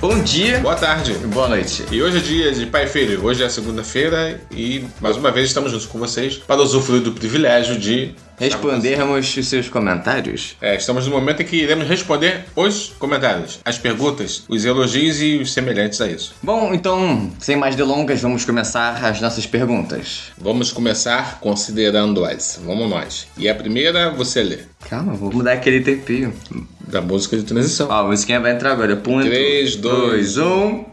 Bom 0.00 0.22
dia, 0.22 0.60
Boa 0.60 0.76
tarde. 0.76 1.12
boa 1.14 1.48
noite. 1.48 1.84
E 1.90 2.00
hoje 2.00 2.18
é 2.18 2.20
dia 2.20 2.52
de 2.52 2.66
pai 2.66 2.84
e 2.84 2.86
filho. 2.86 3.24
Hoje 3.24 3.42
é 3.42 3.48
segunda-feira 3.48 4.40
e 4.52 4.84
mais 5.00 5.16
uma 5.16 5.30
vez 5.32 5.48
estamos 5.48 5.72
juntos 5.72 5.86
com 5.86 5.98
vocês 5.98 6.36
para 6.36 6.60
usufruir 6.62 7.02
do 7.02 7.12
privilégio 7.12 7.76
de 7.76 8.14
Respondermos 8.38 9.36
os 9.36 9.48
seus 9.48 9.68
comentários. 9.68 10.56
É, 10.60 10.76
estamos 10.76 11.06
no 11.06 11.12
momento 11.12 11.42
em 11.42 11.44
que 11.44 11.56
iremos 11.56 11.88
responder 11.88 12.44
os 12.54 12.94
comentários, 12.98 13.58
as 13.64 13.78
perguntas, 13.78 14.44
os 14.48 14.64
elogios 14.64 15.20
e 15.20 15.38
os 15.38 15.52
semelhantes 15.52 16.00
a 16.00 16.06
isso. 16.06 16.34
Bom, 16.40 16.72
então, 16.72 17.32
sem 17.40 17.56
mais 17.56 17.74
delongas, 17.74 18.22
vamos 18.22 18.44
começar 18.44 19.04
as 19.04 19.20
nossas 19.20 19.44
perguntas. 19.44 20.32
Vamos 20.38 20.70
começar 20.70 21.40
considerando-as. 21.40 22.60
Vamos 22.64 22.88
nós. 22.88 23.26
E 23.36 23.48
a 23.48 23.54
primeira 23.54 24.10
você 24.10 24.42
lê. 24.42 24.58
Calma, 24.88 25.14
vou 25.14 25.32
mudar 25.32 25.54
aquele 25.54 25.80
tempinho. 25.80 26.32
Da 26.86 27.00
música 27.00 27.36
de 27.36 27.42
transição. 27.42 27.88
Ó, 27.90 27.92
a 27.92 28.04
musiquinha 28.04 28.40
vai 28.40 28.52
entrar 28.52 28.72
agora. 28.72 28.96
Ponto. 28.96 29.26
Três, 29.26 29.76
dois, 29.76 30.38
um. 30.38 30.84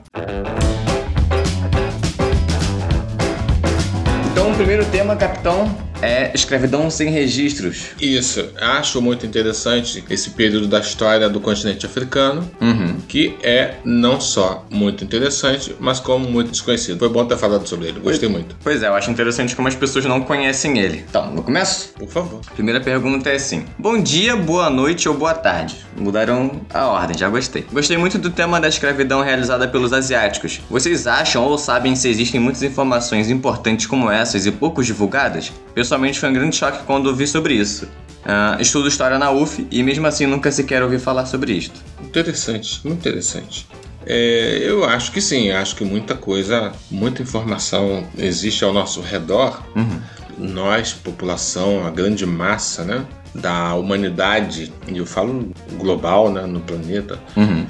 Então, 4.32 4.52
o 4.52 4.56
primeiro 4.56 4.84
tema, 4.86 5.16
capitão, 5.16 5.85
é 6.02 6.32
escravidão 6.34 6.90
sem 6.90 7.10
registros. 7.10 7.88
Isso, 8.00 8.46
acho 8.60 9.02
muito 9.02 9.26
interessante 9.26 10.04
esse 10.10 10.32
período 10.32 10.68
da 10.68 10.80
história 10.80 11.30
do 11.30 11.40
continente 11.40 11.86
africano, 11.86 12.50
Uhum. 12.62 12.98
que 13.08 13.36
é 13.44 13.76
não 13.84 14.20
só 14.20 14.66
muito 14.70 15.04
interessante, 15.04 15.76
mas 15.80 16.00
como 16.00 16.28
muito 16.30 16.52
desconhecido. 16.52 17.00
Foi 17.00 17.10
bom 17.10 17.26
ter 17.26 17.38
falado 17.38 17.68
sobre 17.68 17.88
ele, 17.88 18.00
gostei 18.00 18.30
muito. 18.30 18.56
Pois 18.64 18.82
é, 18.84 18.88
eu 18.88 18.96
acho 18.96 19.10
interessante 19.12 19.56
como 19.56 19.68
as 19.68 19.76
pessoas 19.76 20.06
não 20.06 20.22
conhecem 20.22 20.78
ele. 20.80 21.04
Então, 21.10 21.32
no 21.32 21.44
começo? 21.44 21.94
Por 21.98 22.08
favor. 22.10 22.42
Primeira 22.54 22.80
pergunta 22.80 23.30
é 23.30 23.36
assim: 23.36 23.66
Bom 23.78 23.98
dia, 24.02 24.36
boa 24.36 24.70
noite 24.70 25.08
ou 25.10 25.16
boa 25.16 25.34
tarde? 25.34 25.76
Mudaram 25.98 26.62
a 26.74 26.88
ordem, 26.88 27.18
já 27.18 27.30
gostei. 27.30 27.66
Gostei 27.72 27.98
muito 27.98 28.18
do 28.18 28.30
tema 28.30 28.60
da 28.60 28.68
escravidão 28.68 29.22
realizada 29.22 29.68
pelos 29.68 29.94
asiáticos. 29.94 30.62
Vocês 30.70 31.08
acham 31.08 31.44
ou 31.44 31.58
sabem 31.58 31.96
se 31.96 32.10
existem 32.10 32.40
muitas 32.40 32.64
informações 32.64 33.30
importantes 33.30 33.86
como 33.86 34.10
essas 34.12 34.46
e 34.46 34.52
poucos 34.52 34.86
divulgadas? 34.86 35.52
Pessoalmente 35.86 36.20
foi 36.20 36.30
um 36.30 36.34
grande 36.34 36.56
choque 36.56 36.80
quando 36.88 37.06
ouvi 37.06 37.28
sobre 37.28 37.54
isso. 37.54 37.88
Ah, 38.26 38.58
estudo 38.60 38.88
história 38.88 39.20
na 39.20 39.30
UF 39.30 39.68
e 39.70 39.84
mesmo 39.84 40.08
assim 40.08 40.26
nunca 40.26 40.52
sequer 40.52 40.82
ouvi 40.82 40.98
falar 40.98 41.28
sobre 41.28 41.54
isto. 41.54 41.80
Interessante, 42.04 42.82
muito 42.84 43.08
interessante. 43.08 43.68
É, 44.04 44.62
eu 44.64 44.84
acho 44.84 45.12
que 45.12 45.22
sim, 45.22 45.52
acho 45.52 45.76
que 45.76 45.86
muita 45.86 46.16
coisa, 46.16 46.72
muita 46.90 47.22
informação 47.22 48.04
existe 48.18 48.64
ao 48.64 48.74
nosso 48.74 49.00
redor. 49.00 49.62
Nós, 50.40 50.92
população, 50.92 51.86
a 51.86 51.92
grande 51.92 52.26
massa, 52.26 52.84
né? 52.84 53.06
Da 53.36 53.76
humanidade, 53.76 54.74
e 54.88 54.98
eu 54.98 55.06
falo 55.06 55.52
global, 55.78 56.32
né, 56.32 56.48
no 56.48 56.62
planeta, 56.62 57.20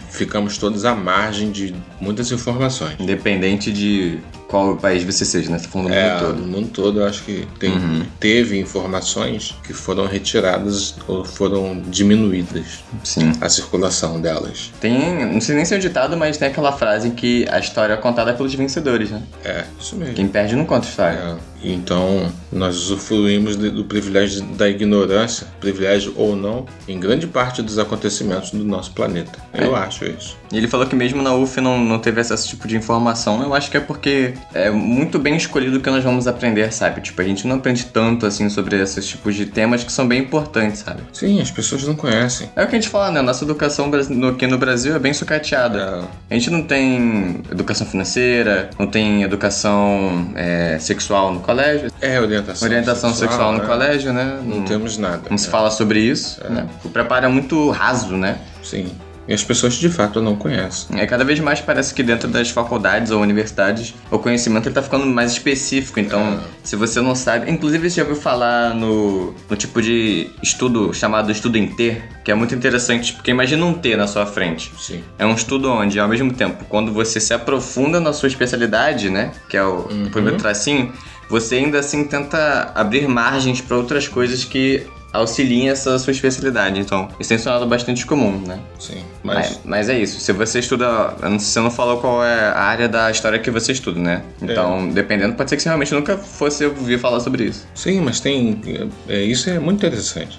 ficamos 0.09 0.58
todos 0.58 0.86
à 0.86 0.95
margem 0.95 1.52
de 1.52 1.75
muitas 1.99 2.31
informações. 2.31 2.95
Independente 2.97 3.73
de 3.73 4.19
qual 4.47 4.75
país 4.77 5.03
você 5.03 5.25
seja, 5.25 5.49
né? 5.51 5.57
Você 5.57 5.65
tá 5.65 5.71
falando 5.71 5.88
do 5.89 5.93
É, 5.93 6.09
mundo 6.13 6.19
todo. 6.25 6.35
no 6.41 6.47
mundo 6.47 6.67
todo 6.69 6.99
eu 7.01 7.05
acho 7.07 7.23
que 7.23 7.47
tem, 7.59 7.73
teve 8.19 8.59
informações 8.59 9.55
que 9.63 9.73
foram 9.73 10.05
retiradas 10.05 10.95
ou 11.07 11.25
foram 11.25 11.81
diminuídas 11.87 12.83
Sim. 13.03 13.31
a 13.41 13.49
circulação 13.49 14.19
delas. 14.21 14.71
Tem, 14.79 15.25
não 15.25 15.41
sei 15.41 15.55
nem 15.55 15.65
se 15.65 15.73
é 15.73 15.77
um 15.77 15.79
ditado, 15.79 16.15
mas 16.15 16.37
tem 16.37 16.47
aquela 16.47 16.71
frase 16.71 17.11
que 17.11 17.45
a 17.49 17.59
história 17.59 17.93
é 17.93 17.97
contada 17.97 18.33
pelos 18.33 18.53
vencedores, 18.53 19.09
né? 19.11 19.21
É, 19.43 19.65
isso 19.79 19.95
mesmo. 19.95 20.13
Quem 20.13 20.27
perde 20.27 20.55
não 20.55 20.65
conta 20.65 20.87
história. 20.87 21.15
É, 21.17 21.35
então, 21.71 22.31
nós 22.52 22.75
usufruímos 22.77 23.55
do 23.55 23.83
privilégio 23.83 24.44
da 24.44 24.69
ignorância, 24.69 25.47
privilégio 25.59 26.13
ou 26.16 26.35
não, 26.35 26.66
em 26.88 26.99
grande 26.99 27.27
parte 27.27 27.61
dos 27.61 27.80
acontecimentos 27.80 28.52
do 28.52 28.63
nosso 28.63 28.91
planeta. 28.91 29.39
Eu 29.53 29.75
acho 29.75 30.05
isso. 30.05 30.38
E 30.52 30.58
ele 30.58 30.67
falou 30.67 30.86
que 30.86 30.95
mesmo 30.95 31.21
na 31.21 31.33
UF 31.33 31.59
não, 31.59 31.77
não 31.80 31.99
teve 31.99 32.21
esse 32.21 32.47
tipo 32.47 32.67
de 32.67 32.77
informação. 32.77 33.41
Eu 33.41 33.53
acho 33.53 33.69
que 33.69 33.77
é 33.77 33.80
porque 33.80 34.33
é 34.53 34.70
muito 34.70 35.20
bem 35.20 35.36
escolhido 35.36 35.77
o 35.77 35.81
que 35.81 35.89
nós 35.89 36.03
vamos 36.03 36.27
aprender, 36.27 36.71
sabe? 36.71 37.02
Tipo, 37.02 37.21
a 37.21 37.26
gente 37.26 37.48
não 37.48 37.58
aprende 37.58 37.86
tanto, 37.86 38.26
assim, 38.26 38.47
sobre 38.49 38.80
esses 38.82 39.05
tipos 39.05 39.36
de 39.36 39.45
temas 39.45 39.83
que 39.83 39.92
são 39.92 40.08
bem 40.08 40.21
importantes, 40.21 40.80
sabe? 40.80 41.02
Sim, 41.11 41.42
as 41.42 41.52
pessoas 41.52 41.83
não 41.83 41.95
conhecem. 41.95 42.49
É 42.55 42.64
o 42.64 42.67
que 42.67 42.76
a 42.76 42.80
gente 42.80 42.89
fala, 42.89 43.11
né? 43.11 43.21
Nossa 43.21 43.43
educação 43.43 43.92
aqui 44.30 44.47
no 44.47 44.58
Brasil 44.58 44.95
é 44.95 44.99
bem 44.99 45.14
sucateada. 45.14 46.03
A 46.30 46.33
gente 46.33 46.49
não 46.49 46.64
tem 46.64 47.42
educação 47.52 47.86
financeira, 47.87 48.70
não 48.77 48.87
tem 48.87 49.23
educação 49.23 50.32
é, 50.36 50.77
sexual 50.80 51.33
no 51.33 51.39
colégio, 51.39 51.55
É 52.02 52.20
orientação, 52.20 52.67
orientação 52.67 53.14
sexual, 53.14 53.52
no 53.54 53.64
é. 53.64 53.66
colégio, 53.66 54.14
né? 54.14 54.39
Não 54.43 54.64
temos 54.64 54.98
nada. 54.98 55.23
Não 55.30 55.38
se 55.38 55.48
É, 55.48 55.52
fala 55.52 55.71
sobre 55.71 55.99
isso, 55.99 56.42
né? 56.49 56.67
O 56.83 56.89
preparo 56.89 57.26
é 57.26 57.30
muito 57.30 57.70
raso, 57.70 58.16
né? 58.16 58.38
Sim. 58.64 58.92
E 59.27 59.33
as 59.33 59.43
pessoas 59.43 59.73
de 59.73 59.89
fato 59.89 60.21
não 60.21 60.36
conhecem. 60.36 60.99
É, 60.99 61.05
cada 61.08 61.23
vez 61.23 61.39
mais 61.39 61.60
parece 61.60 61.94
que 61.94 62.04
dentro 62.04 62.27
das 62.27 62.49
faculdades 62.52 63.11
ou 63.11 63.21
universidades 63.21 63.95
o 64.11 64.20
conhecimento 64.20 64.67
ele 64.67 64.76
tá 64.76 64.83
ficando 64.83 65.05
mais 65.08 65.32
específico. 65.32 65.99
Então, 65.99 66.39
se 66.64 66.76
você 66.76 67.02
não 67.02 67.15
sabe. 67.15 67.49
Inclusive, 67.49 67.89
você 67.89 67.95
já 67.98 68.04
ouviu 68.04 68.21
falar 68.21 68.76
no, 68.76 69.33
no 69.49 69.55
tipo 69.55 69.82
de 69.82 70.30
estudo 70.44 70.94
chamado 70.94 71.32
estudo 71.32 71.58
em 71.58 71.67
T, 71.67 72.02
que 72.23 72.32
é 72.32 72.36
muito 72.36 72.54
interessante, 72.54 73.14
porque 73.14 73.32
imagina 73.32 73.65
um 73.65 73.73
T 73.73 73.95
na 73.95 74.05
sua 74.05 74.27
frente. 74.27 74.71
Sim. 74.77 75.04
É 75.17 75.26
um 75.26 75.33
estudo 75.33 75.71
onde, 75.71 75.99
ao 75.99 76.08
mesmo 76.08 76.32
tempo, 76.32 76.64
quando 76.70 76.94
você 76.94 77.20
se 77.20 77.33
aprofunda 77.33 77.99
na 77.99 78.14
sua 78.14 78.27
especialidade, 78.27 79.10
né? 79.10 79.32
Que 79.49 79.58
é 79.58 79.64
o, 79.64 79.80
o 79.80 80.10
primeiro 80.11 80.38
tracinho, 80.38 80.94
você 81.30 81.55
ainda 81.55 81.80
assim 81.80 82.03
tenta 82.03 82.71
abrir 82.75 83.08
margens 83.08 83.61
para 83.61 83.77
outras 83.77 84.08
coisas 84.08 84.43
que 84.43 84.86
auxiliem 85.15 85.69
essa 85.69 85.97
sua 85.97 86.11
especialidade. 86.11 86.80
Então, 86.80 87.08
isso 87.19 87.30
tem 87.30 87.37
se 87.37 87.43
tornado 87.43 87.65
bastante 87.65 88.05
comum, 88.05 88.41
né? 88.45 88.59
Sim. 88.80 89.03
Mas, 89.23 89.35
Mas 89.35 89.59
mas 89.64 89.89
é 89.89 89.97
isso. 89.97 90.19
Se 90.19 90.31
você 90.31 90.59
estuda. 90.59 91.14
Você 91.39 91.59
não 91.59 91.71
falou 91.71 91.99
qual 91.99 92.23
é 92.23 92.49
a 92.49 92.61
área 92.61 92.87
da 92.87 93.09
história 93.09 93.39
que 93.39 93.49
você 93.49 93.71
estuda, 93.71 93.99
né? 93.99 94.21
Então, 94.41 94.89
dependendo, 94.89 95.33
pode 95.35 95.49
ser 95.49 95.55
que 95.55 95.64
você 95.64 95.69
realmente 95.69 95.93
nunca 95.93 96.17
fosse 96.17 96.65
ouvir 96.65 96.99
falar 96.99 97.19
sobre 97.19 97.45
isso. 97.45 97.65
sim, 97.73 98.02
mas 98.02 98.19
tem. 98.19 98.61
é, 99.08 99.21
isso 99.21 99.49
é 99.49 99.59
muito 99.59 99.77
interessante. 99.77 100.37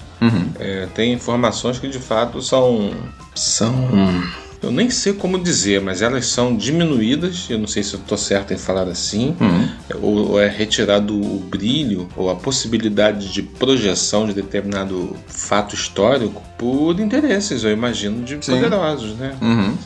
É, 0.59 0.87
tem 0.95 1.13
informações 1.13 1.79
que 1.79 1.89
de 1.89 1.99
fato 1.99 2.41
são. 2.43 2.91
são. 3.35 3.75
Eu 4.63 4.71
nem 4.71 4.91
sei 4.91 5.13
como 5.13 5.39
dizer, 5.39 5.81
mas 5.81 6.03
elas 6.03 6.27
são 6.27 6.57
diminuídas. 6.57 7.47
Eu 7.49 7.59
não 7.59 7.67
sei 7.67 7.83
se 7.83 7.95
eu 7.95 8.01
estou 8.01 8.17
certo 8.17 8.53
em 8.53 8.59
falar 8.59 8.89
assim. 8.89 9.37
Ou, 10.03 10.33
ou 10.33 10.41
é 10.41 10.49
retirado 10.49 11.15
o 11.15 11.39
brilho 11.39 12.09
ou 12.17 12.31
a 12.31 12.35
possibilidade 12.35 13.33
de 13.33 13.43
projeção 13.43 14.27
de 14.27 14.33
determinado 14.33 15.17
fato 15.29 15.75
histórico 15.75 16.43
por 16.59 16.99
interesses, 16.99 17.65
eu 17.65 17.71
imagino, 17.71 18.25
de 18.25 18.39
Sim. 18.45 18.53
poderosos, 18.53 19.15
né? 19.17 19.37
Uhum. 19.41 19.77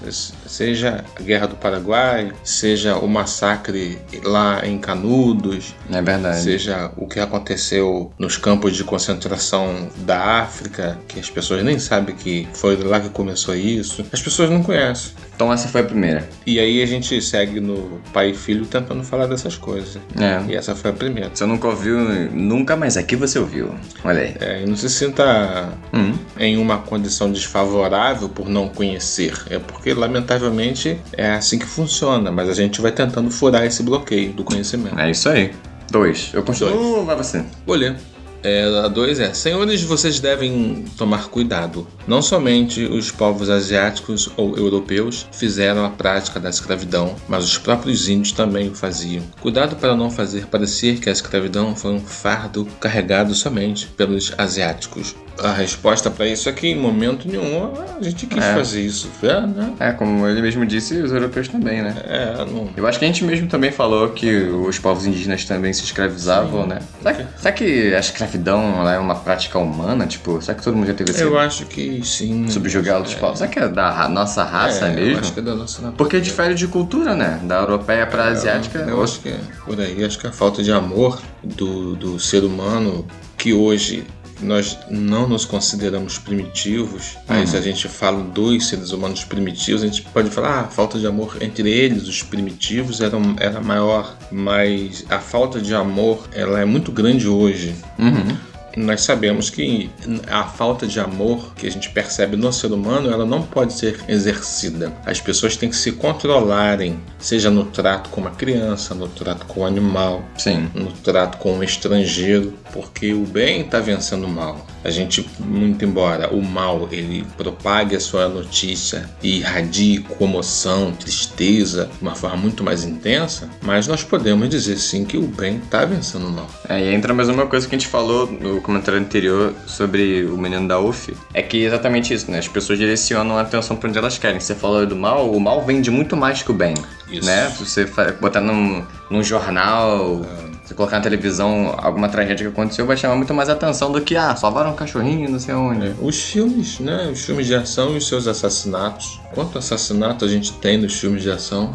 Se- 0.50 0.71
Seja 0.71 1.05
a 1.16 1.22
Guerra 1.22 1.47
do 1.49 1.56
Paraguai, 1.56 2.33
seja 2.44 2.97
o 2.97 3.09
massacre 3.09 3.99
lá 4.22 4.65
em 4.66 4.78
Canudos, 4.78 5.75
É 5.93 6.00
verdade. 6.00 6.41
seja 6.43 6.93
o 6.97 7.06
que 7.09 7.19
aconteceu 7.19 8.12
nos 8.19 8.37
campos 8.37 8.77
de 8.77 8.84
concentração 8.84 9.89
da 9.99 10.41
África, 10.41 10.99
que 11.09 11.19
as 11.19 11.28
pessoas 11.28 11.62
nem 11.65 11.78
sabem 11.78 12.15
que 12.15 12.49
foi 12.55 12.77
lá 12.77 13.00
que 13.00 13.09
começou 13.09 13.55
isso. 13.55 14.05
As 14.12 14.22
pessoas 14.22 14.49
não 14.50 14.62
conhecem. 14.62 15.12
Então, 15.41 15.51
essa 15.51 15.69
foi 15.69 15.81
a 15.81 15.84
primeira. 15.84 16.28
E 16.47 16.61
aí 16.61 16.83
a 16.83 16.87
gente 16.87 17.19
segue 17.23 17.61
no 17.61 17.99
pai 18.12 18.33
e 18.33 18.34
filho 18.34 18.67
tentando 18.67 19.03
falar 19.03 19.25
dessas 19.25 19.56
coisas. 19.56 19.97
É. 20.21 20.39
E 20.53 20.55
essa 20.55 20.77
foi 20.77 20.91
a 20.91 20.93
primeira. 20.93 21.31
Você 21.33 21.47
nunca 21.47 21.67
ouviu, 21.67 21.99
nunca 22.31 22.77
mais 22.77 22.99
aqui 22.99 23.17
você 23.17 23.39
ouviu. 23.39 23.75
Olha 24.05 24.21
aí. 24.21 24.34
É, 24.39 24.62
e 24.62 24.67
não 24.67 24.77
se 24.77 24.91
sinta 24.91 25.73
Hum. 25.95 26.12
em 26.39 26.59
uma 26.59 26.77
condição 26.77 27.33
desfavorável 27.33 28.28
por 28.28 28.51
não 28.51 28.69
conhecer. 28.69 29.33
É 29.49 29.59
porque, 29.59 29.95
lamentavelmente, 29.95 30.99
é 31.15 31.31
assim 31.31 31.59
que 31.59 31.65
funciona. 31.65 32.31
Mas 32.31 32.51
a 32.51 32.53
gente 32.55 32.78
vai 32.83 32.93
tentando 32.93 33.31
furar 33.31 33.65
esse 33.65 33.83
bloqueio 33.83 34.34
do 34.34 34.45
conhecimento. 34.45 35.01
É 35.01 35.11
isso 35.11 35.27
aí. 35.31 35.53
Dois. 35.91 36.28
Eu 36.34 36.43
continuo 36.43 36.99
ou 36.99 37.07
vai 37.07 37.17
você? 37.17 37.43
Vou 37.67 37.77
ler. 37.77 37.97
É, 38.43 38.65
a 38.84 38.89
2 38.89 39.21
é: 39.21 39.34
Senhores, 39.34 39.83
vocês 39.83 40.19
devem 40.21 40.84
tomar 40.97 41.28
cuidado. 41.28 41.87
Não 42.07 42.22
somente 42.22 42.83
os 42.84 43.10
povos 43.10 43.51
asiáticos 43.51 44.31
ou 44.37 44.57
europeus 44.57 45.27
fizeram 45.33 45.84
a 45.84 45.91
prática 45.91 46.41
da 46.41 46.48
escravidão, 46.51 47.15
mas 47.28 47.45
os 47.45 47.59
próprios 47.59 48.09
índios 48.09 48.33
também 48.33 48.69
o 48.69 48.75
faziam. 48.75 49.22
Cuidado 49.41 49.77
para 49.77 49.95
não 49.95 50.10
fazer 50.10 50.47
parecer 50.47 50.98
que 50.98 51.09
a 51.09 51.13
escravidão 51.13 51.77
foi 51.77 51.92
um 51.92 52.01
fardo 52.01 52.66
carregado 52.81 53.34
somente 53.34 53.87
pelos 53.89 54.33
asiáticos. 54.39 55.15
A 55.42 55.53
resposta 55.53 56.10
para 56.10 56.27
isso 56.27 56.51
é 56.51 56.53
que 56.53 56.66
em 56.66 56.77
momento 56.77 57.27
nenhum 57.27 57.72
a 57.98 58.03
gente 58.03 58.27
quis 58.27 58.45
É. 58.45 58.54
fazer 58.54 58.83
isso. 58.83 59.09
É, 59.22 59.41
né? 59.41 59.72
É, 59.81 59.92
como 59.92 60.27
ele 60.28 60.42
mesmo 60.42 60.66
disse, 60.66 60.98
os 61.01 61.13
europeus 61.13 61.48
também, 61.48 61.81
né? 61.81 61.95
É, 62.07 62.45
não. 62.45 62.69
Eu 62.77 62.87
acho 62.87 62.98
que 62.98 63.07
a 63.07 63.09
gente 63.09 63.25
mesmo 63.25 63.48
também 63.48 63.72
falou 63.72 64.10
que 64.10 64.31
os 64.42 64.78
povos 64.78 65.07
indígenas 65.07 65.45
também 65.47 65.72
se 65.72 65.83
escravizavam, 65.84 66.66
né? 66.66 66.81
Será 67.01 67.15
que, 67.15 67.27
será 67.39 67.53
que 67.53 67.95
a 67.95 68.01
escravidão 68.01 68.29
ela 68.36 68.94
é 68.94 68.98
uma 68.98 69.15
prática 69.15 69.59
humana? 69.59 70.06
Tipo, 70.06 70.41
será 70.41 70.56
que 70.56 70.62
todo 70.62 70.77
mundo 70.77 70.86
já 70.86 70.94
teve 70.94 71.10
esse 71.10 71.22
Eu 71.22 71.38
acho 71.38 71.66
que 71.66 72.04
sim. 72.04 72.48
subjugar 72.48 72.97
outros 72.97 73.15
povos? 73.15 73.38
Será 73.38 73.50
que 73.50 73.59
é 73.59 73.68
da 73.68 74.09
nossa 74.09 74.44
raça 74.44 74.86
é, 74.86 74.94
mesmo? 74.94 75.12
Eu 75.12 75.18
acho 75.18 75.32
que 75.32 75.41
é 75.41 75.42
da 75.42 75.54
nossa 75.54 75.82
natureza. 75.82 75.97
Porque 75.97 76.21
difere 76.21 76.54
de 76.54 76.66
cultura, 76.66 77.15
né? 77.15 77.41
Da 77.44 77.60
europeia 77.60 78.06
pra 78.06 78.28
asiática. 78.28 78.78
Eu 78.78 79.03
acho 79.03 79.21
que 79.21 79.28
é 79.28 79.41
por 79.65 79.80
aí. 79.80 80.04
Acho 80.04 80.18
que 80.18 80.27
a 80.27 80.32
falta 80.32 80.62
de 80.62 80.72
amor 80.72 81.21
do, 81.42 81.97
do 81.97 82.18
ser 82.18 82.44
humano 82.44 83.06
que 83.36 83.53
hoje 83.53 84.04
nós 84.42 84.78
não 84.91 85.28
nos 85.28 85.45
consideramos 85.45 86.19
primitivos, 86.19 87.16
uhum. 87.28 87.37
aí 87.37 87.47
se 87.47 87.57
a 87.57 87.60
gente 87.60 87.89
fala 87.89 88.22
dois 88.22 88.66
seres 88.66 88.92
humanos 88.92 89.25
primitivos, 89.25 89.83
a 89.83 89.87
gente 89.87 90.03
pode 90.03 90.31
falar, 90.31 90.51
ah, 90.51 90.60
a 90.63 90.69
falta 90.69 90.98
de 90.98 91.07
amor 91.07 91.37
entre 91.41 91.71
eles, 91.71 92.09
os 92.09 92.22
primitivos, 92.22 93.01
era, 93.01 93.16
era 93.39 93.60
maior, 93.60 94.16
mas 94.31 95.04
a 95.09 95.19
falta 95.19 95.60
de 95.60 95.75
amor, 95.75 96.28
ela 96.33 96.60
é 96.60 96.65
muito 96.65 96.92
grande 96.92 97.28
hoje. 97.28 97.75
Uhum 97.98 98.50
nós 98.77 99.03
sabemos 99.03 99.51
que 99.51 99.91
a 100.28 100.45
falta 100.45 100.87
de 100.87 101.01
amor 101.01 101.55
que 101.55 101.67
a 101.67 101.71
gente 101.71 101.91
percebe 101.91 102.37
no 102.37 102.53
ser 102.53 102.72
humano, 102.72 103.11
ela 103.11 103.25
não 103.25 103.43
pode 103.43 103.72
ser 103.72 104.01
exercida. 104.09 104.93
As 105.05 105.21
pessoas 105.21 105.57
têm 105.57 105.69
que 105.69 105.77
se 105.77 105.93
controlarem, 105.93 106.99
seja 107.19 107.51
no 107.51 107.65
trato 107.65 108.11
com 108.11 108.21
uma 108.21 108.31
criança, 108.31 108.95
no 108.95 109.09
trato 109.09 109.47
com 109.47 109.61
o 109.61 109.63
um 109.63 109.67
animal, 109.67 110.25
Sim. 110.37 110.71
no 110.75 110.93
trato 110.93 111.39
com 111.39 111.55
um 111.55 111.63
estrangeiro, 111.63 112.55
porque 112.72 113.13
o 113.13 113.25
bem 113.25 113.63
está 113.63 113.81
vencendo 113.81 114.25
o 114.25 114.28
mal. 114.28 114.67
A 114.84 114.91
gente, 114.91 115.28
muito 115.38 115.84
embora 115.84 116.32
o 116.34 116.42
mal 116.42 116.88
ele 116.91 117.27
propague 117.36 117.94
a 117.94 118.00
sua 118.00 118.28
notícia 118.28 119.09
e 119.22 119.38
irradie 119.38 120.00
comoção, 120.18 120.92
tristeza, 120.92 121.91
de 121.97 122.03
uma 122.03 122.15
forma 122.15 122.36
muito 122.36 122.65
mais 122.65 122.84
intensa, 122.84 123.48
mas 123.62 123.86
nós 123.86 124.03
podemos 124.03 124.48
dizer 124.48 124.77
sim 124.78 125.04
que 125.04 125.16
o 125.16 125.22
bem 125.22 125.56
está 125.56 125.84
vencendo 125.84 126.27
o 126.27 126.30
mal. 126.30 126.48
É, 126.68 126.80
e 126.80 126.94
entra 126.94 127.12
mais 127.12 127.28
uma 127.28 127.47
coisa 127.47 127.68
que 127.68 127.74
a 127.74 127.78
gente 127.78 127.88
falou 127.88 128.30
no 128.30 128.60
comentário 128.60 128.98
anterior 128.98 129.54
sobre 129.66 130.24
o 130.24 130.36
menino 130.36 130.66
da 130.66 130.80
UF, 130.80 131.15
é 131.34 131.42
que 131.42 131.62
é 131.62 131.66
exatamente 131.66 132.15
isso, 132.15 132.30
né? 132.30 132.38
As 132.38 132.48
pessoas 132.48 132.78
direcionam 132.78 133.36
a 133.36 133.42
atenção 133.42 133.77
para 133.77 133.88
onde 133.88 133.98
elas 133.98 134.18
querem. 134.18 134.41
Você 134.41 134.54
falou 134.54 134.86
do 134.86 134.97
mal, 134.97 135.30
o 135.30 135.41
mal 135.41 135.65
vende 135.65 135.91
muito 135.91 136.16
mais 136.16 136.42
que 136.42 136.50
o 136.50 136.54
bem. 136.54 136.74
Isso. 137.10 137.27
Né? 137.27 137.50
Se 137.50 137.65
você 137.65 137.84
botar 138.21 138.41
num, 138.41 138.84
num 139.10 139.22
jornal. 139.22 140.22
É 140.47 140.50
se 140.71 140.75
colocar 140.75 140.99
na 140.99 141.03
televisão 141.03 141.75
alguma 141.77 142.09
tragédia 142.09 142.47
que 142.47 142.53
aconteceu, 142.53 142.87
vai 142.87 142.97
chamar 142.97 143.17
muito 143.17 143.34
mais 143.34 143.49
atenção 143.49 143.91
do 143.91 144.01
que, 144.01 144.15
ah, 144.15 144.37
salvaram 144.37 144.71
um 144.71 144.77
cachorrinho, 144.77 145.28
não 145.28 145.41
sei 145.41 145.53
onde. 145.53 145.89
É, 145.89 145.95
os 146.01 146.22
filmes, 146.22 146.78
né? 146.78 147.11
Os 147.13 147.25
filmes 147.25 147.49
de 147.49 147.57
ação 147.57 147.95
e 147.95 147.97
os 147.97 148.07
seus 148.07 148.28
assassinatos. 148.28 149.21
Quanto 149.34 149.59
assassinato 149.59 150.25
a 150.25 150.28
gente 150.28 150.53
tem 150.53 150.78
nos 150.78 150.95
filmes 150.95 151.25
de 151.25 151.31
ação? 151.31 151.75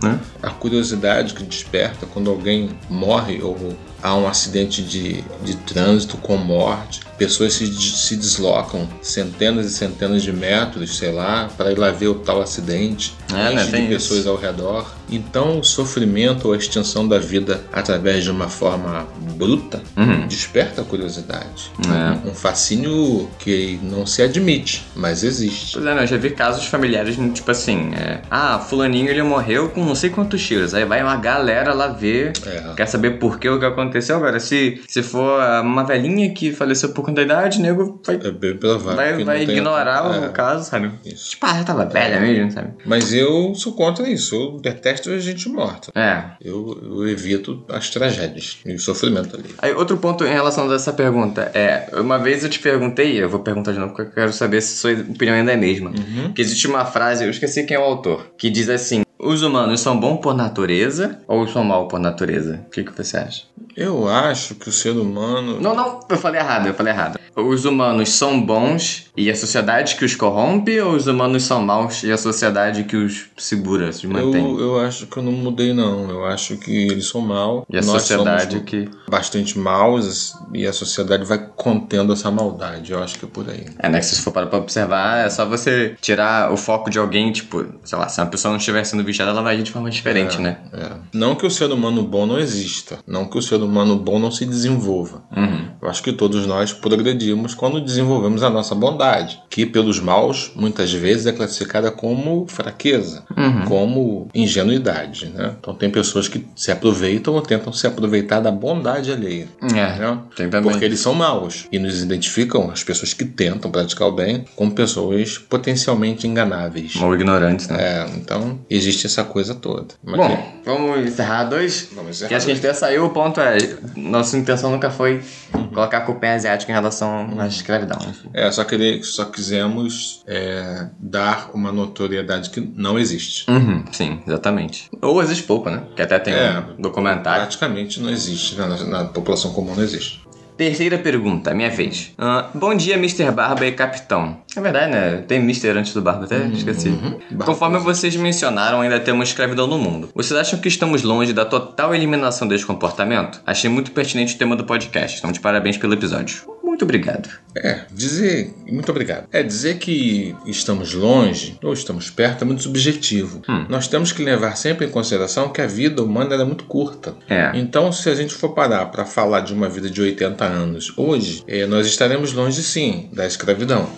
Né? 0.00 0.20
É. 0.42 0.46
A 0.46 0.50
curiosidade 0.50 1.34
que 1.34 1.42
desperta 1.42 2.06
quando 2.06 2.30
alguém 2.30 2.70
morre 2.88 3.42
ou 3.42 3.76
há 4.02 4.14
um 4.14 4.26
acidente 4.26 4.82
de, 4.82 5.24
de 5.42 5.56
trânsito 5.56 6.16
com 6.16 6.36
morte, 6.36 7.00
pessoas 7.16 7.54
se, 7.54 7.66
se 7.72 8.16
deslocam 8.16 8.88
centenas 9.02 9.66
e 9.66 9.70
centenas 9.70 10.22
de 10.22 10.32
metros, 10.32 10.98
sei 10.98 11.12
lá, 11.12 11.48
para 11.56 11.72
ir 11.72 11.78
lá 11.78 11.90
ver 11.90 12.08
o 12.08 12.14
tal 12.14 12.40
acidente, 12.40 13.14
é, 13.30 13.54
né? 13.54 13.64
de 13.64 13.88
pessoas 13.88 14.20
isso. 14.20 14.28
ao 14.28 14.36
redor. 14.36 14.94
Então, 15.08 15.60
o 15.60 15.64
sofrimento 15.64 16.48
ou 16.48 16.54
a 16.54 16.56
extinção 16.56 17.06
da 17.06 17.18
vida 17.18 17.62
através 17.72 18.24
de 18.24 18.30
uma 18.30 18.48
forma 18.48 19.06
bruta 19.36 19.80
uhum. 19.96 20.26
desperta 20.26 20.82
a 20.82 20.84
curiosidade. 20.84 21.70
É. 21.86 22.28
Um 22.28 22.34
fascínio 22.34 23.28
que 23.38 23.78
não 23.82 24.04
se 24.04 24.22
admite, 24.22 24.84
mas 24.94 25.22
existe. 25.22 25.74
Pois 25.74 25.86
é, 25.86 25.94
né? 25.94 26.02
eu 26.02 26.06
já 26.06 26.16
vi 26.16 26.30
casos 26.30 26.66
familiares, 26.66 27.16
tipo 27.32 27.50
assim, 27.50 27.92
é, 27.94 28.20
ah, 28.30 28.58
fulaninho 28.58 29.08
ele 29.08 29.22
morreu 29.22 29.68
com 29.68 29.84
não 29.84 29.94
sei 29.94 30.10
quantos 30.10 30.44
tiros. 30.44 30.74
Aí 30.74 30.84
vai 30.84 31.02
uma 31.02 31.16
galera 31.16 31.72
lá 31.72 31.88
ver, 31.88 32.32
é. 32.44 32.74
quer 32.76 32.86
saber 32.86 33.18
por 33.18 33.38
que 33.38 33.48
o 33.48 33.58
que 33.58 33.64
aconteceu. 33.64 33.85
Agora, 34.14 34.40
se, 34.40 34.82
se 34.88 35.02
for 35.02 35.40
uma 35.62 35.84
velhinha 35.84 36.30
que 36.32 36.52
faleceu 36.52 36.90
por 36.90 37.04
conta 37.04 37.16
da 37.16 37.22
idade, 37.22 37.60
nego 37.60 38.00
vai, 38.04 38.16
é 38.16 38.30
bem 38.30 38.56
provável 38.56 38.96
vai, 38.96 39.24
vai 39.24 39.42
ignorar 39.42 40.06
o 40.10 40.24
é. 40.24 40.28
caso, 40.28 40.68
sabe? 40.68 40.90
Isso. 41.04 41.30
Tipo, 41.30 41.46
ah, 41.46 41.64
tava 41.64 41.84
velha 41.86 42.20
mesmo, 42.20 42.50
sabe? 42.50 42.72
Mas 42.84 43.12
eu 43.12 43.54
sou 43.54 43.72
contra 43.72 44.08
isso. 44.08 44.34
Eu 44.34 44.60
detesto 44.60 45.10
a 45.10 45.18
gente 45.18 45.48
morta. 45.48 45.90
É. 45.94 46.24
Eu, 46.40 46.78
eu 46.82 47.08
evito 47.08 47.64
as 47.68 47.90
tragédias 47.90 48.58
e 48.64 48.74
o 48.74 48.78
sofrimento 48.78 49.36
ali. 49.36 49.54
Aí, 49.58 49.72
outro 49.72 49.96
ponto 49.96 50.24
em 50.24 50.32
relação 50.32 50.70
a 50.70 50.74
essa 50.74 50.92
pergunta 50.92 51.50
é: 51.54 51.88
uma 51.94 52.18
vez 52.18 52.44
eu 52.44 52.50
te 52.50 52.58
perguntei, 52.58 53.22
eu 53.22 53.28
vou 53.28 53.40
perguntar 53.40 53.72
de 53.72 53.78
novo 53.78 53.94
porque 53.94 54.10
eu 54.10 54.14
quero 54.14 54.32
saber 54.32 54.60
se 54.60 54.76
sua 54.76 54.92
opinião 54.92 55.36
ainda 55.36 55.52
é 55.52 55.54
a 55.54 55.58
mesma. 55.58 55.90
Uhum. 55.90 56.32
Que 56.32 56.42
existe 56.42 56.66
uma 56.66 56.84
frase, 56.84 57.24
eu 57.24 57.30
esqueci 57.30 57.64
quem 57.64 57.76
é 57.76 57.80
o 57.80 57.84
autor, 57.84 58.32
que 58.36 58.50
diz 58.50 58.68
assim: 58.68 59.05
os 59.18 59.42
humanos 59.42 59.80
são 59.80 59.98
bons 59.98 60.18
por 60.18 60.34
natureza 60.34 61.18
ou 61.26 61.46
são 61.48 61.64
mal 61.64 61.88
por 61.88 61.98
natureza? 61.98 62.60
O 62.66 62.70
que, 62.70 62.84
que 62.84 62.92
você 62.92 63.16
acha? 63.16 63.44
Eu 63.76 64.08
acho 64.08 64.54
que 64.54 64.68
o 64.68 64.72
ser 64.72 64.90
humano. 64.90 65.60
Não, 65.60 65.74
não, 65.74 66.00
eu 66.08 66.16
falei 66.16 66.40
errado, 66.40 66.66
eu 66.66 66.74
falei 66.74 66.92
errado. 66.92 67.18
Os 67.34 67.66
humanos 67.66 68.08
são 68.10 68.40
bons 68.40 69.10
e 69.14 69.30
a 69.30 69.36
sociedade 69.36 69.96
que 69.96 70.04
os 70.04 70.14
corrompe 70.14 70.80
ou 70.80 70.94
os 70.94 71.06
humanos 71.06 71.42
são 71.42 71.60
maus 71.60 72.02
e 72.02 72.10
a 72.10 72.16
sociedade 72.16 72.84
que 72.84 72.96
os 72.96 73.26
segura, 73.36 73.92
se 73.92 74.06
mantém? 74.06 74.42
Eu, 74.42 74.60
eu 74.60 74.80
acho 74.80 75.06
que 75.06 75.16
eu 75.18 75.22
não 75.22 75.32
mudei, 75.32 75.74
não. 75.74 76.08
Eu 76.08 76.24
acho 76.24 76.56
que 76.56 76.70
eles 76.70 77.06
são 77.06 77.20
maus. 77.20 77.64
E 77.68 77.76
a 77.76 77.82
sociedade 77.82 78.60
que. 78.60 78.88
Bastante 79.10 79.58
maus 79.58 80.34
e 80.54 80.66
a 80.66 80.72
sociedade 80.72 81.24
vai 81.24 81.38
contendo 81.54 82.14
essa 82.14 82.30
maldade. 82.30 82.92
Eu 82.92 83.02
acho 83.02 83.18
que 83.18 83.26
é 83.26 83.28
por 83.28 83.48
aí. 83.50 83.66
É, 83.78 83.88
né? 83.88 83.98
Que 83.98 84.06
se 84.06 84.22
for 84.22 84.32
para 84.32 84.56
observar, 84.56 85.26
é 85.26 85.30
só 85.30 85.44
você 85.44 85.94
tirar 86.00 86.50
o 86.50 86.56
foco 86.56 86.88
de 86.88 86.98
alguém, 86.98 87.30
tipo, 87.30 87.66
sei 87.84 87.98
lá, 87.98 88.08
se 88.08 88.20
uma 88.20 88.26
pessoa 88.26 88.52
não 88.52 88.58
estiver 88.58 88.84
sendo 88.84 89.04
viciada, 89.06 89.30
ela 89.30 89.42
vai 89.42 89.54
agir 89.54 89.62
de 89.62 89.70
forma 89.70 89.88
diferente, 89.90 90.38
é, 90.38 90.40
né? 90.40 90.58
É. 90.72 90.90
Não 91.12 91.34
que 91.34 91.46
o 91.46 91.50
ser 91.50 91.70
humano 91.70 92.02
bom 92.02 92.26
não 92.26 92.38
exista. 92.38 92.98
Não 93.06 93.24
que 93.26 93.38
o 93.38 93.42
ser 93.42 93.62
humano 93.62 93.96
bom 93.96 94.18
não 94.18 94.30
se 94.30 94.44
desenvolva. 94.44 95.22
Uhum. 95.34 95.70
Eu 95.80 95.88
acho 95.88 96.02
que 96.02 96.12
todos 96.12 96.46
nós 96.46 96.72
progredimos 96.72 97.54
quando 97.54 97.80
desenvolvemos 97.80 98.42
a 98.42 98.50
nossa 98.50 98.74
bondade, 98.74 99.40
que 99.50 99.66
pelos 99.66 100.00
maus 100.00 100.52
muitas 100.54 100.92
vezes 100.92 101.26
é 101.26 101.32
classificada 101.32 101.90
como 101.90 102.46
fraqueza, 102.48 103.24
uhum. 103.36 103.64
como 103.64 104.28
ingenuidade, 104.34 105.26
né? 105.26 105.54
Então 105.58 105.74
tem 105.74 105.90
pessoas 105.90 106.28
que 106.28 106.46
se 106.54 106.70
aproveitam 106.70 107.34
ou 107.34 107.42
tentam 107.42 107.72
se 107.72 107.86
aproveitar 107.86 108.40
da 108.40 108.50
bondade 108.50 109.12
alheia. 109.12 109.48
É, 109.62 109.98
né? 109.98 110.18
Porque 110.62 110.84
eles 110.84 111.00
são 111.00 111.14
maus 111.14 111.66
e 111.70 111.78
nos 111.78 112.02
identificam 112.02 112.70
as 112.70 112.82
pessoas 112.82 113.12
que 113.12 113.24
tentam 113.24 113.70
praticar 113.70 114.08
o 114.08 114.12
bem 114.12 114.44
como 114.54 114.72
pessoas 114.72 115.38
potencialmente 115.38 116.26
enganáveis. 116.26 116.96
Ou 116.96 117.14
ignorantes, 117.14 117.68
né? 117.68 117.76
É, 117.78 118.06
então 118.16 118.58
existe 118.68 119.06
essa 119.06 119.24
coisa 119.24 119.54
toda. 119.54 119.94
Mas 120.02 120.16
Bom, 120.16 120.28
que... 120.28 120.70
vamos 120.70 121.06
encerrar 121.06 121.44
dois? 121.44 121.88
Vamos 121.94 122.10
encerrar. 122.10 122.28
Que 122.28 122.34
acho 122.34 122.46
que 122.46 122.52
a 122.52 122.54
gente 122.54 122.66
até 122.66 122.74
saiu. 122.74 123.06
O 123.06 123.10
ponto 123.10 123.40
é: 123.40 123.56
nossa 123.96 124.36
intenção 124.36 124.70
nunca 124.70 124.90
foi 124.90 125.22
colocar 125.72 125.98
a 125.98 126.00
culpa 126.00 126.26
em 126.26 126.30
asiática 126.30 126.70
em 126.70 126.74
relação 126.74 127.34
à 127.38 127.46
escravidão. 127.46 127.98
É, 128.32 128.50
só, 128.50 128.64
querer, 128.64 129.02
só 129.04 129.24
quisemos 129.24 130.22
é, 130.26 130.88
dar 130.98 131.50
uma 131.54 131.72
notoriedade 131.72 132.50
que 132.50 132.60
não 132.60 132.98
existe. 132.98 133.50
Uhum, 133.50 133.84
sim, 133.92 134.20
exatamente. 134.26 134.90
Ou 135.00 135.22
existe 135.22 135.44
pouco, 135.44 135.70
né? 135.70 135.82
Que 135.94 136.02
até 136.02 136.18
tem 136.18 136.34
é, 136.34 136.62
um 136.78 136.82
documentário. 136.82 137.42
Praticamente 137.42 138.00
não 138.00 138.10
existe, 138.10 138.56
na, 138.56 138.84
na 138.84 139.04
população 139.04 139.52
comum 139.52 139.74
não 139.74 139.82
existe. 139.82 140.25
Terceira 140.56 140.96
pergunta, 140.96 141.52
minha 141.52 141.68
vez. 141.68 142.14
Uh, 142.18 142.58
bom 142.58 142.74
dia, 142.74 142.94
Mr. 142.94 143.30
Barba 143.30 143.66
e 143.66 143.72
Capitão. 143.72 144.38
É 144.56 144.60
verdade, 144.60 144.90
né? 144.90 145.24
Tem 145.28 145.38
Mr. 145.38 145.70
antes 145.70 145.92
do 145.92 146.00
Barba, 146.00 146.24
até 146.24 146.38
uhum, 146.38 146.52
esqueci. 146.52 146.88
Uhum. 146.88 147.18
Conforme 147.44 147.78
vocês 147.78 148.16
mencionaram, 148.16 148.80
ainda 148.80 148.98
temos 148.98 149.28
escravidão 149.28 149.66
no 149.66 149.76
mundo. 149.76 150.08
Vocês 150.14 150.38
acham 150.38 150.58
que 150.58 150.68
estamos 150.68 151.02
longe 151.02 151.34
da 151.34 151.44
total 151.44 151.94
eliminação 151.94 152.48
desse 152.48 152.64
comportamento? 152.64 153.42
Achei 153.46 153.68
muito 153.68 153.90
pertinente 153.90 154.34
o 154.34 154.38
tema 154.38 154.56
do 154.56 154.64
podcast, 154.64 155.18
então 155.18 155.30
de 155.30 155.40
parabéns 155.40 155.76
pelo 155.76 155.92
episódio. 155.92 156.44
Muito 156.64 156.84
obrigado. 156.84 157.28
É, 157.62 157.80
dizer. 157.92 158.54
Muito 158.70 158.90
obrigado. 158.90 159.26
É, 159.32 159.42
dizer 159.42 159.78
que 159.78 160.34
estamos 160.46 160.92
longe 160.92 161.58
ou 161.62 161.72
estamos 161.72 162.10
perto 162.10 162.42
é 162.42 162.44
muito 162.44 162.62
subjetivo. 162.62 163.42
Hum. 163.48 163.66
Nós 163.68 163.88
temos 163.88 164.12
que 164.12 164.22
levar 164.22 164.56
sempre 164.56 164.86
em 164.86 164.90
consideração 164.90 165.48
que 165.48 165.60
a 165.60 165.66
vida 165.66 166.02
humana 166.02 166.34
é 166.34 166.44
muito 166.44 166.64
curta. 166.64 167.14
É. 167.28 167.52
Então, 167.54 167.92
se 167.92 168.08
a 168.08 168.14
gente 168.14 168.34
for 168.34 168.50
parar 168.50 168.86
para 168.86 169.04
falar 169.04 169.40
de 169.40 169.52
uma 169.52 169.68
vida 169.68 169.88
de 169.88 170.00
80 170.00 170.44
anos 170.44 170.92
hoje, 170.96 171.42
é, 171.46 171.66
nós 171.66 171.86
estaremos 171.86 172.32
longe 172.32 172.62
sim 172.62 173.08
da 173.12 173.26
escravidão. 173.26 173.88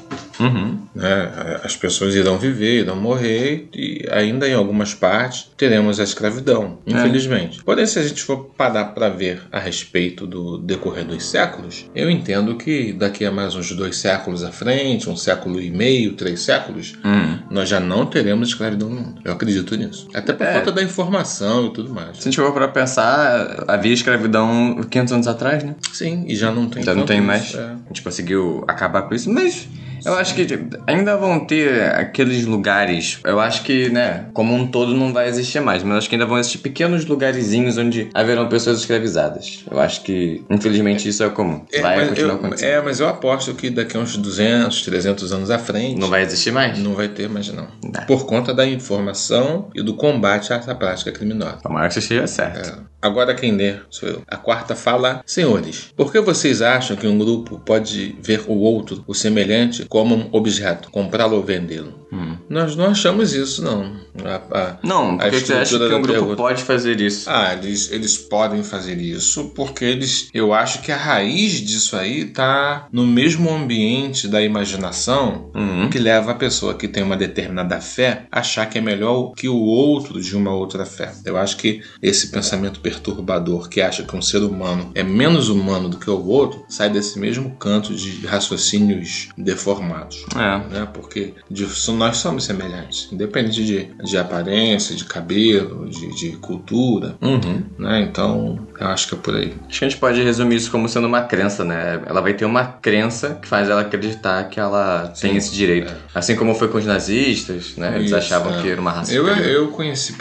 Uhum. 0.40 0.78
Né? 0.94 1.60
As 1.64 1.76
pessoas 1.76 2.14
irão 2.14 2.38
viver, 2.38 2.82
irão 2.82 2.96
morrer 2.96 3.68
e 3.74 4.06
ainda 4.10 4.48
em 4.48 4.54
algumas 4.54 4.94
partes 4.94 5.50
teremos 5.56 5.98
a 5.98 6.04
escravidão, 6.04 6.78
é. 6.86 6.92
infelizmente. 6.92 7.58
É. 7.60 7.62
Porém, 7.64 7.86
se 7.86 7.98
a 7.98 8.02
gente 8.02 8.22
for 8.22 8.50
parar 8.56 8.86
para 8.86 9.08
ver 9.08 9.42
a 9.50 9.58
respeito 9.58 10.26
do 10.26 10.58
decorrer 10.58 11.04
dos 11.04 11.24
séculos, 11.24 11.90
eu 11.94 12.10
entendo 12.10 12.56
que 12.56 12.92
daqui 12.92 13.24
a 13.24 13.32
mais 13.32 13.47
uns 13.54 13.72
dois 13.72 13.96
séculos 13.96 14.42
à 14.42 14.50
frente, 14.50 15.08
um 15.08 15.16
século 15.16 15.60
e 15.60 15.70
meio, 15.70 16.14
três 16.14 16.40
séculos, 16.40 16.94
uhum. 17.04 17.38
nós 17.50 17.68
já 17.68 17.80
não 17.80 18.06
teremos 18.06 18.48
escravidão 18.48 18.88
no 18.88 19.00
mundo. 19.00 19.20
Eu 19.24 19.32
acredito 19.32 19.76
nisso. 19.76 20.08
Até 20.14 20.32
por 20.32 20.46
é. 20.46 20.58
conta 20.58 20.72
da 20.72 20.82
informação 20.82 21.66
e 21.66 21.72
tudo 21.72 21.92
mais. 21.92 22.16
Se 22.16 22.22
a 22.22 22.24
gente 22.30 22.36
for 22.36 22.52
para 22.52 22.68
pensar, 22.68 23.64
havia 23.68 23.92
escravidão 23.92 24.80
500 24.90 25.12
anos 25.12 25.26
atrás, 25.26 25.62
né? 25.62 25.74
Sim, 25.92 26.24
e 26.26 26.34
já 26.34 26.50
não 26.50 26.68
tem. 26.68 26.82
Já 26.82 26.94
não 26.94 27.06
tem 27.06 27.20
mais. 27.20 27.54
É. 27.54 27.60
A 27.60 27.88
gente 27.88 28.02
conseguiu 28.02 28.64
acabar 28.66 29.02
com 29.02 29.14
isso, 29.14 29.30
mas 29.32 29.68
eu 30.04 30.14
acho 30.14 30.34
que 30.34 30.46
ainda 30.86 31.16
vão 31.16 31.40
ter 31.40 31.82
aqueles 31.94 32.46
lugares. 32.46 33.20
Eu 33.24 33.40
acho 33.40 33.62
que, 33.62 33.88
né, 33.90 34.26
como 34.32 34.54
um 34.54 34.66
todo 34.66 34.94
não 34.94 35.12
vai 35.12 35.28
existir 35.28 35.60
mais, 35.60 35.82
mas 35.82 35.98
acho 35.98 36.08
que 36.08 36.14
ainda 36.14 36.26
vão 36.26 36.38
existir 36.38 36.58
pequenos 36.58 37.06
lugarzinhos 37.06 37.78
onde 37.78 38.08
haverão 38.14 38.48
pessoas 38.48 38.80
escravizadas. 38.80 39.64
Eu 39.70 39.80
acho 39.80 40.02
que, 40.02 40.44
infelizmente, 40.50 41.08
isso 41.08 41.22
é 41.22 41.28
comum. 41.28 41.64
É, 41.72 41.80
vai 41.80 42.08
continuar 42.08 42.34
eu, 42.34 42.36
acontecendo. 42.36 42.68
É, 42.68 42.82
mas 42.82 43.00
eu 43.00 43.08
aposto 43.08 43.54
que 43.54 43.70
daqui 43.70 43.96
a 43.96 44.00
uns 44.00 44.16
200, 44.16 44.82
300 44.82 45.32
anos 45.32 45.50
à 45.50 45.58
frente. 45.58 45.98
Não 45.98 46.08
vai 46.08 46.22
existir 46.22 46.50
mais? 46.50 46.78
Não 46.78 46.94
vai 46.94 47.08
ter 47.08 47.28
mais, 47.28 47.52
não. 47.52 47.68
Por 48.06 48.26
conta 48.26 48.54
da 48.54 48.66
informação 48.66 49.70
e 49.74 49.82
do 49.82 49.94
combate 49.94 50.52
a 50.52 50.56
essa 50.56 50.74
prática 50.74 51.12
criminosa. 51.12 51.58
Tomara 51.62 51.88
que 51.88 51.94
você 51.94 52.00
esteja 52.00 52.26
certo. 52.26 52.70
É. 52.70 52.97
Agora 53.00 53.34
quem 53.34 53.52
lê 53.52 53.76
sou 53.90 54.08
eu. 54.08 54.22
A 54.26 54.36
quarta 54.36 54.74
fala: 54.74 55.22
Senhores, 55.24 55.92
por 55.96 56.10
que 56.10 56.20
vocês 56.20 56.60
acham 56.60 56.96
que 56.96 57.06
um 57.06 57.18
grupo 57.18 57.60
pode 57.60 58.16
ver 58.20 58.44
o 58.48 58.54
outro, 58.54 59.04
o 59.06 59.14
semelhante, 59.14 59.84
como 59.84 60.16
um 60.16 60.28
objeto, 60.32 60.90
comprá-lo 60.90 61.36
ou 61.36 61.42
vendê-lo? 61.42 62.07
Hum. 62.12 62.36
Nós 62.48 62.74
não 62.74 62.86
achamos 62.86 63.32
isso, 63.32 63.62
não. 63.62 63.96
A, 64.24 64.58
a, 64.58 64.78
não, 64.82 65.18
porque 65.18 65.40
você 65.40 65.54
acha 65.54 65.78
que 65.78 65.84
um 65.84 66.02
grupo 66.02 66.06
pergunta. 66.08 66.36
pode 66.36 66.62
fazer 66.62 67.00
isso? 67.00 67.28
Ah, 67.28 67.54
eles, 67.54 67.90
eles 67.90 68.16
podem 68.16 68.62
fazer 68.62 68.98
isso 68.98 69.50
porque 69.54 69.84
eles. 69.84 70.28
Eu 70.32 70.52
acho 70.52 70.80
que 70.80 70.90
a 70.90 70.96
raiz 70.96 71.60
disso 71.60 71.96
aí 71.96 72.24
tá 72.24 72.88
no 72.90 73.06
mesmo 73.06 73.50
ambiente 73.50 74.26
da 74.26 74.42
imaginação 74.42 75.50
uhum. 75.54 75.88
que 75.90 75.98
leva 75.98 76.32
a 76.32 76.34
pessoa 76.34 76.74
que 76.74 76.88
tem 76.88 77.02
uma 77.02 77.16
determinada 77.16 77.80
fé 77.80 78.26
a 78.32 78.40
achar 78.40 78.66
que 78.66 78.78
é 78.78 78.80
melhor 78.80 79.32
que 79.34 79.48
o 79.48 79.56
outro 79.56 80.20
de 80.20 80.36
uma 80.36 80.52
outra 80.52 80.86
fé. 80.86 81.12
Eu 81.24 81.36
acho 81.36 81.56
que 81.56 81.82
esse 82.02 82.28
pensamento 82.28 82.80
perturbador 82.80 83.68
que 83.68 83.80
acha 83.80 84.02
que 84.02 84.16
um 84.16 84.22
ser 84.22 84.42
humano 84.42 84.90
é 84.94 85.02
menos 85.02 85.48
humano 85.48 85.88
do 85.88 85.98
que 85.98 86.10
o 86.10 86.26
outro 86.26 86.64
sai 86.68 86.88
desse 86.88 87.18
mesmo 87.18 87.56
canto 87.56 87.94
de 87.94 88.26
raciocínios 88.26 89.28
deformados. 89.36 90.24
É. 90.34 90.74
Né? 90.74 90.88
Porque 90.92 91.34
de, 91.50 91.66
nós 91.98 92.18
somos 92.18 92.44
semelhantes, 92.44 93.08
independente 93.12 93.64
de, 93.64 93.84
de 94.04 94.16
aparência, 94.16 94.94
de 94.94 95.04
cabelo, 95.04 95.88
de, 95.88 96.08
de 96.14 96.36
cultura. 96.36 97.16
Uhum. 97.20 97.62
Né? 97.78 98.02
Então, 98.02 98.67
eu 98.80 98.86
acho 98.86 99.08
que 99.08 99.14
é 99.14 99.18
por 99.18 99.34
aí. 99.34 99.54
Acho 99.68 99.78
que 99.78 99.84
a 99.84 99.88
gente 99.88 99.98
pode 99.98 100.22
resumir 100.22 100.56
isso 100.56 100.70
como 100.70 100.88
sendo 100.88 101.06
uma 101.06 101.22
crença, 101.22 101.64
né? 101.64 102.00
Ela 102.06 102.20
vai 102.20 102.34
ter 102.34 102.44
uma 102.44 102.64
crença 102.64 103.38
que 103.40 103.48
faz 103.48 103.68
ela 103.68 103.80
acreditar 103.80 104.44
que 104.44 104.60
ela 104.60 105.12
Sim, 105.14 105.28
tem 105.28 105.36
esse 105.36 105.52
direito. 105.52 105.92
É. 105.92 105.96
Assim 106.14 106.36
como 106.36 106.54
foi 106.54 106.68
com 106.68 106.78
os 106.78 106.86
nazistas, 106.86 107.76
né? 107.76 107.96
Eles 107.96 108.06
isso, 108.06 108.16
achavam 108.16 108.56
é. 108.56 108.62
que 108.62 108.70
era 108.70 108.80
uma 108.80 108.92
raça. 108.92 109.12
Eu, 109.12 109.26
eu 109.26 109.68
conheci 109.68 110.14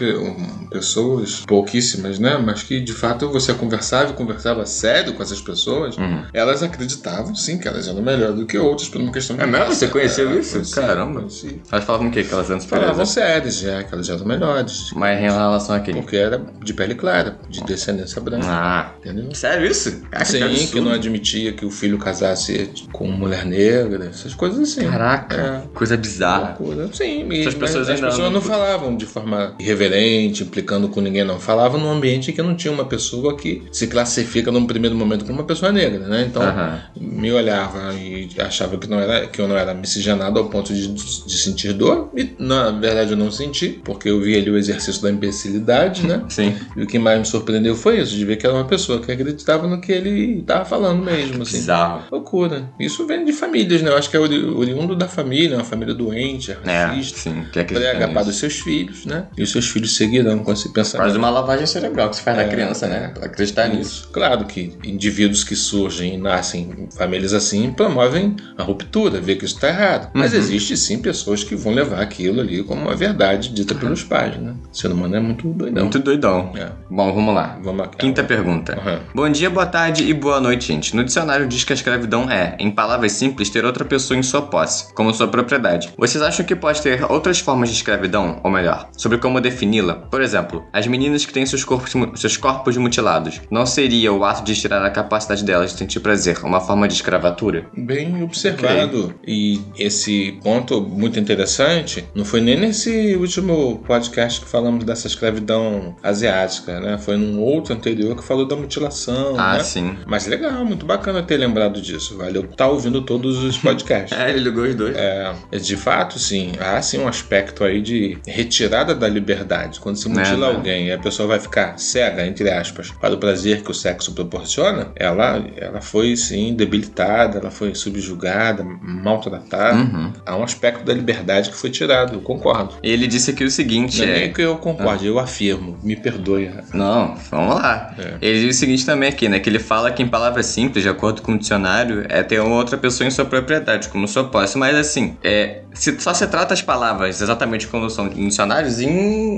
pessoas, 0.72 1.44
pouquíssimas, 1.46 2.18
né? 2.18 2.42
Mas 2.44 2.64
que 2.64 2.82
de 2.82 2.94
fato 2.94 3.30
você 3.30 3.54
conversava 3.54 4.12
e 4.12 4.14
conversava 4.14 4.66
sério 4.66 5.14
com 5.14 5.22
essas 5.22 5.42
pessoas. 5.42 5.96
Uhum. 5.98 6.24
Elas 6.34 6.64
acreditavam, 6.64 7.36
sim, 7.36 7.60
que 7.60 7.68
elas 7.68 7.88
eram 7.88 8.02
melhor 8.02 8.34
do 8.34 8.46
que 8.46 8.58
outras 8.58 8.90
por 8.90 9.00
uma 9.00 9.12
questão 9.12 9.36
de. 9.36 9.44
É 9.44 9.46
mesmo? 9.46 9.68
Você 9.68 9.88
conheceu 9.88 10.32
é, 10.32 10.36
isso? 10.38 10.60
Caramba. 10.72 11.22
Conheci. 11.22 11.62
Elas 11.72 11.84
falavam 11.84 12.08
o 12.08 12.12
quê? 12.12 12.24
Que 12.24 12.34
elas 12.34 12.50
eram 12.50 12.60
superiores? 12.60 12.96
Falavam 12.96 13.06
sérias, 13.06 13.60
já, 13.60 13.84
que 13.84 13.94
elas 13.94 14.10
eram 14.10 14.26
melhores. 14.26 14.92
Mas 14.96 15.20
em 15.20 15.22
relação 15.22 15.76
a 15.76 15.80
quem? 15.80 15.94
Porque 15.94 16.16
era 16.16 16.42
de 16.64 16.74
pele 16.74 16.96
clara, 16.96 17.38
de 17.50 17.64
descendência 17.64 18.20
branca. 18.20 18.47
Ah, 18.48 18.92
entendeu? 19.00 19.34
Sério 19.34 19.68
isso? 19.68 20.02
Caraca, 20.10 20.26
sim, 20.26 20.40
que, 20.40 20.68
que, 20.68 20.82
não 20.82 20.92
admitia 20.92 21.54
que 21.54 21.66
o 21.66 21.72
filho 21.72 21.98
casasse 21.98 22.70
com 22.92 23.08
mulher 23.08 23.46
negra, 23.46 24.06
essas 24.06 24.34
coisas 24.34 24.60
assim. 24.60 24.90
Caraca, 24.90 25.64
é. 25.66 25.78
coisa 25.78 25.98
bizarra. 25.98 26.58
Sim, 26.94 27.28
e, 27.32 27.48
as 27.48 27.54
pessoas, 27.54 27.90
as 27.90 28.00
pessoas 28.00 28.32
não 28.32 28.42
falavam 28.42 28.96
de 28.96 29.06
forma 29.06 29.56
irreverente, 29.60 30.44
implicando 30.44 30.90
com 30.90 31.02
ninguém, 31.02 31.24
não. 31.24 31.40
Falavam 31.40 31.80
num 31.80 31.90
ambiente 31.90 32.32
que 32.32 32.42
não 32.42 32.56
tinha 32.56 32.72
uma 32.72 32.86
pessoa 32.86 33.36
que 33.36 33.64
se 33.72 33.88
classifica 33.88 34.52
num 34.52 34.66
primeiro 34.66 34.96
momento 34.96 35.26
como 35.26 35.40
uma 35.40 35.46
pessoa 35.46 35.72
negra, 35.72 36.08
né? 36.08 36.26
Então, 36.30 36.42
uh 36.42 36.46
-huh. 36.46 36.80
me 36.96 37.32
olhava 37.32 37.94
e 37.94 38.30
achava 38.40 38.78
que, 38.78 38.88
não 38.88 39.00
era, 39.00 39.28
que 39.28 39.40
eu 39.40 39.48
não 39.48 39.58
era 39.58 39.74
miscigenado 39.74 40.40
ao 40.40 40.50
ponto 40.50 40.74
de, 40.74 40.88
de 40.88 41.38
sentir 41.38 41.74
dor. 41.74 42.10
E, 42.16 42.36
na 42.40 42.72
verdade, 42.72 43.12
eu 43.12 43.18
não 43.18 43.32
senti, 43.32 43.70
porque 43.84 44.10
eu 44.10 44.22
vi 44.22 44.36
ali 44.36 44.50
o 44.50 44.58
exercício 44.58 45.02
da 45.02 45.12
imbecilidade, 45.12 46.06
né? 46.06 46.24
Sim. 46.30 46.56
E 46.76 46.84
o 46.84 46.88
que 46.88 46.98
mais 46.98 47.20
me 47.20 47.26
surpreendeu 47.26 47.76
foi 47.76 48.00
isso, 48.00 48.16
de 48.16 48.26
ver 48.26 48.37
que 48.38 48.46
era 48.46 48.56
uma 48.56 48.66
pessoa 48.66 49.02
que 49.02 49.12
acreditava 49.12 49.68
no 49.68 49.82
que 49.82 49.92
ele 49.92 50.40
estava 50.40 50.66
falando 50.66 51.04
mesmo, 51.04 51.44
assim. 51.44 51.58
Bizarro. 51.58 52.04
Loucura. 52.12 52.70
Isso 52.80 53.06
vem 53.06 53.26
de 53.26 53.34
famílias, 53.34 53.82
né? 53.82 53.90
Eu 53.90 53.98
acho 53.98 54.10
que 54.10 54.18
é 54.18 54.20
oriundo 54.20 54.96
da 54.96 55.08
família, 55.08 55.58
uma 55.58 55.64
família 55.64 55.94
doente, 55.94 56.52
é, 56.52 56.86
racista. 56.86 57.18
É, 57.18 57.22
sim. 57.22 57.46
Que 57.52 57.64
prega 57.64 58.08
para 58.08 58.30
os 58.30 58.36
seus 58.38 58.60
filhos, 58.60 59.06
né? 59.06 59.28
E 59.38 59.44
os 59.44 59.52
seus 59.52 59.68
filhos 59.70 59.96
seguirão 59.96 60.40
com 60.40 60.52
esse 60.52 60.70
pensamento. 60.70 61.06
Faz 61.06 61.16
uma 61.16 61.30
lavagem 61.30 61.66
cerebral 61.66 62.10
que 62.10 62.18
se 62.18 62.22
faz 62.22 62.38
é, 62.38 62.44
na 62.44 62.50
criança, 62.50 62.88
né? 62.88 63.12
Pra 63.14 63.26
acreditar 63.26 63.68
isso. 63.68 63.78
nisso. 63.78 64.10
Claro 64.12 64.46
que 64.46 64.74
indivíduos 64.84 65.44
que 65.44 65.56
surgem 65.56 66.16
e 66.16 66.18
nascem 66.18 66.70
em 66.78 66.92
famílias 66.92 67.34
assim 67.34 67.72
promovem 67.72 68.36
a 68.58 68.64
ruptura, 68.64 69.20
vê 69.20 69.36
que 69.36 69.46
isso 69.46 69.56
está 69.56 69.70
errado. 69.70 70.12
Mas 70.14 70.34
uhum. 70.34 70.40
existe 70.40 70.78
sim 70.78 71.00
pessoas 71.00 71.44
que 71.44 71.56
vão 71.56 71.74
levar 71.74 72.02
aquilo 72.02 72.42
ali 72.42 72.64
como 72.64 72.82
uma 72.82 72.96
verdade 72.96 73.50
dita 73.50 73.74
uhum. 73.74 73.80
pelos 73.80 74.04
pais, 74.04 74.38
né? 74.38 74.56
O 74.72 74.76
ser 74.76 74.92
humano 74.92 75.16
é 75.16 75.20
muito 75.20 75.48
doidão. 75.48 75.84
Muito 75.84 76.00
doidão. 76.00 76.52
É. 76.56 76.70
Bom, 76.90 77.14
vamos 77.14 77.34
lá. 77.34 77.58
Vamos 77.62 77.82
lá. 77.82 77.88
Quinta 77.88 78.24
pergunta. 78.28 78.78
Uhum. 78.78 79.00
Bom 79.16 79.30
dia, 79.30 79.50
boa 79.50 79.66
tarde 79.66 80.04
e 80.04 80.14
boa 80.14 80.40
noite, 80.40 80.68
gente. 80.68 80.96
No 80.96 81.04
dicionário 81.04 81.48
diz 81.48 81.64
que 81.64 81.74
a 81.74 81.76
escravidão 81.76 82.30
é, 82.30 82.56
em 82.60 82.70
palavras 82.70 83.14
simples, 83.14 83.50
ter 83.50 83.66
outra 83.66 83.86
pessoa 83.86 84.18
em 84.18 84.24
sua 84.24 84.42
posse, 84.42 84.94
como 84.94 85.14
sua 85.14 85.28
propriedade. 85.28 85.94
Vocês 85.98 86.22
acham 86.22 86.46
que 86.46 86.56
pode 86.56 86.82
ter 86.82 87.10
outras 87.10 87.40
formas 87.40 87.70
de 87.70 87.76
escravidão? 87.76 88.40
Ou 88.44 88.52
melhor, 88.52 88.90
sobre 88.98 89.18
como 89.18 89.40
defini-la? 89.40 89.94
Por 89.96 90.22
exemplo, 90.22 90.66
as 90.74 90.86
meninas 90.86 91.26
que 91.26 91.34
têm 91.34 91.46
seus 91.46 91.64
corpos, 91.64 91.94
seus 92.20 92.38
corpos 92.38 92.76
mutilados. 92.78 93.42
Não 93.50 93.66
seria 93.66 94.12
o 94.12 94.24
ato 94.26 94.44
de 94.44 94.54
tirar 94.56 94.84
a 94.84 94.90
capacidade 94.90 95.44
delas 95.44 95.72
de 95.72 95.78
sentir 95.78 96.00
prazer 96.02 96.38
uma 96.44 96.60
forma 96.60 96.88
de 96.88 96.96
escravatura? 96.96 97.66
Bem 97.76 98.22
observado. 98.24 99.16
E 99.26 99.62
esse 99.78 100.38
ponto 100.44 100.82
muito 100.82 101.20
interessante 101.20 102.06
não 102.14 102.26
foi 102.26 102.42
nem 102.42 102.60
nesse 102.60 103.16
último 103.16 103.82
podcast 103.86 104.42
que 104.42 104.48
falamos 104.48 104.84
dessa 104.84 105.08
escravidão 105.08 105.96
asiática, 106.04 106.80
né? 106.80 106.98
Foi 106.98 107.16
num 107.16 107.40
outro 107.40 107.74
anterior 107.74 108.17
que 108.18 108.24
falou 108.24 108.46
da 108.46 108.56
mutilação. 108.56 109.36
Ah, 109.38 109.58
né? 109.58 109.64
sim. 109.64 109.98
Mas 110.06 110.28
legal, 110.28 110.66
muito 110.66 110.86
bacana 110.86 111.24
ter 111.24 111.38
lembrado 111.38 111.82
disso. 111.82 112.18
Valeu 112.18 112.44
estar 112.44 112.56
tá 112.56 112.68
ouvindo 112.68 113.02
todos 113.02 113.44
os 113.44 113.58
podcasts. 113.58 114.12
é, 114.18 114.30
ele 114.30 114.40
ligou 114.40 114.64
os 114.64 114.76
dois. 114.76 114.96
É, 114.96 115.34
de 115.52 115.78
fato, 115.78 116.20
sim. 116.20 116.52
Há 116.60 116.82
sim 116.82 117.00
um 117.00 117.08
aspecto 117.08 117.64
aí 117.64 117.82
de 117.82 118.18
retirada 118.26 118.94
da 118.94 119.08
liberdade. 119.08 119.80
Quando 119.80 119.98
se 119.98 120.10
mutila 120.10 120.48
é, 120.48 120.56
alguém 120.56 120.88
e 120.88 120.92
a 120.92 120.98
pessoa 120.98 121.28
vai 121.28 121.40
ficar 121.40 121.78
cega, 121.78 122.26
entre 122.26 122.50
aspas, 122.50 122.92
para 122.92 123.14
o 123.14 123.18
prazer 123.18 123.62
que 123.62 123.72
o 123.72 123.74
sexo 123.74 124.14
proporciona, 124.14 124.92
ela, 124.96 125.46
ela 125.56 125.82
foi 125.82 126.16
sim 126.16 126.54
debilitada, 126.56 127.38
ela 127.38 127.52
foi 127.52 127.76
subjugada, 127.76 128.64
maltratada. 128.64 129.78
Uhum. 129.78 130.14
Há 130.26 130.36
um 130.36 130.44
aspecto 130.44 130.84
da 130.84 130.94
liberdade 130.94 131.50
que 131.50 131.56
foi 131.56 131.70
tirado, 131.70 132.16
eu 132.16 132.22
concordo. 132.22 132.76
Ele 132.82 133.08
disse 133.08 133.32
aqui 133.32 133.44
o 133.44 133.52
seguinte: 133.52 134.00
Não 134.00 134.08
é 134.08 134.20
nem 134.20 134.34
que 134.34 134.42
eu 134.42 134.58
concorde, 134.58 135.06
ah. 135.06 135.10
eu 135.10 135.20
afirmo, 135.20 135.78
me 135.84 135.96
perdoe. 135.96 136.52
Não, 136.74 137.16
vamos 137.30 137.56
lá. 137.56 137.94
É. 137.98 138.07
Ele 138.22 138.42
diz 138.42 138.56
o 138.56 138.60
seguinte 138.60 138.86
também 138.86 139.10
aqui, 139.10 139.30
né? 139.30 139.40
Que 139.40 139.50
ele 139.50 139.60
fala 139.60 139.92
que 139.92 140.02
em 140.02 140.08
palavras 140.08 140.46
simples, 140.48 140.84
de 140.84 140.90
acordo 140.90 141.22
com 141.22 141.34
o 141.34 141.38
dicionário, 141.38 142.06
é 142.10 142.24
ter 142.24 142.40
uma 142.42 142.56
outra 142.56 142.78
pessoa 142.78 143.08
em 143.08 143.12
sua 143.12 143.26
propriedade, 143.26 143.90
como 143.90 144.08
sua 144.08 144.26
posse. 144.26 144.58
Mas 144.58 144.76
assim, 144.76 145.18
é, 145.24 145.62
se, 145.74 146.00
só 146.00 146.14
se 146.14 146.26
trata 146.28 146.54
as 146.54 146.62
palavras 146.62 147.22
exatamente 147.22 147.68
como 147.68 147.90
são 147.90 148.08
em 148.08 148.28
dicionários 148.28 148.80
em, 148.80 148.90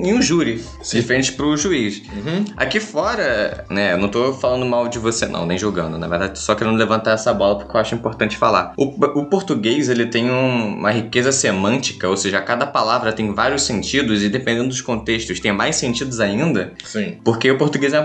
em 0.07 0.13
um 0.13 0.21
júri, 0.21 0.63
Sim. 0.81 0.99
diferente 0.99 1.33
pro 1.33 1.55
juiz. 1.57 2.01
Uhum. 2.13 2.45
Aqui 2.57 2.79
fora, 2.79 3.65
né, 3.69 3.93
eu 3.93 3.97
não 3.97 4.07
tô 4.07 4.33
falando 4.33 4.65
mal 4.65 4.87
de 4.87 4.99
você 4.99 5.25
não, 5.25 5.45
nem 5.45 5.57
julgando, 5.57 5.97
na 5.97 6.07
verdade 6.07 6.39
só 6.39 6.55
querendo 6.55 6.77
levantar 6.77 7.11
essa 7.11 7.33
bola 7.33 7.57
porque 7.57 7.75
eu 7.75 7.81
acho 7.81 7.95
importante 7.95 8.37
falar. 8.37 8.73
O, 8.77 8.85
o 8.85 9.25
português, 9.25 9.89
ele 9.89 10.05
tem 10.05 10.29
um, 10.31 10.77
uma 10.77 10.91
riqueza 10.91 11.31
semântica, 11.31 12.07
ou 12.07 12.17
seja, 12.17 12.41
cada 12.41 12.65
palavra 12.65 13.11
tem 13.11 13.33
vários 13.33 13.63
sentidos 13.63 14.23
e 14.23 14.29
dependendo 14.29 14.69
dos 14.69 14.81
contextos 14.81 15.39
tem 15.39 15.51
mais 15.51 15.75
sentidos 15.75 16.19
ainda. 16.19 16.73
Sim. 16.83 17.17
Porque 17.23 17.49
o 17.51 17.57
português 17.57 17.93
é 17.93 17.99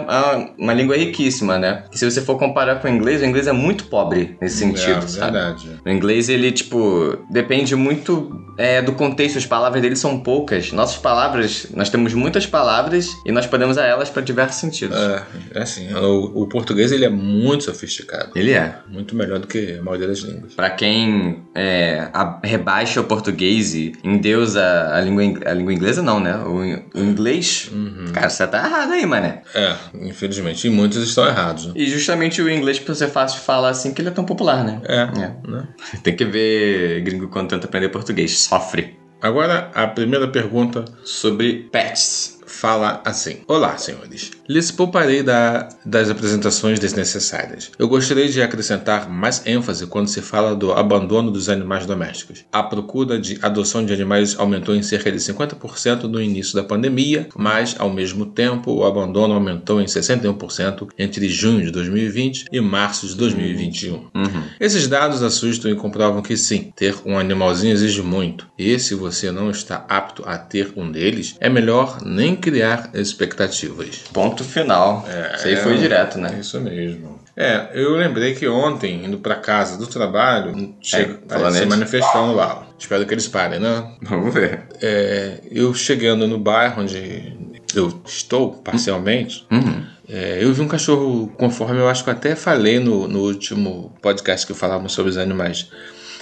uma, 0.58 0.72
língua 0.72 0.96
riquíssima, 0.96 1.58
né? 1.58 1.84
Se 1.92 2.08
você 2.08 2.20
for 2.20 2.38
comparar 2.38 2.80
com 2.80 2.88
o 2.88 2.90
inglês, 2.90 3.22
o 3.22 3.24
inglês 3.24 3.46
é 3.46 3.52
muito 3.52 3.84
pobre 3.84 4.36
nesse 4.40 4.58
sentido, 4.58 5.04
é, 5.04 5.08
sabe? 5.08 5.32
Verdade. 5.32 5.80
O 5.84 5.90
inglês, 5.90 6.28
ele, 6.28 6.50
tipo, 6.52 7.18
depende 7.30 7.74
muito 7.76 8.44
é, 8.56 8.80
do 8.80 8.92
contexto, 8.92 9.38
as 9.38 9.46
palavras 9.46 9.82
dele 9.82 9.96
são 9.96 10.20
poucas. 10.20 10.72
Nossas 10.72 10.98
palavras, 10.98 11.68
nós 11.74 11.88
temos 11.90 12.14
muitas 12.14 12.46
palavras 12.46 13.08
e 13.24 13.32
nós 13.32 13.46
podemos 13.46 13.76
usar 13.76 13.86
elas 13.86 14.10
para 14.10 14.22
diversos 14.22 14.60
sentidos. 14.60 14.96
É, 14.96 15.22
é 15.54 15.62
assim, 15.62 15.92
o, 15.94 16.42
o, 16.42 16.46
português 16.46 16.92
ele 16.92 17.04
é 17.04 17.08
muito 17.08 17.64
sofisticado. 17.64 18.30
Ele 18.36 18.52
é. 18.52 18.78
Muito 18.88 19.16
melhor 19.16 19.38
do 19.38 19.46
que 19.46 19.78
a 19.78 19.82
maioria 19.82 20.06
das 20.06 20.18
línguas. 20.20 20.54
Para 20.54 20.70
quem 20.70 21.42
é, 21.54 22.08
a, 22.12 22.40
rebaixa 22.42 23.00
o 23.00 23.04
português 23.04 23.74
e 23.74 23.92
endeusa 24.04 24.62
a 24.92 25.00
língua, 25.00 25.50
a 25.50 25.54
língua 25.54 25.72
inglesa, 25.72 26.02
não, 26.02 26.20
né? 26.20 26.36
O, 26.36 26.98
o 26.98 27.02
inglês, 27.02 27.70
uhum. 27.72 28.06
cara, 28.12 28.28
você 28.28 28.46
tá 28.46 28.58
errado 28.58 28.92
aí, 28.92 29.04
mané. 29.06 29.42
É, 29.54 29.74
infelizmente. 29.94 30.33
E 30.64 30.70
muitos 30.70 31.02
estão 31.02 31.26
errados. 31.26 31.66
Né? 31.66 31.72
E 31.76 31.86
justamente 31.86 32.40
o 32.42 32.50
inglês, 32.50 32.78
por 32.78 32.94
ser 32.94 33.08
fácil 33.08 33.40
de 33.40 33.46
falar 33.46 33.70
assim, 33.70 33.92
que 33.92 34.00
ele 34.00 34.08
é 34.08 34.12
tão 34.12 34.24
popular, 34.24 34.64
né? 34.64 34.80
É. 34.84 35.02
é. 35.02 35.50
Né? 35.50 35.68
Tem 36.02 36.14
que 36.14 36.24
ver 36.24 37.02
gringo 37.02 37.28
quando 37.28 37.50
tenta 37.50 37.66
aprender 37.66 37.88
português 37.88 38.38
sofre. 38.38 38.98
Agora 39.20 39.70
a 39.74 39.86
primeira 39.86 40.28
pergunta 40.28 40.84
sobre 41.04 41.68
pets 41.72 42.40
fala 42.54 43.02
assim: 43.04 43.38
Olá, 43.48 43.76
senhores. 43.76 44.30
Lhes 44.48 44.70
pouparei 44.70 45.22
da, 45.22 45.68
das 45.84 46.08
apresentações 46.08 46.78
desnecessárias. 46.78 47.70
Eu 47.78 47.88
gostaria 47.88 48.28
de 48.28 48.40
acrescentar 48.40 49.08
mais 49.08 49.44
ênfase 49.46 49.86
quando 49.86 50.08
se 50.08 50.20
fala 50.20 50.54
do 50.54 50.72
abandono 50.72 51.30
dos 51.30 51.48
animais 51.48 51.86
domésticos. 51.86 52.44
A 52.52 52.62
procura 52.62 53.18
de 53.18 53.38
adoção 53.42 53.84
de 53.84 53.92
animais 53.92 54.38
aumentou 54.38 54.74
em 54.74 54.82
cerca 54.82 55.10
de 55.10 55.18
50% 55.18 56.04
no 56.04 56.20
início 56.20 56.54
da 56.54 56.62
pandemia, 56.62 57.28
mas, 57.36 57.74
ao 57.78 57.90
mesmo 57.90 58.26
tempo, 58.26 58.72
o 58.72 58.84
abandono 58.84 59.34
aumentou 59.34 59.80
em 59.80 59.86
61% 59.86 60.88
entre 60.98 61.28
junho 61.28 61.64
de 61.64 61.70
2020 61.70 62.46
e 62.52 62.60
março 62.60 63.06
de 63.06 63.16
2021. 63.16 63.94
Uhum. 63.94 64.10
Esses 64.60 64.86
dados 64.86 65.22
assustam 65.22 65.70
e 65.70 65.74
comprovam 65.74 66.22
que 66.22 66.36
sim, 66.36 66.72
ter 66.76 66.94
um 67.04 67.18
animalzinho 67.18 67.72
exige 67.72 68.02
muito. 68.02 68.46
E 68.58 68.78
se 68.78 68.94
você 68.94 69.30
não 69.30 69.50
está 69.50 69.84
apto 69.88 70.22
a 70.26 70.38
ter 70.38 70.72
um 70.76 70.90
deles, 70.90 71.36
é 71.40 71.48
melhor 71.48 71.98
nem 72.04 72.36
criar 72.50 72.90
expectativas. 72.94 74.04
Ponto 74.12 74.44
final. 74.44 75.04
É, 75.08 75.36
Isso 75.36 75.48
aí 75.48 75.56
foi 75.56 75.78
direto, 75.78 76.18
né? 76.18 76.34
É 76.36 76.40
isso 76.40 76.60
mesmo. 76.60 77.18
É, 77.36 77.70
eu 77.74 77.96
lembrei 77.96 78.34
que 78.34 78.46
ontem, 78.46 79.04
indo 79.04 79.18
pra 79.18 79.34
casa 79.36 79.76
do 79.78 79.86
trabalho, 79.86 80.74
chega 80.80 81.18
É, 81.28 81.34
falando 81.34 81.54
se 81.54 81.66
manifestando 81.66 82.32
lá. 82.34 82.66
Espero 82.78 83.04
que 83.06 83.14
eles 83.14 83.26
parem, 83.26 83.58
né? 83.58 83.92
Vamos 84.02 84.32
ver. 84.32 84.62
É, 84.80 85.40
eu 85.50 85.72
chegando 85.74 86.26
no 86.28 86.38
bairro 86.38 86.82
onde 86.82 87.34
eu 87.74 88.00
estou, 88.06 88.52
parcialmente, 88.52 89.44
Uhum. 89.50 89.84
é, 90.08 90.38
eu 90.44 90.52
vi 90.52 90.60
um 90.60 90.68
cachorro, 90.68 91.26
conforme 91.36 91.80
eu 91.80 91.88
acho 91.88 92.04
que 92.04 92.10
eu 92.10 92.14
até 92.14 92.36
falei 92.36 92.78
no, 92.78 93.08
no 93.08 93.20
último 93.20 93.92
podcast 94.00 94.46
que 94.46 94.54
falávamos 94.54 94.92
sobre 94.92 95.10
os 95.10 95.16
animais. 95.16 95.68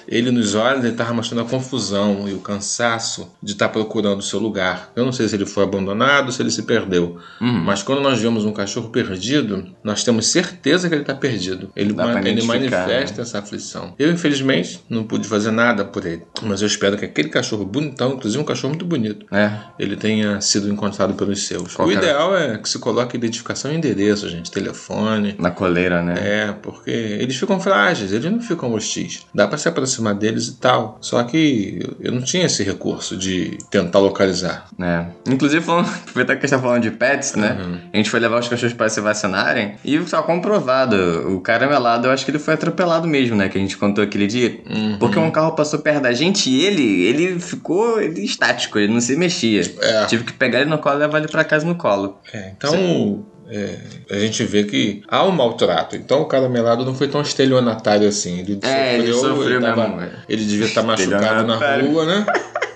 Ele 0.08 0.30
nos 0.30 0.54
olhos, 0.54 0.84
ele 0.84 0.92
estava 0.94 1.12
mostrando 1.14 1.42
a 1.42 1.48
confusão 1.48 2.28
e 2.28 2.32
o 2.32 2.38
cansaço 2.38 3.30
de 3.42 3.52
estar 3.52 3.68
procurando 3.68 4.20
o 4.20 4.22
seu 4.22 4.38
lugar. 4.38 4.90
Eu 4.96 5.04
não 5.04 5.12
sei 5.12 5.28
se 5.28 5.34
ele 5.34 5.46
foi 5.46 5.64
abandonado, 5.64 6.30
se 6.32 6.40
ele 6.42 6.50
se 6.50 6.62
perdeu. 6.62 7.18
Uhum. 7.40 7.62
Mas 7.64 7.82
quando 7.82 8.00
nós 8.00 8.20
vemos 8.20 8.44
um 8.44 8.52
cachorro 8.52 8.88
perdido, 8.90 9.66
nós 9.82 10.02
temos 10.04 10.26
certeza 10.28 10.88
que 10.88 10.94
ele 10.94 11.02
está 11.02 11.14
perdido. 11.14 11.70
Ele, 11.76 11.92
ma- 11.92 12.20
ele 12.20 12.42
manifesta 12.42 13.22
essa 13.22 13.38
aflição. 13.38 13.94
Eu, 13.98 14.10
infelizmente, 14.10 14.80
não 14.88 15.04
pude 15.04 15.26
fazer 15.28 15.50
nada 15.50 15.84
por 15.84 16.04
ele. 16.06 16.22
Mas 16.42 16.60
eu 16.62 16.66
espero 16.66 16.96
que 16.96 17.04
aquele 17.04 17.28
cachorro 17.28 17.64
bonitão, 17.64 18.14
inclusive 18.14 18.42
um 18.42 18.46
cachorro 18.46 18.70
muito 18.70 18.84
bonito, 18.84 19.26
É. 19.32 19.52
ele 19.78 19.96
tenha 19.96 20.40
sido 20.40 20.70
encontrado 20.70 21.14
pelos 21.14 21.46
seus. 21.46 21.78
O 21.78 21.90
ideal 21.90 22.36
é 22.36 22.58
que 22.58 22.68
se 22.68 22.78
coloque 22.78 23.16
identificação 23.16 23.72
e 23.72 23.76
endereço, 23.76 24.28
gente, 24.28 24.50
telefone. 24.50 25.34
Na 25.38 25.50
coleira, 25.50 26.02
né? 26.02 26.14
É, 26.18 26.52
porque 26.52 26.90
eles 26.90 27.36
ficam 27.36 27.60
frágeis, 27.60 28.12
eles 28.12 28.30
não 28.30 28.40
ficam 28.40 28.72
hostis. 28.72 29.26
Dá 29.34 29.46
pra 29.46 29.58
se 29.58 29.68
aproximar 29.68 29.91
deles 30.14 30.48
e 30.48 30.56
tal. 30.56 30.98
Só 31.00 31.22
que 31.24 31.80
eu- 32.00 32.12
não 32.12 32.22
tinha 32.22 32.46
esse 32.46 32.62
recurso 32.62 33.16
de 33.16 33.58
tentar 33.70 33.98
localizar. 33.98 34.66
É. 34.80 35.06
Inclusive, 35.28 35.64
falando, 35.64 35.88
aproveitar 36.08 36.36
que 36.36 36.46
a 36.46 36.48
gente 36.48 36.50
tá 36.50 36.58
falando 36.58 36.82
de 36.82 36.90
pets, 36.90 37.34
né? 37.34 37.58
Uhum. 37.60 37.78
A 37.92 37.96
gente 37.96 38.10
foi 38.10 38.20
levar 38.20 38.38
os 38.38 38.48
cachorros 38.48 38.74
para 38.74 38.88
se 38.88 39.00
vacinarem 39.00 39.74
e 39.84 39.98
tá 40.00 40.22
comprovado. 40.22 40.96
O 41.34 41.40
caramelado, 41.40 42.06
eu 42.06 42.12
acho 42.12 42.24
que 42.24 42.30
ele 42.30 42.38
foi 42.38 42.54
atropelado 42.54 43.06
mesmo, 43.08 43.36
né? 43.36 43.48
Que 43.48 43.58
a 43.58 43.60
gente 43.60 43.76
contou 43.76 44.04
aquele 44.04 44.26
dia. 44.26 44.60
Uhum. 44.68 44.98
Porque 44.98 45.18
um 45.18 45.30
carro 45.30 45.52
passou 45.52 45.78
perto 45.80 46.02
da 46.02 46.12
gente 46.12 46.48
e 46.50 46.64
ele, 46.64 47.02
ele 47.04 47.40
ficou 47.40 48.00
ele 48.00 48.22
estático, 48.24 48.78
ele 48.78 48.92
não 48.92 49.00
se 49.00 49.16
mexia. 49.16 49.62
É. 49.80 50.04
Tive 50.06 50.24
que 50.24 50.32
pegar 50.32 50.60
ele 50.60 50.70
no 50.70 50.78
colo 50.78 50.96
e 50.96 50.98
levar 51.00 51.18
ele 51.18 51.28
pra 51.28 51.44
casa 51.44 51.66
no 51.66 51.74
colo. 51.74 52.18
É, 52.32 52.52
então 52.56 53.24
é, 53.48 53.78
a 54.10 54.18
gente 54.18 54.44
vê 54.44 54.64
que 54.64 55.02
há 55.08 55.24
um 55.24 55.30
maltrato. 55.30 55.96
Então 55.96 56.22
o 56.22 56.26
caramelado 56.26 56.84
não 56.84 56.94
foi 56.94 57.08
tão 57.08 57.20
estelionatário 57.22 58.08
assim. 58.08 58.40
Ele 58.40 58.58
É, 58.62 58.94
ele 58.98 59.12
sofreu 59.12 59.60
tava- 59.60 59.88
mesmo, 59.88 60.00
é. 60.00 60.10
Ele 60.28 60.44
devia 60.44 60.66
estar 60.66 60.82
machucado 60.82 61.46
na 61.46 61.56
rua, 61.80 62.04
né? 62.06 62.26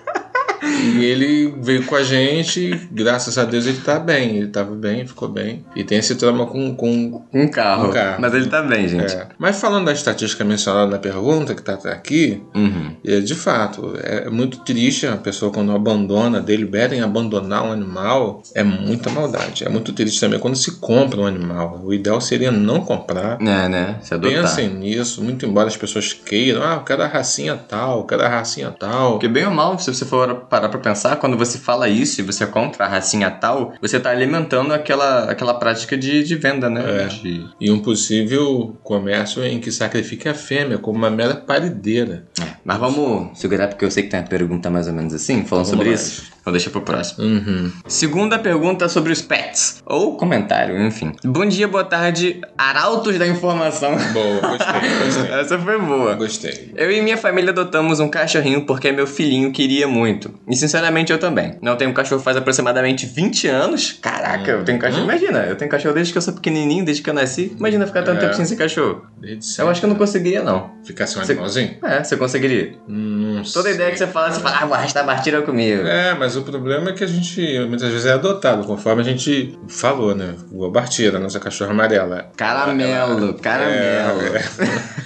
E 0.62 1.04
ele 1.04 1.54
veio 1.60 1.84
com 1.84 1.94
a 1.96 2.02
gente, 2.02 2.88
graças 2.90 3.36
a 3.38 3.44
Deus 3.44 3.66
ele 3.66 3.78
tá 3.78 3.98
bem. 3.98 4.36
Ele 4.36 4.48
tava 4.48 4.74
bem, 4.74 5.06
ficou 5.06 5.28
bem. 5.28 5.64
E 5.74 5.84
tem 5.84 5.98
esse 5.98 6.14
trauma 6.14 6.46
com, 6.46 6.74
com 6.74 7.22
Um 7.32 7.48
carro. 7.48 7.88
Um 7.88 7.92
carro. 7.92 8.16
Mas 8.20 8.34
ele 8.34 8.46
tá 8.46 8.62
bem, 8.62 8.88
gente. 8.88 9.14
É. 9.14 9.28
Mas 9.38 9.60
falando 9.60 9.86
da 9.86 9.92
estatística 9.92 10.44
mencionada 10.44 10.90
na 10.90 10.98
pergunta, 10.98 11.54
que 11.54 11.62
tá 11.62 11.74
aqui, 11.86 12.42
Uhum. 12.54 12.92
é, 13.04 13.20
de 13.20 13.34
fato, 13.34 13.94
é 14.02 14.28
muito 14.30 14.58
triste 14.60 15.06
a 15.06 15.16
pessoa 15.16 15.52
quando 15.52 15.72
abandona, 15.72 16.40
deliberem 16.40 17.00
abandonar 17.00 17.64
um 17.64 17.72
animal, 17.72 18.42
é 18.54 18.62
muita 18.62 19.10
maldade. 19.10 19.64
É 19.64 19.68
muito 19.68 19.92
triste 19.92 20.20
também 20.20 20.38
quando 20.38 20.56
se 20.56 20.72
compra 20.80 21.20
um 21.20 21.26
animal. 21.26 21.80
O 21.84 21.92
ideal 21.92 22.20
seria 22.20 22.50
não 22.50 22.80
comprar. 22.80 23.40
É, 23.40 23.68
né? 23.68 23.98
Se 24.02 24.14
adotar. 24.14 24.42
Pensem 24.42 24.68
nisso, 24.68 25.22
muito 25.22 25.44
embora 25.46 25.68
as 25.68 25.76
pessoas 25.76 26.12
queiram, 26.12 26.62
ah, 26.62 26.74
eu 26.74 26.80
quero 26.80 27.02
a 27.02 27.06
racinha 27.06 27.56
tal, 27.56 27.98
eu 27.98 28.04
quero 28.04 28.22
a 28.22 28.28
racinha 28.28 28.70
tal. 28.70 29.12
Porque 29.12 29.28
bem 29.28 29.44
ou 29.46 29.52
mal, 29.52 29.78
se 29.78 29.92
você 29.92 30.04
for 30.04 30.45
parar 30.48 30.68
pra 30.68 30.78
pensar, 30.80 31.16
quando 31.16 31.36
você 31.36 31.58
fala 31.58 31.88
isso 31.88 32.20
e 32.20 32.24
você 32.24 32.46
compra 32.46 32.86
a 32.86 32.88
racinha 32.88 33.30
tal, 33.30 33.74
você 33.80 33.98
tá 34.00 34.10
alimentando 34.10 34.72
aquela, 34.72 35.30
aquela 35.30 35.54
prática 35.54 35.96
de, 35.96 36.22
de 36.22 36.36
venda, 36.36 36.68
né? 36.70 37.02
É. 37.04 37.06
De- 37.06 37.46
E 37.60 37.70
um 37.70 37.78
possível 37.80 38.76
comércio 38.82 39.44
em 39.44 39.58
que 39.60 39.70
sacrifique 39.72 40.28
a 40.28 40.34
fêmea 40.34 40.78
como 40.78 40.98
uma 40.98 41.10
mera 41.10 41.34
parideira. 41.34 42.24
Mas 42.64 42.78
vamos 42.78 43.38
segurar, 43.38 43.68
porque 43.68 43.84
eu 43.84 43.90
sei 43.90 44.02
que 44.04 44.08
tem 44.10 44.20
uma 44.20 44.26
pergunta 44.26 44.70
mais 44.70 44.86
ou 44.88 44.92
menos 44.94 45.12
assim, 45.14 45.44
falando 45.44 45.66
Então 45.66 45.78
sobre 45.78 45.86
vamos 45.90 46.00
isso. 46.00 46.35
Vou 46.46 46.52
deixar 46.52 46.70
pro 46.70 46.80
próximo. 46.80 47.24
Uhum. 47.26 47.72
Segunda 47.88 48.38
pergunta 48.38 48.88
sobre 48.88 49.10
os 49.12 49.20
pets. 49.20 49.82
Ou 49.84 50.16
comentário, 50.16 50.80
enfim. 50.80 51.10
Bom 51.24 51.44
dia, 51.44 51.66
boa 51.66 51.82
tarde, 51.82 52.40
arautos 52.56 53.18
da 53.18 53.26
informação. 53.26 53.96
Boa, 54.12 54.40
gostei, 54.56 55.04
gostei. 55.04 55.34
Essa 55.40 55.58
foi 55.58 55.76
boa. 55.80 56.14
Gostei. 56.14 56.72
Eu 56.76 56.88
e 56.92 57.02
minha 57.02 57.16
família 57.16 57.50
adotamos 57.50 57.98
um 57.98 58.08
cachorrinho 58.08 58.64
porque 58.64 58.92
meu 58.92 59.08
filhinho 59.08 59.50
queria 59.50 59.88
muito. 59.88 60.32
E 60.48 60.54
sinceramente 60.54 61.10
eu 61.10 61.18
também. 61.18 61.58
Não 61.60 61.74
tenho 61.74 61.90
um 61.90 61.94
cachorro 61.94 62.22
faz 62.22 62.36
aproximadamente 62.36 63.06
20 63.06 63.48
anos. 63.48 63.98
Caraca, 64.00 64.48
eu 64.48 64.64
tenho 64.64 64.78
cachorro. 64.78 65.02
Imagina, 65.02 65.40
eu 65.46 65.56
tenho 65.56 65.68
cachorro 65.68 65.94
desde 65.94 66.12
que 66.12 66.18
eu 66.18 66.22
sou 66.22 66.32
pequenininho, 66.34 66.84
desde 66.84 67.02
que 67.02 67.10
eu 67.10 67.14
nasci. 67.14 67.56
Imagina 67.58 67.88
ficar 67.88 68.04
tanto 68.04 68.18
É. 68.18 68.20
tempo 68.20 68.34
sem 68.34 68.44
ser 68.44 68.54
cachorro. 68.54 69.02
Desde 69.20 69.60
Eu 69.60 69.68
acho 69.68 69.80
que 69.80 69.86
eu 69.86 69.90
não 69.90 69.96
conseguiria, 69.96 70.44
não. 70.44 70.70
Ficasse 70.84 71.18
um 71.18 71.24
Você- 71.24 71.32
animalzinho? 71.32 71.74
É, 71.82 72.04
você 72.04 72.16
conseguiria. 72.16 72.74
Não 73.36 73.44
Toda 73.44 73.70
ideia 73.70 73.90
que 73.90 73.98
você 73.98 74.06
fala, 74.06 74.30
você 74.30 74.40
fala, 74.40 74.58
ah, 74.60 74.66
vou 74.66 74.74
arrastar 74.74 75.02
a 75.02 75.06
partida 75.06 75.42
comigo. 75.42 75.86
É, 75.86 76.14
mas 76.14 76.36
o 76.36 76.42
problema 76.42 76.90
é 76.90 76.92
que 76.92 77.04
a 77.04 77.06
gente 77.06 77.40
muitas 77.68 77.90
vezes 77.90 78.06
é 78.06 78.12
adotado, 78.12 78.64
conforme 78.64 79.02
a 79.02 79.04
gente 79.04 79.56
falou, 79.68 80.14
né? 80.14 80.34
O 80.52 80.68
Bartira, 80.70 81.18
nossa 81.18 81.38
cachorra 81.40 81.70
amarela. 81.70 82.30
Caramelo, 82.36 83.34
caramelo. 83.34 84.20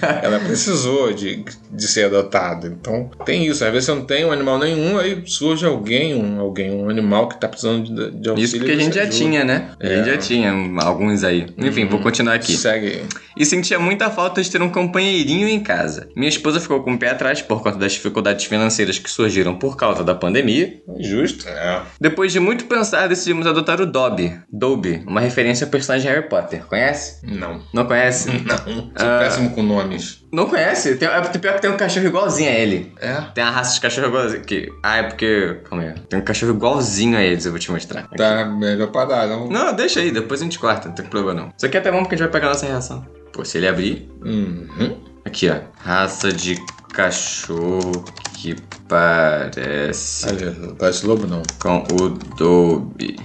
É, 0.01 0.25
ela 0.25 0.39
precisou 0.39 1.13
de, 1.13 1.43
de 1.71 1.87
ser 1.87 2.05
adotada. 2.05 2.67
Então 2.67 3.09
tem 3.25 3.45
isso. 3.47 3.63
Às 3.63 3.71
vezes 3.71 3.85
você 3.85 3.91
não 3.95 4.05
tem 4.05 4.25
um 4.25 4.31
animal 4.31 4.57
nenhum, 4.59 4.97
aí 4.97 5.21
surge 5.25 5.65
alguém, 5.65 6.15
um, 6.15 6.39
alguém, 6.39 6.71
um 6.71 6.89
animal 6.89 7.27
que 7.29 7.39
tá 7.39 7.47
precisando 7.47 7.83
de, 7.83 8.11
de 8.19 8.29
auxílio. 8.29 8.45
Isso 8.45 8.57
porque 8.57 8.71
a 8.71 8.75
gente 8.77 8.95
já 8.95 9.01
ajuda. 9.01 9.15
tinha, 9.17 9.43
né? 9.43 9.69
A 9.79 9.85
gente 9.87 10.09
É. 10.09 10.11
já 10.13 10.17
tinha 10.17 10.51
alguns 10.83 11.23
aí. 11.23 11.47
Enfim, 11.57 11.85
vou 11.87 11.99
continuar 11.99 12.35
aqui. 12.35 12.55
Segue. 12.55 13.03
E 13.37 13.45
sentia 13.45 13.79
muita 13.79 14.09
falta 14.09 14.41
de 14.41 14.49
ter 14.49 14.61
um 14.61 14.69
companheirinho 14.69 15.47
em 15.47 15.59
casa. 15.59 16.07
Minha 16.15 16.29
esposa 16.29 16.59
ficou 16.59 16.81
com 16.83 16.93
o 16.93 16.97
pé 16.97 17.09
atrás 17.09 17.41
por 17.41 17.61
conta 17.61 17.77
das 17.77 17.93
dificuldades 17.93 18.20
financeiras 18.47 18.97
que 18.99 19.09
surgiram 19.09 19.55
por 19.55 19.75
causa 19.77 20.03
da 20.03 20.13
pandemia. 20.15 20.81
Justo. 20.99 21.47
É. 21.47 21.81
Depois 21.99 22.31
de 22.31 22.39
muito 22.39 22.65
pensar, 22.65 23.07
decidimos 23.07 23.45
adotar 23.47 23.79
o 23.81 23.85
Dobby. 23.85 24.39
Dobby, 24.51 25.03
uma 25.07 25.19
referência 25.21 25.65
ao 25.65 25.71
personagem 25.71 26.09
Harry 26.11 26.27
Potter. 26.27 26.65
Conhece? 26.65 27.25
Não. 27.25 27.61
Não 27.73 27.85
conhece? 27.85 28.29
Não. 28.45 28.57
Sou 28.57 28.91
Ah. 28.97 29.19
péssimo 29.19 29.51
com 29.51 29.63
nomes. 29.63 30.21
Não 30.31 30.45
conhece? 30.47 30.95
Tem, 30.95 31.07
é 31.07 31.21
pior 31.21 31.55
que 31.55 31.61
tem 31.61 31.69
um 31.71 31.77
cachorro 31.77 32.05
igualzinho 32.05 32.49
a 32.49 32.53
ele. 32.53 32.93
É? 33.01 33.15
Tem 33.33 33.43
uma 33.43 33.51
raça 33.51 33.73
de 33.75 33.81
cachorro 33.81 34.07
igualzinho. 34.07 34.41
Que, 34.43 34.69
ah, 34.83 34.97
é 34.97 35.03
porque. 35.03 35.59
Calma 35.69 35.83
aí. 35.83 35.93
Tem 36.09 36.19
um 36.19 36.23
cachorro 36.23 36.53
igualzinho 36.53 37.17
a 37.17 37.21
eles, 37.21 37.45
eu 37.45 37.51
vou 37.51 37.59
te 37.59 37.69
mostrar. 37.71 38.01
Aqui. 38.01 38.15
Tá 38.15 38.45
melhor 38.45 38.87
parar, 38.91 39.27
não? 39.27 39.47
Não, 39.49 39.73
deixa 39.73 39.99
aí, 39.99 40.11
depois 40.11 40.39
a 40.41 40.43
gente 40.43 40.57
corta, 40.59 40.87
não 40.87 40.95
tem 40.95 41.05
problema 41.05 41.33
não. 41.41 41.53
Isso 41.57 41.65
aqui 41.65 41.75
é 41.77 41.79
até 41.79 41.91
bom 41.91 41.99
porque 41.99 42.15
a 42.15 42.17
gente 42.17 42.25
vai 42.27 42.31
pegar 42.33 42.47
a 42.47 42.53
nossa 42.53 42.65
reação. 42.65 43.05
Pô, 43.33 43.43
se 43.43 43.57
ele 43.57 43.67
abrir. 43.67 44.09
Uhum. 44.23 44.97
Aqui, 45.25 45.49
ó. 45.49 45.57
Raça 45.83 46.31
de 46.31 46.55
cachorro 46.93 48.03
que 48.35 48.55
parece 48.87 50.27
Olha, 50.27 50.51
não 50.51 50.75
parece 50.75 51.05
lobo, 51.05 51.27
não. 51.27 51.41
com 51.59 51.85
o 52.01 52.09
Dobby. 52.09 53.17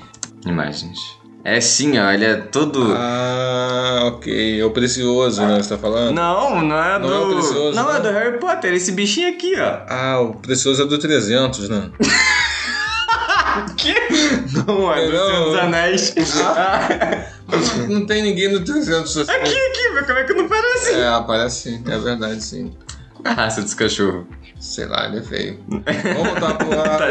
Imagens. 0.46 1.16
É 1.44 1.60
sim, 1.60 1.96
ó, 1.98 2.10
ele 2.10 2.24
é 2.24 2.34
todo. 2.36 2.92
Ah, 2.96 4.02
ok. 4.06 4.60
É 4.60 4.64
o 4.64 4.70
precioso, 4.70 5.40
né? 5.46 5.62
Você 5.62 5.68
tá 5.70 5.78
falando? 5.78 6.12
Não, 6.14 6.60
não 6.62 6.76
é 6.82 6.98
do. 6.98 7.06
Não 7.08 7.14
é 7.14 7.18
o 7.18 7.34
Precioso, 7.34 7.76
não, 7.76 7.88
é 7.90 7.94
né? 7.94 8.00
do 8.00 8.08
Harry 8.10 8.38
Potter, 8.38 8.74
esse 8.74 8.90
bichinho 8.92 9.28
aqui, 9.28 9.54
ó. 9.58 9.78
Ah, 9.88 10.20
o 10.20 10.34
precioso 10.34 10.82
é 10.82 10.86
do 10.86 10.98
300, 10.98 11.68
né? 11.68 11.90
Que? 13.76 13.94
Não, 14.66 14.92
é 14.92 15.06
do. 15.06 15.10
Senhor 15.12 15.44
dos 15.44 15.58
Anéis. 15.58 16.14
Ah, 17.48 17.86
Não 17.88 18.04
tem 18.06 18.22
ninguém 18.22 18.52
no 18.52 18.64
300 18.64 19.16
assim. 19.18 19.30
aqui, 19.30 19.54
aqui, 19.56 19.88
vê 19.94 20.02
como 20.02 20.18
é 20.18 20.24
que 20.24 20.34
não 20.34 20.48
parece. 20.48 20.94
É, 20.94 21.06
aparece 21.06 21.62
sim. 21.70 21.84
É 21.86 21.96
verdade, 21.96 22.42
sim. 22.42 22.72
A 23.26 23.32
raça 23.34 23.62
desse 23.62 23.76
cachorro. 23.76 24.26
Sei 24.60 24.86
lá, 24.86 25.06
ele 25.06 25.18
é 25.18 25.22
feio. 25.22 25.58
Vamos 25.68 26.28
voltar 26.28 26.54
pro 26.54 26.70
lado. 26.76 27.02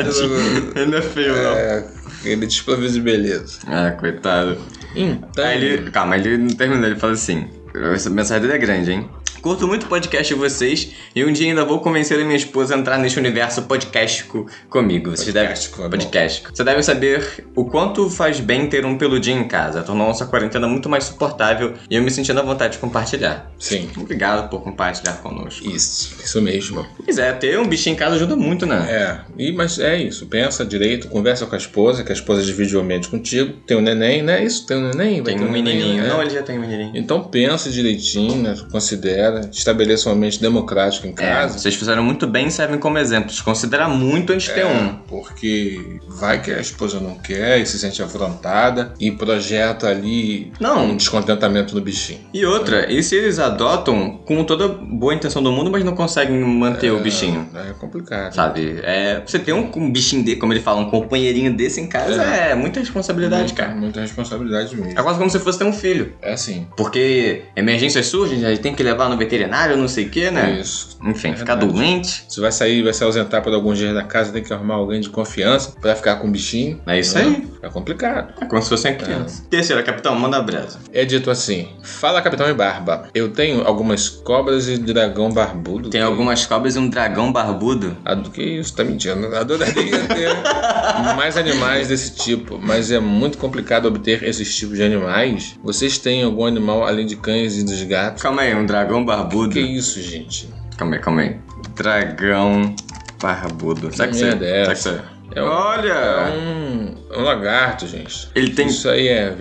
Ele 0.75 0.86
não 0.91 0.97
é 0.97 1.01
feio, 1.01 1.34
não. 1.34 1.51
É, 1.54 1.86
ele 2.23 2.47
desprovido 2.47 2.91
de 2.93 3.01
beleza. 3.01 3.60
Ah, 3.67 3.91
coitado. 3.91 4.58
Então, 4.95 5.45
Aí 5.45 5.63
ele. 5.63 5.91
Calma, 5.91 6.17
ele 6.17 6.38
não 6.38 6.47
terminou, 6.49 6.86
ele 6.86 6.99
fala 6.99 7.13
assim. 7.13 7.47
Essa 7.93 8.10
mensagem 8.10 8.41
dele 8.41 8.54
é 8.54 8.58
grande, 8.58 8.91
hein? 8.91 9.10
Curto 9.45 9.67
muito 9.67 9.86
podcast 9.86 10.34
de 10.34 10.39
vocês 10.39 10.89
e 11.15 11.23
um 11.23 11.31
dia 11.31 11.49
ainda 11.49 11.63
vou 11.63 11.79
convencer 11.79 12.19
a 12.19 12.23
minha 12.23 12.36
esposa 12.36 12.73
a 12.75 12.79
entrar 12.79 12.97
neste 12.97 13.19
universo 13.19 13.62
podcastico 13.62 14.47
comigo. 14.71 15.12
Vocês 15.12 15.31
Podcastico, 15.31 15.75
devem... 15.84 15.86
é. 15.86 15.89
Podcastico. 15.91 16.49
Vocês 16.51 16.65
devem 16.65 16.81
saber 16.81 17.45
o 17.55 17.63
quanto 17.63 18.10
faz 18.10 18.39
bem 18.39 18.67
ter 18.67 18.88
um 18.88 18.97
peludinho 18.97 19.41
em 19.41 19.47
casa. 19.47 19.84
Tornou 19.84 20.08
nossa 20.08 20.25
quarentena 20.25 20.67
muito 20.67 20.89
mais 20.89 21.03
suportável 21.03 21.75
e 21.88 21.95
eu 21.95 22.01
me 22.01 22.10
sentindo 22.10 22.39
à 22.39 22.41
vontade 22.41 22.73
de 22.73 22.79
compartilhar. 22.79 23.51
sim. 23.60 23.88
Obrigado 23.95 24.49
por 24.49 24.63
compartilhar 24.63 25.13
conosco. 25.17 25.69
Isso, 25.69 26.15
isso 26.23 26.41
mesmo. 26.41 26.84
Pois 27.05 27.19
é, 27.19 27.31
ter 27.31 27.60
um 27.60 27.67
bichinho 27.67 27.93
em 27.93 27.97
casa 27.97 28.15
ajuda 28.15 28.36
muito, 28.36 28.65
né? 28.65 28.88
É, 28.89 29.19
e, 29.38 29.51
mas 29.51 29.77
é 29.77 29.95
isso. 29.95 30.25
Pensa 30.25 30.65
direito, 30.65 31.08
conversa 31.08 31.45
com 31.45 31.53
a 31.53 31.58
esposa, 31.60 32.03
que 32.03 32.12
a 32.12 32.15
esposa 32.15 32.41
divide 32.41 32.75
o 32.75 32.79
ambiente 32.79 33.10
contigo. 33.10 33.53
Tem 33.67 33.77
um 33.77 33.81
neném, 33.81 34.23
né? 34.23 34.43
Isso, 34.43 34.65
tem 34.65 34.77
um 34.77 34.89
neném? 34.89 35.21
Tem 35.21 35.38
ter 35.38 35.43
um 35.43 35.51
menininho. 35.51 36.01
né? 36.01 36.10
Não, 36.10 36.19
ele 36.19 36.31
já 36.31 36.41
tem 36.41 36.58
um 36.58 36.62
menininho. 36.62 36.93
Então 36.95 37.23
pensa 37.23 37.69
direitinho, 37.69 38.41
né? 38.41 38.55
considera 38.71 39.35
galera 39.36 39.50
estabeleça 39.52 40.10
um 40.10 40.13
ambiente 40.13 40.39
democrático 40.41 41.08
em 41.08 41.12
É, 41.12 41.13
casa. 41.13 41.60
vocês 41.60 41.76
fizeram 41.76 42.04
muito 42.04 42.26
bem 42.28 42.48
e 42.48 42.52
servem 42.52 42.80
como 42.80 42.98
exemplos. 42.98 43.41
Considera 43.41 43.88
muito 43.88 44.34
antes 44.34 44.48
de 44.48 44.54
ter 44.54 44.65
um. 44.65 44.95
Porque 45.08 46.00
vai 46.08 46.41
que 46.41 46.52
a 46.52 46.60
esposa 46.60 47.00
não 47.00 47.15
quer 47.15 47.60
e 47.60 47.65
se 47.65 47.78
sente 47.80 48.02
afrontada 48.02 48.93
e 49.00 49.12
projeta 49.12 49.88
ali 49.88 50.52
Não. 50.60 50.86
um 50.91 50.98
descontentamento 50.98 51.76
no 51.76 51.82
bichinho. 51.82 52.19
E 52.34 52.45
outra, 52.45 52.91
e 52.91 53.02
se 53.04 53.15
eles 53.15 53.39
adotam 53.39 54.17
com 54.26 54.43
toda 54.43 54.67
boa 54.67 55.13
intenção 55.13 55.41
do 55.43 55.52
mundo, 55.52 55.69
mas 55.71 55.84
não 55.84 55.95
conseguem 55.95 56.39
manter 56.39 56.91
o 56.91 57.00
bichinho? 57.00 57.48
É 57.54 57.74
complicado. 57.74 58.34
Sabe? 58.34 58.80
É, 58.84 59.21
você 59.26 59.39
ter 59.39 59.54
um, 59.54 59.69
um 59.76 59.91
bichinho 59.91 60.24
dele, 60.24 60.38
como 60.39 60.54
ele 60.54 60.62
fala, 60.62 60.80
um 60.82 60.89
companheirinho 60.89 61.54
desse 61.56 61.82
em 61.82 61.88
casa 61.88 62.24
é, 62.24 62.56
muita 62.56 62.80
responsabilidade, 62.80 63.45
Muita, 63.45 63.63
cara. 63.63 63.76
muita 63.76 64.02
responsabilidade 64.02 64.76
mesmo. 64.76 64.98
É 65.00 65.04
quase 65.04 65.17
como 65.17 65.30
se 65.30 65.39
fosse 65.39 65.58
ter 65.58 65.65
um 65.65 65.74
filho. 65.74 66.13
É 66.21 66.34
assim. 66.34 66.67
Porque 66.78 67.43
emergências 67.56 68.06
surgem, 68.08 68.43
a 68.45 68.50
gente 68.50 68.62
tem 68.62 68.74
que 68.74 68.84
levar 68.84 69.10
no 69.10 69.17
veterinário, 69.25 69.75
não 69.77 69.88
sei 69.88 70.05
o 70.05 70.09
que, 70.09 70.31
né? 70.31 70.57
Isso. 70.59 70.97
Enfim, 71.03 71.29
É 71.29 71.35
ficar 71.35 71.55
doente. 71.55 72.23
Você 72.27 72.39
vai 72.41 72.51
sair, 72.51 72.81
vai 72.83 72.93
se 72.93 73.03
ausentar 73.03 73.41
por 73.41 73.53
alguns 73.53 73.77
dias 73.77 73.93
da 73.93 74.03
casa, 74.03 74.31
tem 74.31 74.41
que 74.43 74.53
arrumar 74.53 74.75
alguém 74.75 74.99
de 75.01 75.09
confiança 75.09 75.73
pra 75.81 75.95
ficar 75.95 76.15
com 76.17 76.27
o 76.27 76.31
bichinho. 76.31 76.79
É 76.88 76.99
isso 76.99 77.15
Né? 77.17 77.23
aí. 77.23 77.47
É 77.63 77.69
complicado. 77.69 78.33
É 78.41 78.45
como 78.45 78.61
se 78.61 78.69
fosse 78.69 78.88
uma 78.88 78.95
criança. 78.95 79.43
Terceira, 79.49 79.81
capitão, 79.83 80.15
manda 80.17 80.38
a 80.38 80.41
brasa. 80.41 80.79
É 80.93 81.03
dito 81.03 81.29
assim: 81.31 81.67
Fala, 81.83 82.21
Capitão 82.21 82.49
e 82.49 82.53
Barba. 82.53 83.09
Eu 83.13 83.29
tenho 83.29 83.63
algumas 83.65 84.07
cobras 84.09 84.67
e 84.67 84.77
dragão 84.77 85.31
barbudo. 85.31 85.89
Tem 85.89 86.01
algumas 86.01 86.45
cobras 86.45 86.75
e 86.75 86.79
um 86.79 86.88
dragão 86.88 87.31
barbudo. 87.31 87.97
Ah, 88.05 88.13
do 88.15 88.29
que 88.29 88.41
isso? 88.43 88.75
Tá 88.75 88.83
mentindo. 88.83 89.35
Adoraria 89.35 89.99
ter 90.07 90.29
mais 91.15 91.38
animais 91.38 91.88
desse 91.88 92.15
tipo, 92.15 92.59
mas 92.61 92.91
é 92.91 92.99
muito 92.99 93.38
complicado 93.38 93.85
obter 93.88 94.23
esses 94.23 94.55
tipos 94.55 94.77
de 94.77 94.83
animais. 94.83 95.55
Vocês 95.63 95.97
têm 95.97 96.23
algum 96.23 96.45
animal 96.45 96.85
além 96.85 97.05
de 97.05 97.15
cães 97.15 97.57
e 97.57 97.63
dos 97.63 97.81
gatos? 97.83 98.21
Calma 98.21 98.43
aí, 98.43 98.55
um 98.55 98.65
dragão 98.65 99.03
barbudo. 99.03 99.14
Que 99.54 99.60
isso, 99.60 100.01
gente? 100.01 100.49
Calma 100.78 100.95
aí, 100.95 101.01
calma 101.01 101.21
aí. 101.21 101.39
Dragão 101.75 102.75
barbudo. 103.21 103.91
Será 103.91 104.08
que 104.08 104.13
Que 104.13 104.19
você... 104.19 104.25
é 104.30 104.63
será 104.63 104.75
que 104.75 104.82
você... 104.82 105.01
É 105.36 105.41
Olha! 105.41 105.93
é 105.93 106.38
um, 106.38 106.95
um 107.17 107.23
lagarto, 107.23 107.88
gente. 107.88 108.30
Ele 108.36 108.51
tem... 108.51 108.67
Isso 108.67 108.89
aí 108.89 109.08
é, 109.08 109.34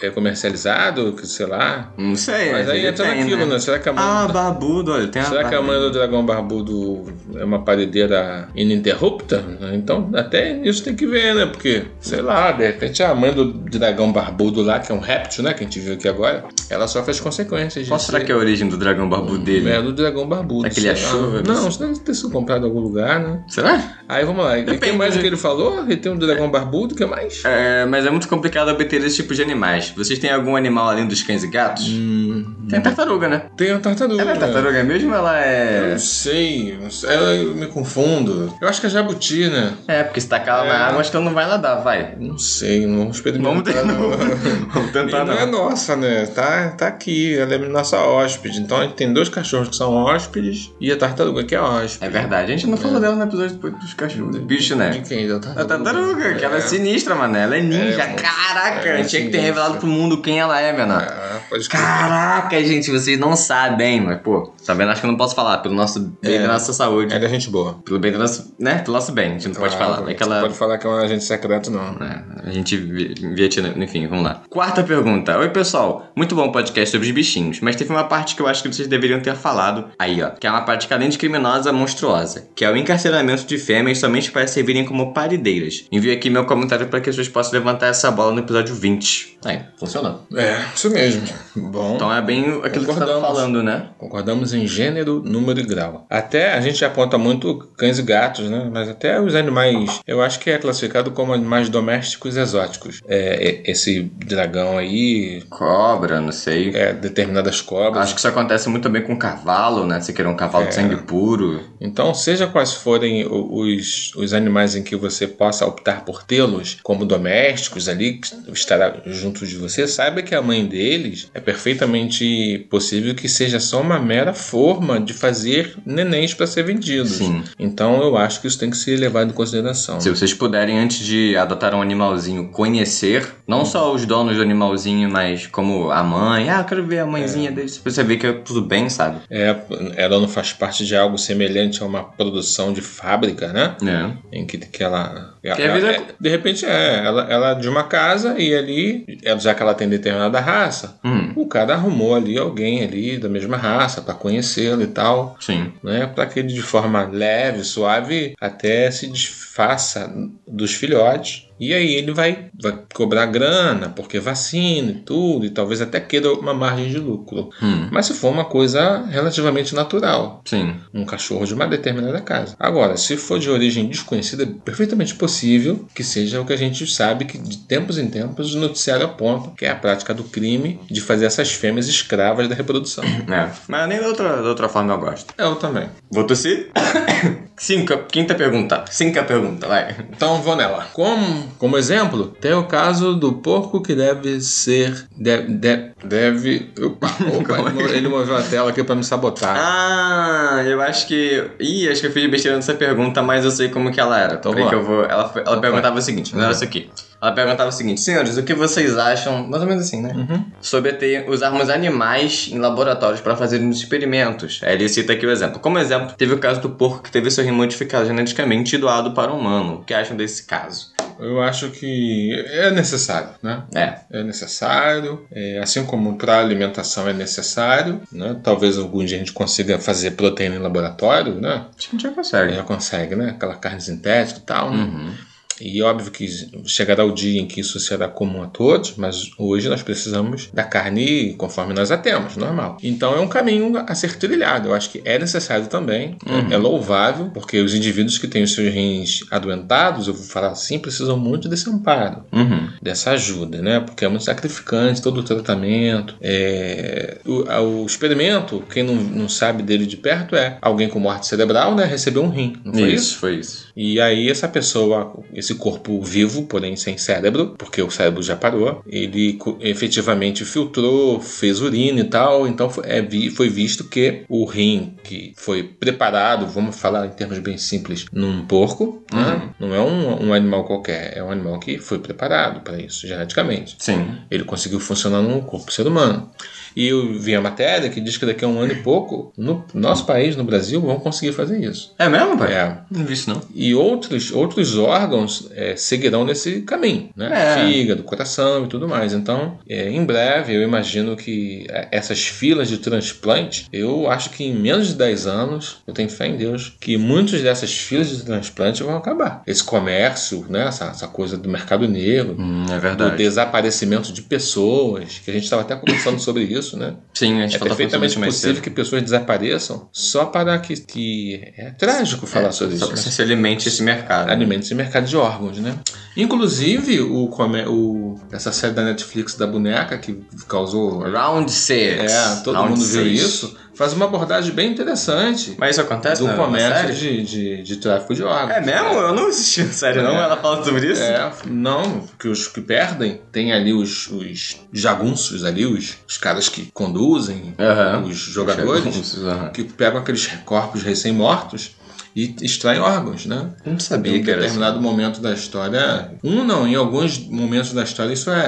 é 0.00 0.10
comercializado, 0.10 1.14
sei 1.24 1.46
lá. 1.46 1.92
Não 1.96 2.16
sei, 2.16 2.52
Mas 2.52 2.68
aí 2.68 2.86
entra 2.86 3.06
tem, 3.06 3.20
naquilo, 3.20 3.46
né? 3.46 3.58
Será 3.58 3.78
que 3.78 3.88
a 3.88 3.92
mãe, 3.92 4.04
Ah, 4.04 4.28
barbudo, 4.28 4.92
olha, 4.92 5.08
tem 5.08 5.22
será 5.22 5.42
a 5.42 5.48
que 5.48 5.54
a 5.54 5.62
mãe 5.62 5.78
do 5.78 5.90
dragão 5.90 6.24
barbudo 6.24 7.12
é 7.34 7.44
uma 7.44 7.62
paredeira 7.64 8.48
ininterrupta? 8.54 9.44
Então, 9.72 10.10
até 10.14 10.58
isso 10.62 10.82
tem 10.82 10.94
que 10.94 11.06
ver, 11.06 11.34
né? 11.34 11.46
Porque, 11.46 11.84
sei 12.00 12.20
lá, 12.20 12.52
de 12.52 12.64
repente 12.64 13.02
a 13.02 13.14
mãe 13.14 13.32
do 13.32 13.52
dragão 13.52 14.12
barbudo 14.12 14.62
lá, 14.62 14.78
que 14.78 14.92
é 14.92 14.94
um 14.94 15.00
réptil, 15.00 15.44
né? 15.44 15.54
Que 15.54 15.60
a 15.60 15.64
gente 15.64 15.80
viu 15.80 15.94
aqui 15.94 16.08
agora, 16.08 16.44
ela 16.68 16.86
sofre 16.86 17.10
as 17.10 17.20
consequências 17.20 17.88
Qual 17.88 17.98
será 17.98 18.20
que 18.20 18.30
é 18.30 18.34
a 18.34 18.38
origem 18.38 18.68
do 18.68 18.76
dragão 18.76 19.08
barbudo 19.08 19.38
dele? 19.38 19.70
É 19.70 19.80
do 19.80 19.92
dragão 19.92 20.26
barbudo. 20.26 20.66
É 20.66 20.70
que 20.70 20.80
ele 20.80 20.90
achou, 20.90 21.30
velho? 21.30 21.44
Não, 21.46 21.68
isso 21.68 21.78
deve 21.78 21.98
ter 22.00 22.14
sido 22.14 22.30
comprado 22.30 22.62
em 22.64 22.68
algum 22.68 22.80
lugar, 22.80 23.20
né? 23.20 23.42
Será? 23.48 23.98
Aí 24.08 24.24
vamos 24.24 24.44
lá. 24.44 24.58
E 24.58 24.64
Depende, 24.64 24.92
que 24.92 24.98
mais 24.98 25.14
né? 25.14 25.20
que 25.20 25.26
ele 25.26 25.36
falou? 25.36 25.84
Ele 25.84 25.96
tem 25.96 26.12
um 26.12 26.16
dragão 26.16 26.50
barbudo, 26.50 26.91
o 26.92 26.96
que 26.96 27.04
mais? 27.06 27.42
É, 27.44 27.84
mas 27.86 28.06
é 28.06 28.10
muito 28.10 28.28
complicado 28.28 28.68
obter 28.70 29.02
esse 29.04 29.16
tipo 29.16 29.34
de 29.34 29.42
animais. 29.42 29.92
Vocês 29.96 30.18
têm 30.18 30.30
algum 30.30 30.56
animal 30.56 30.88
além 30.90 31.06
dos 31.06 31.22
cães 31.22 31.42
e 31.42 31.48
gatos? 31.48 31.86
Hum, 31.88 32.54
Tem 32.68 32.78
a 32.78 32.82
tartaruga, 32.82 33.28
né? 33.28 33.42
tem 33.56 33.72
a 33.72 33.78
tartaruga. 33.78 34.22
Ela 34.22 34.32
é 34.32 34.36
tartaruga 34.36 34.82
mesmo 34.84 35.10
ou 35.10 35.16
ela 35.16 35.32
Eu 35.40 35.42
é. 35.42 35.90
não 35.92 35.98
sei, 35.98 36.78
não 36.80 36.90
sei, 36.90 37.10
eu 37.44 37.54
me 37.54 37.66
confundo. 37.66 38.52
Eu 38.60 38.68
acho 38.68 38.80
que 38.80 38.86
é 38.86 38.90
jabuti, 38.90 39.48
né? 39.48 39.72
É, 39.88 40.02
porque 40.02 40.20
se 40.20 40.28
tacar 40.28 40.58
ela 40.60 40.68
na 40.68 40.74
É. 40.74 40.82
água, 40.88 41.00
acho 41.00 41.10
que 41.10 41.16
ela 41.16 41.24
não 41.26 41.32
vai 41.34 41.46
nadar, 41.46 41.82
vai. 41.82 42.14
Não 42.18 42.38
sei, 42.38 42.86
não 42.86 43.10
experimentar. 43.10 43.52
Vamos 43.52 43.64
tentar. 43.72 43.84
não. 43.84 44.10
Vamos 44.10 44.88
E 44.88 44.92
tentar, 44.92 45.24
não 45.24 45.34
é 45.34 45.46
não. 45.46 45.52
nossa, 45.70 45.96
né? 45.96 46.26
Tá, 46.26 46.70
tá 46.70 46.86
aqui, 46.88 47.34
ela 47.36 47.54
é 47.54 47.58
nossa 47.58 47.98
hóspede. 48.00 48.60
Então 48.60 48.78
a 48.78 48.82
gente 48.82 48.94
tem 48.94 49.12
dois 49.12 49.28
cachorros 49.28 49.68
que 49.68 49.76
são 49.76 49.92
hóspedes 49.94 50.70
e 50.80 50.90
a 50.92 50.96
tartaruga 50.96 51.44
que 51.44 51.54
é 51.54 51.60
hóspede. 51.60 52.04
É 52.04 52.08
verdade, 52.08 52.52
a 52.52 52.56
gente 52.56 52.66
não 52.66 52.76
falou 52.76 53.00
dela 53.00 53.14
no 53.16 53.22
episódio 53.24 53.56
dos 53.56 53.94
cachorros. 53.94 54.36
Bicho, 54.38 54.74
De 54.74 54.78
né? 54.78 55.02
quem? 55.06 55.28
Da 55.28 55.36
A 55.36 55.38
tartaruga. 55.40 55.84
tartaruga, 55.84 56.34
que 56.34 56.44
ela 56.44 56.56
é 56.56 56.60
sinistra, 56.82 57.14
mano. 57.14 57.36
Ela 57.36 57.56
é 57.56 57.60
ninja. 57.62 58.02
É, 58.02 58.14
Caraca, 58.14 58.88
é 58.88 59.04
tinha 59.04 59.22
que 59.22 59.28
ter 59.28 59.38
revelado 59.40 59.78
pro 59.78 59.86
mundo 59.86 60.20
quem 60.20 60.38
ela 60.40 60.60
é, 60.60 60.72
menor. 60.72 61.02
Ah, 61.02 61.38
pode. 61.48 61.68
Caraca, 61.68 62.62
gente, 62.64 62.90
vocês 62.90 63.18
não 63.18 63.36
sabem, 63.36 64.00
mas, 64.00 64.20
pô, 64.20 64.52
tá 64.64 64.74
vendo? 64.74 64.90
Acho 64.90 65.00
que 65.00 65.06
eu 65.06 65.10
não 65.10 65.18
posso 65.18 65.34
falar, 65.34 65.58
pelo 65.58 65.74
nosso 65.74 66.00
bem 66.22 66.34
É. 66.36 66.42
da 66.42 66.48
nossa 66.48 66.72
saúde. 66.72 67.14
Ela 67.14 67.24
é 67.24 67.28
gente 67.28 67.48
boa. 67.50 67.78
Pelo 67.84 67.98
bem 67.98 68.12
do 68.12 68.18
nosso, 68.18 68.54
né? 68.58 68.78
Pelo 68.78 68.94
nosso 68.96 69.12
bem, 69.12 69.26
a 69.26 69.32
gente 69.32 69.48
não 69.48 69.54
pode 69.54 69.76
Claro, 69.76 69.94
falar. 69.94 70.10
É 70.10 70.16
ela... 70.20 70.40
pode 70.40 70.54
falar 70.54 70.78
que 70.78 70.86
é 70.86 70.90
um 70.90 70.96
agente 70.96 71.24
secreto, 71.24 71.70
não. 71.70 71.96
É, 72.04 72.48
a 72.48 72.50
gente 72.50 72.76
vi- 72.76 73.14
Vietnã, 73.34 73.72
enfim, 73.76 74.06
vamos 74.06 74.24
lá. 74.24 74.42
Quarta 74.50 74.82
pergunta. 74.82 75.38
Oi, 75.38 75.48
pessoal. 75.50 76.10
Muito 76.16 76.34
bom 76.34 76.50
podcast 76.50 76.90
sobre 76.90 77.06
os 77.06 77.12
bichinhos, 77.14 77.60
mas 77.60 77.76
teve 77.76 77.90
uma 77.92 78.04
parte 78.04 78.34
que 78.34 78.42
eu 78.42 78.46
acho 78.46 78.62
que 78.62 78.72
vocês 78.72 78.88
deveriam 78.88 79.20
ter 79.20 79.34
falado 79.34 79.86
aí, 79.98 80.22
ó. 80.22 80.30
Que 80.30 80.46
é 80.46 80.50
uma 80.50 80.62
prática 80.62 80.94
além 80.94 81.08
de 81.08 81.18
criminosa, 81.18 81.72
monstruosa. 81.72 82.48
Que 82.54 82.64
é 82.64 82.70
o 82.70 82.76
encarceramento 82.76 83.44
de 83.46 83.58
fêmeas 83.58 83.98
somente 83.98 84.30
para 84.30 84.46
servirem 84.46 84.84
como 84.84 85.12
parideiras. 85.12 85.84
Envio 85.90 86.12
aqui 86.12 86.30
meu 86.30 86.44
comentário 86.44 86.71
para 86.86 87.00
que 87.00 87.12
vocês 87.12 87.28
possam 87.28 87.52
levantar 87.52 87.86
essa 87.88 88.10
bola 88.10 88.32
no 88.32 88.40
episódio 88.40 88.74
20. 88.74 89.38
Aí, 89.44 89.60
funcionou. 89.76 90.24
É, 90.34 90.56
isso 90.74 90.88
mesmo. 90.90 91.22
Bom. 91.56 91.94
Então 91.96 92.12
é 92.14 92.22
bem 92.22 92.60
aquilo 92.62 92.84
que 92.86 92.92
você 92.92 93.00
falando, 93.00 93.62
né? 93.62 93.88
Concordamos 93.98 94.52
em 94.54 94.66
gênero, 94.66 95.22
número 95.24 95.58
e 95.60 95.62
grau. 95.64 96.06
Até 96.08 96.52
a 96.54 96.60
gente 96.60 96.84
aponta 96.84 97.18
muito 97.18 97.56
cães 97.76 97.98
e 97.98 98.02
gatos, 98.02 98.48
né? 98.48 98.68
Mas 98.72 98.88
até 98.88 99.20
os 99.20 99.34
animais, 99.34 100.00
eu 100.06 100.22
acho 100.22 100.38
que 100.38 100.50
é 100.50 100.58
classificado 100.58 101.10
como 101.10 101.32
animais 101.32 101.68
domésticos 101.68 102.36
exóticos. 102.36 103.00
É, 103.08 103.62
é, 103.66 103.70
esse 103.70 104.02
dragão 104.02 104.78
aí, 104.78 105.42
Cobra, 105.50 106.20
não 106.20 106.32
sei. 106.32 106.70
é, 106.74 106.92
determinadas 106.92 107.60
cobras. 107.60 108.04
Acho 108.04 108.14
que 108.14 108.20
isso 108.20 108.28
acontece 108.28 108.68
muito 108.68 108.88
bem 108.88 109.02
com 109.02 109.16
cavalo, 109.18 109.86
né? 109.86 110.00
Você 110.00 110.12
quer 110.12 110.26
um 110.26 110.36
cavalo 110.36 110.64
de 110.64 110.70
É. 110.70 110.72
sangue 110.74 110.96
puro. 110.96 111.60
Então, 111.80 112.14
seja 112.14 112.46
quais 112.46 112.72
forem 112.74 113.26
os, 113.28 114.12
os 114.14 114.32
animais 114.32 114.76
em 114.76 114.82
que 114.82 114.94
você 114.96 115.26
possa 115.26 115.66
optar 115.66 116.04
por 116.04 116.22
tê-los 116.52 116.76
como 116.82 117.04
domésticos 117.04 117.88
ali, 117.88 118.14
que 118.14 118.28
estará 118.52 118.94
junto 119.06 119.46
de 119.46 119.56
você, 119.56 119.86
saiba 119.86 120.22
que 120.22 120.34
a 120.34 120.42
mãe 120.42 120.64
deles 120.64 121.30
é 121.34 121.40
perfeitamente 121.40 122.66
possível 122.70 123.14
que 123.14 123.28
seja 123.28 123.58
só 123.60 123.80
uma 123.80 123.98
mera 123.98 124.32
forma 124.32 125.00
de 125.00 125.12
fazer 125.12 125.74
nenéns 125.84 126.34
para 126.34 126.46
ser 126.46 126.62
vendidos. 126.64 127.12
Sim. 127.12 127.42
Então, 127.58 128.02
eu 128.02 128.16
acho 128.16 128.40
que 128.40 128.46
isso 128.46 128.58
tem 128.58 128.70
que 128.70 128.76
ser 128.76 128.96
levado 128.98 129.30
em 129.30 129.34
consideração. 129.34 130.00
Se 130.00 130.08
vocês 130.10 130.32
puderem, 130.34 130.78
antes 130.78 130.98
de 131.04 131.36
adotar 131.36 131.74
um 131.74 131.82
animalzinho, 131.82 132.48
conhecer 132.50 133.26
não 133.46 133.64
só 133.64 133.92
os 133.94 134.04
donos 134.06 134.36
do 134.36 134.42
animalzinho, 134.42 135.10
mas 135.10 135.46
como 135.46 135.90
a 135.90 136.02
mãe. 136.02 136.48
Ah, 136.48 136.60
eu 136.60 136.64
quero 136.64 136.86
ver 136.86 137.00
a 137.00 137.06
mãezinha 137.06 137.50
deles. 137.50 137.78
Pra 137.78 137.90
você 137.92 138.02
ver 138.02 138.16
que 138.16 138.26
é 138.26 138.32
tudo 138.32 138.62
bem, 138.62 138.88
sabe? 138.88 139.20
É, 139.30 139.56
ela 139.96 140.18
não 140.20 140.28
faz 140.28 140.52
parte 140.52 140.84
de 140.86 140.96
algo 140.96 141.18
semelhante 141.18 141.82
a 141.82 141.86
uma 141.86 142.04
produção 142.04 142.72
de 142.72 142.80
fábrica, 142.80 143.52
né? 143.52 143.76
É. 143.82 144.38
em 144.38 144.46
que, 144.46 144.58
que 144.58 144.82
ela. 144.82 145.34
ela- 145.42 145.56
Que 145.56 145.62
a 145.62 145.74
vida- 145.74 145.90
é- 145.92 146.02
de 146.18 146.28
repente 146.28 146.41
é, 146.64 147.04
ela, 147.04 147.26
ela 147.30 147.50
é 147.50 147.54
de 147.54 147.68
uma 147.68 147.84
casa 147.84 148.38
e 148.38 148.54
ali, 148.54 149.04
ela- 149.22 149.38
já 149.40 149.54
que 149.54 149.62
ela 149.62 149.74
tem 149.74 149.88
determinada 149.88 150.40
raça, 150.40 150.98
Hum, 151.04 151.32
o 151.36 151.46
cara 151.46 151.74
arrumou 151.74 152.14
ali 152.14 152.38
alguém 152.38 152.82
ali 152.82 153.18
da 153.18 153.28
mesma 153.28 153.56
raça 153.56 154.00
para 154.02 154.14
conhecê-lo 154.14 154.82
e 154.82 154.86
tal, 154.86 155.36
sim. 155.40 155.72
né? 155.82 156.06
Para 156.06 156.26
que 156.26 156.38
ele 156.40 156.52
de 156.52 156.62
forma 156.62 157.02
leve, 157.04 157.64
suave, 157.64 158.34
até 158.40 158.90
se 158.90 159.06
desfaça 159.06 160.12
dos 160.46 160.74
filhotes. 160.74 161.48
E 161.60 161.72
aí 161.72 161.94
ele 161.94 162.12
vai, 162.12 162.46
vai 162.60 162.78
cobrar 162.92 163.26
grana, 163.26 163.88
porque 163.88 164.18
vacina 164.18 164.90
e 164.90 164.94
tudo, 164.94 165.46
e 165.46 165.50
talvez 165.50 165.80
até 165.80 166.00
queira 166.00 166.32
uma 166.32 166.52
margem 166.54 166.88
de 166.88 166.98
lucro. 166.98 167.50
Hum, 167.62 167.88
Mas 167.90 168.06
se 168.06 168.14
for 168.14 168.32
uma 168.32 168.44
coisa 168.44 169.04
relativamente 169.06 169.74
natural, 169.74 170.42
sim. 170.44 170.74
um 170.92 171.04
cachorro 171.04 171.46
de 171.46 171.54
uma 171.54 171.66
determinada 171.66 172.20
casa. 172.20 172.56
Agora, 172.58 172.96
se 172.96 173.16
for 173.16 173.38
de 173.38 173.48
origem 173.50 173.86
desconhecida, 173.86 174.42
é 174.44 174.46
perfeitamente 174.46 175.14
possível 175.14 175.86
que 175.94 176.02
seja 176.02 176.40
o 176.40 176.44
que 176.44 176.52
a 176.52 176.56
gente 176.56 176.86
sabe 176.86 177.24
que 177.24 177.38
de 177.38 177.58
tempos 177.58 177.98
em 177.98 178.08
tempos 178.08 178.54
o 178.54 178.58
noticiário 178.58 179.06
aponta, 179.06 179.52
que 179.56 179.64
é 179.64 179.70
a 179.70 179.76
prática 179.76 180.12
do 180.12 180.24
crime 180.24 180.80
de 180.90 181.00
fazer 181.00 181.26
essas 181.26 181.52
fêmeas 181.52 181.86
escravas 181.88 182.48
da 182.48 182.54
reprodução. 182.54 183.04
É. 183.32 183.48
Mas 183.66 183.88
nem 183.88 183.98
da 183.98 184.08
outra, 184.08 184.42
da 184.42 184.48
outra 184.48 184.68
forma 184.68 184.92
eu 184.92 184.98
gosto. 184.98 185.32
Eu 185.38 185.54
também. 185.56 185.88
Vou 186.10 186.24
tossir? 186.24 186.70
Cinco, 187.56 187.96
quinta 188.08 188.34
pergunta. 188.34 188.84
Cinco 188.90 189.22
pergunta, 189.24 189.68
vai. 189.68 189.94
Então 190.10 190.42
vou 190.42 190.56
nela. 190.56 190.88
Como, 190.92 191.48
como 191.58 191.76
exemplo, 191.76 192.26
tem 192.40 192.52
o 192.52 192.64
caso 192.64 193.14
do 193.14 193.34
porco 193.34 193.82
que 193.82 193.94
deve 193.94 194.40
ser. 194.40 195.06
Deve. 195.16 195.52
Deve. 195.52 195.92
deve 196.04 196.70
opa, 196.80 197.06
opa, 197.38 197.92
ele 197.94 198.08
moveu 198.08 198.36
a 198.36 198.42
tela 198.42 198.70
aqui 198.70 198.82
para 198.82 198.94
me 198.94 199.04
sabotar. 199.04 199.56
Ah, 199.58 200.62
eu 200.64 200.80
acho 200.80 201.06
que. 201.06 201.50
Ih, 201.60 201.88
acho 201.88 202.00
que 202.00 202.06
eu 202.06 202.12
fiz 202.12 202.30
besteira 202.30 202.56
nessa 202.56 202.74
pergunta, 202.74 203.22
mas 203.22 203.44
eu 203.44 203.50
sei 203.50 203.68
como 203.68 203.90
que 203.92 204.00
ela 204.00 204.18
era. 204.18 204.34
Então 204.34 204.52
que 204.54 204.74
eu 204.74 204.82
vou. 204.82 205.04
Ela, 205.04 205.32
ela 205.34 205.40
Então 205.40 205.60
perguntava 205.60 205.98
o 205.98 206.02
seguinte, 206.02 206.34
não 206.34 206.42
era 206.42 206.52
isso 206.52 206.64
aqui. 206.64 206.90
Ela 207.22 207.30
perguntava 207.30 207.68
o 207.68 207.72
seguinte, 207.72 208.00
senhores, 208.00 208.36
o 208.36 208.42
que 208.42 208.52
vocês 208.52 208.98
acham, 208.98 209.46
mais 209.46 209.62
ou 209.62 209.68
menos 209.68 209.84
assim, 209.84 210.02
né? 210.02 210.12
Uhum. 210.12 210.44
Sobre 210.60 210.92
ter, 210.92 211.30
usarmos 211.30 211.70
animais 211.70 212.48
em 212.50 212.58
laboratórios 212.58 213.20
para 213.20 213.36
fazermos 213.36 213.78
experimentos. 213.78 214.60
Aí 214.64 214.74
ele 214.74 214.88
cita 214.88 215.12
aqui 215.12 215.24
o 215.24 215.30
exemplo. 215.30 215.60
Como 215.60 215.78
exemplo, 215.78 216.16
teve 216.18 216.34
o 216.34 216.38
caso 216.38 216.60
do 216.60 216.70
porco 216.70 217.00
que 217.00 217.12
teve 217.12 217.30
seu 217.30 217.44
rim 217.44 217.52
modificado 217.52 218.06
geneticamente 218.06 218.74
e 218.74 218.78
doado 218.78 219.12
para 219.12 219.32
um 219.32 219.38
humano. 219.38 219.74
O 219.74 219.84
que 219.84 219.94
acham 219.94 220.16
desse 220.16 220.44
caso? 220.44 220.91
Eu 221.22 221.40
acho 221.40 221.70
que 221.70 222.32
é 222.48 222.70
necessário, 222.70 223.30
né? 223.42 223.64
É. 223.74 224.00
É 224.10 224.22
necessário, 224.22 225.26
é, 225.30 225.58
assim 225.58 225.84
como 225.84 226.16
para 226.16 226.38
alimentação 226.38 227.08
é 227.08 227.12
necessário, 227.12 228.00
né? 228.10 228.38
Talvez 228.42 228.78
algum 228.78 229.04
dia 229.04 229.16
a 229.16 229.18
gente 229.20 229.32
consiga 229.32 229.78
fazer 229.78 230.12
proteína 230.12 230.56
em 230.56 230.60
laboratório, 230.60 231.40
né? 231.40 231.66
A 231.76 231.80
gente 231.80 232.02
já 232.02 232.10
consegue. 232.10 232.54
Já 232.54 232.62
consegue, 232.62 233.14
né? 233.16 233.30
Aquela 233.30 233.54
carne 233.54 233.80
sintética 233.80 234.40
e 234.40 234.42
tal, 234.42 234.70
né? 234.70 235.16
E 235.62 235.80
óbvio 235.82 236.10
que 236.10 236.26
chegará 236.66 237.04
o 237.04 237.12
dia 237.12 237.40
em 237.40 237.46
que 237.46 237.60
isso 237.60 237.78
será 237.78 238.08
comum 238.08 238.42
a 238.42 238.46
todos, 238.46 238.94
mas 238.96 239.30
hoje 239.38 239.68
nós 239.68 239.82
precisamos 239.82 240.50
da 240.52 240.64
carne 240.64 241.34
conforme 241.34 241.72
nós 241.72 241.90
a 241.90 241.96
temos, 241.96 242.36
normal. 242.36 242.78
Então 242.82 243.14
é 243.14 243.20
um 243.20 243.28
caminho 243.28 243.72
a 243.78 243.94
ser 243.94 244.16
trilhado. 244.16 244.68
Eu 244.68 244.74
acho 244.74 244.90
que 244.90 245.00
é 245.04 245.18
necessário 245.18 245.66
também, 245.66 246.16
uhum. 246.26 246.52
é 246.52 246.56
louvável, 246.56 247.30
porque 247.32 247.60
os 247.60 247.74
indivíduos 247.74 248.18
que 248.18 248.26
têm 248.26 248.42
os 248.42 248.52
seus 248.52 248.72
rins 248.72 249.24
adoentados, 249.30 250.08
eu 250.08 250.14
vou 250.14 250.24
falar 250.24 250.48
assim, 250.48 250.78
precisam 250.78 251.16
muito 251.16 251.48
desse 251.48 251.70
amparo, 251.70 252.24
uhum. 252.32 252.68
dessa 252.80 253.12
ajuda, 253.12 253.62
né? 253.62 253.80
Porque 253.80 254.04
é 254.04 254.08
muito 254.08 254.24
sacrificante 254.24 255.00
todo 255.00 255.18
o 255.18 255.22
tratamento. 255.22 256.16
É... 256.20 257.18
O, 257.24 257.82
o, 257.82 257.86
experimento, 257.86 258.62
quem 258.70 258.82
não, 258.82 258.94
não 258.94 259.28
sabe 259.28 259.62
dele 259.62 259.86
de 259.86 259.96
perto, 259.96 260.34
é 260.34 260.58
alguém 260.60 260.88
com 260.88 260.98
morte 260.98 261.26
cerebral, 261.26 261.74
né? 261.74 261.84
Recebeu 261.84 262.22
um 262.22 262.30
rim, 262.30 262.56
não 262.64 262.74
foi 262.74 262.82
isso? 262.82 262.94
Isso, 262.94 263.18
foi 263.18 263.34
isso. 263.36 263.72
E 263.76 264.00
aí 264.00 264.28
essa 264.28 264.48
pessoa, 264.48 265.18
esse 265.32 265.51
corpo 265.54 266.00
vivo, 266.02 266.44
porém 266.44 266.76
sem 266.76 266.96
cérebro, 266.98 267.54
porque 267.58 267.82
o 267.82 267.90
cérebro 267.90 268.22
já 268.22 268.36
parou, 268.36 268.82
ele 268.86 269.38
efetivamente 269.60 270.44
filtrou, 270.44 271.20
fez 271.20 271.60
urina 271.60 272.00
e 272.00 272.04
tal, 272.04 272.46
então 272.46 272.68
foi, 272.70 272.84
é, 272.86 273.30
foi 273.30 273.48
visto 273.48 273.84
que 273.84 274.24
o 274.28 274.44
rim 274.44 274.94
que 275.02 275.32
foi 275.36 275.62
preparado, 275.62 276.46
vamos 276.46 276.78
falar 276.78 277.06
em 277.06 277.10
termos 277.10 277.38
bem 277.38 277.56
simples, 277.56 278.06
num 278.12 278.46
porco, 278.46 279.04
né? 279.12 279.18
uhum. 279.18 279.24
né? 279.24 279.50
não 279.58 279.74
é 279.74 279.80
um, 279.80 280.28
um, 280.28 280.34
animal 280.34 280.64
qualquer, 280.64 281.16
é 281.16 281.22
um 281.22 281.30
animal 281.30 281.58
que 281.58 281.78
foi 281.78 281.98
preparado 281.98 282.60
para 282.60 282.80
isso 282.80 283.06
geneticamente. 283.06 283.76
Sim. 283.78 284.16
Ele 284.30 284.44
conseguiu 284.44 284.80
funcionar 284.80 285.22
no 285.22 285.42
corpo 285.42 285.72
ser 285.72 285.86
humano. 285.86 286.30
E 286.76 286.88
eu 286.88 287.18
vi 287.18 287.34
a 287.34 287.40
matéria 287.40 287.88
que 287.90 288.00
diz 288.00 288.16
que 288.16 288.26
daqui 288.26 288.44
a 288.44 288.48
um 288.48 288.58
ano 288.58 288.72
e 288.72 288.76
pouco, 288.76 289.32
no 289.36 289.64
nosso 289.74 290.06
país, 290.06 290.36
no 290.36 290.44
Brasil, 290.44 290.80
vão 290.80 290.98
conseguir 290.98 291.32
fazer 291.32 291.62
isso. 291.62 291.94
É 291.98 292.08
mesmo, 292.08 292.36
pai? 292.38 292.52
É. 292.54 292.78
Não 292.90 293.04
vi 293.04 293.14
isso, 293.14 293.30
não. 293.30 293.40
E 293.54 293.74
outros, 293.74 294.32
outros 294.32 294.76
órgãos 294.78 295.48
é, 295.54 295.76
seguirão 295.76 296.24
nesse 296.24 296.62
caminho, 296.62 297.10
né? 297.16 297.30
É. 297.32 297.66
Fígado, 297.66 298.02
coração 298.02 298.64
e 298.64 298.68
tudo 298.68 298.88
mais. 298.88 299.12
Então, 299.12 299.58
é, 299.68 299.90
em 299.90 300.04
breve, 300.04 300.54
eu 300.54 300.62
imagino 300.62 301.16
que 301.16 301.66
é, 301.70 301.88
essas 301.90 302.26
filas 302.26 302.68
de 302.68 302.78
transplante, 302.78 303.66
eu 303.72 304.08
acho 304.10 304.30
que 304.30 304.44
em 304.44 304.54
menos 304.54 304.88
de 304.88 304.94
10 304.94 305.26
anos, 305.26 305.78
eu 305.86 305.94
tenho 305.94 306.08
fé 306.08 306.26
em 306.26 306.36
Deus, 306.36 306.76
que 306.80 306.96
muitas 306.96 307.42
dessas 307.42 307.72
filas 307.72 308.08
de 308.08 308.24
transplante 308.24 308.82
vão 308.82 308.96
acabar. 308.96 309.42
Esse 309.46 309.62
comércio, 309.62 310.46
né? 310.48 310.66
Essa, 310.66 310.86
essa 310.86 311.08
coisa 311.08 311.36
do 311.36 311.48
mercado 311.48 311.86
negro, 311.88 312.36
hum, 312.38 312.64
é 312.70 312.78
verdade. 312.78 313.10
do 313.10 313.16
desaparecimento 313.16 314.12
de 314.12 314.22
pessoas, 314.22 315.20
que 315.24 315.30
a 315.30 315.34
gente 315.34 315.44
estava 315.44 315.62
até 315.62 315.76
conversando 315.76 316.20
sobre 316.20 316.44
isso 316.44 316.61
isso, 316.62 316.76
né? 316.76 316.94
Sim, 317.12 317.40
a 317.40 317.46
gente 317.46 317.56
é 317.56 317.58
perfeitamente 317.58 318.18
possível 318.18 318.62
que 318.62 318.70
pessoas 318.70 319.02
desapareçam 319.02 319.88
só 319.92 320.26
para 320.26 320.58
que, 320.58 320.76
que 320.80 321.52
é 321.56 321.70
trágico 321.70 322.26
falar 322.26 322.48
é, 322.48 322.52
sobre 322.52 322.76
isso. 322.76 322.86
Só 322.86 322.90
né? 322.92 322.96
se 322.96 323.22
alimente 323.22 323.68
esse 323.68 323.82
mercado. 323.82 324.28
Né? 324.28 324.32
Alimente 324.32 324.64
esse 324.64 324.74
mercado 324.74 325.06
de 325.06 325.16
órgãos, 325.16 325.58
né? 325.58 325.76
Inclusive 326.16 327.00
o, 327.00 327.28
o 327.28 328.20
essa 328.30 328.52
série 328.52 328.72
da 328.72 328.84
Netflix 328.84 329.34
da 329.34 329.46
boneca 329.46 329.98
que 329.98 330.22
causou 330.48 331.00
Round 331.00 331.50
Six. 331.50 332.12
É, 332.12 332.36
todo 332.42 332.54
Round 332.54 332.70
mundo 332.70 332.84
viu 332.84 333.06
isso 333.06 333.56
faz 333.74 333.92
uma 333.92 334.04
abordagem 334.04 334.52
bem 334.52 334.70
interessante. 334.70 335.54
Mas 335.58 335.72
isso 335.72 335.80
acontece 335.80 336.22
do 336.22 336.34
comércio 336.34 336.94
de, 336.94 337.22
de, 337.22 337.62
de, 337.62 337.76
tráfico 337.76 338.14
de 338.14 338.22
órgãos. 338.22 338.56
É 338.56 338.60
mesmo? 338.60 338.88
Eu 338.98 339.14
não 339.14 339.28
assisti 339.28 339.62
a 339.62 339.68
série, 339.68 340.02
não. 340.02 340.12
É. 340.12 340.24
Ela 340.24 340.36
fala 340.36 340.64
sobre 340.64 340.92
isso? 340.92 341.02
É, 341.02 341.32
não, 341.46 342.06
que 342.18 342.28
os 342.28 342.46
que 342.46 342.60
perdem 342.60 343.20
tem 343.30 343.52
ali 343.52 343.72
os, 343.72 344.08
os 344.08 344.60
jagunços 344.72 345.44
ali, 345.44 345.66
os, 345.66 345.96
os 346.08 346.16
caras 346.16 346.48
que 346.48 346.70
conduzem 346.72 347.54
uhum. 347.58 348.08
os 348.08 348.16
jogadores, 348.16 348.96
os 348.96 349.18
uhum. 349.18 349.50
que 349.50 349.64
pegam 349.64 350.00
aqueles 350.00 350.26
corpos 350.44 350.82
recém-mortos 350.82 351.76
e 352.14 352.34
extrai 352.42 352.78
órgãos, 352.78 353.26
né? 353.26 353.50
Não 353.64 353.78
sabia 353.78 354.16
em 354.16 354.22
que 354.22 354.30
era 354.30 354.40
Em 354.40 354.42
determinado 354.42 354.76
assim. 354.76 354.82
momento 354.84 355.20
da 355.20 355.32
história. 355.32 356.10
Um 356.22 356.44
não, 356.44 356.66
em 356.66 356.74
alguns 356.74 357.18
momentos 357.18 357.72
da 357.72 357.82
história 357.82 358.12
isso 358.12 358.30
é, 358.30 358.44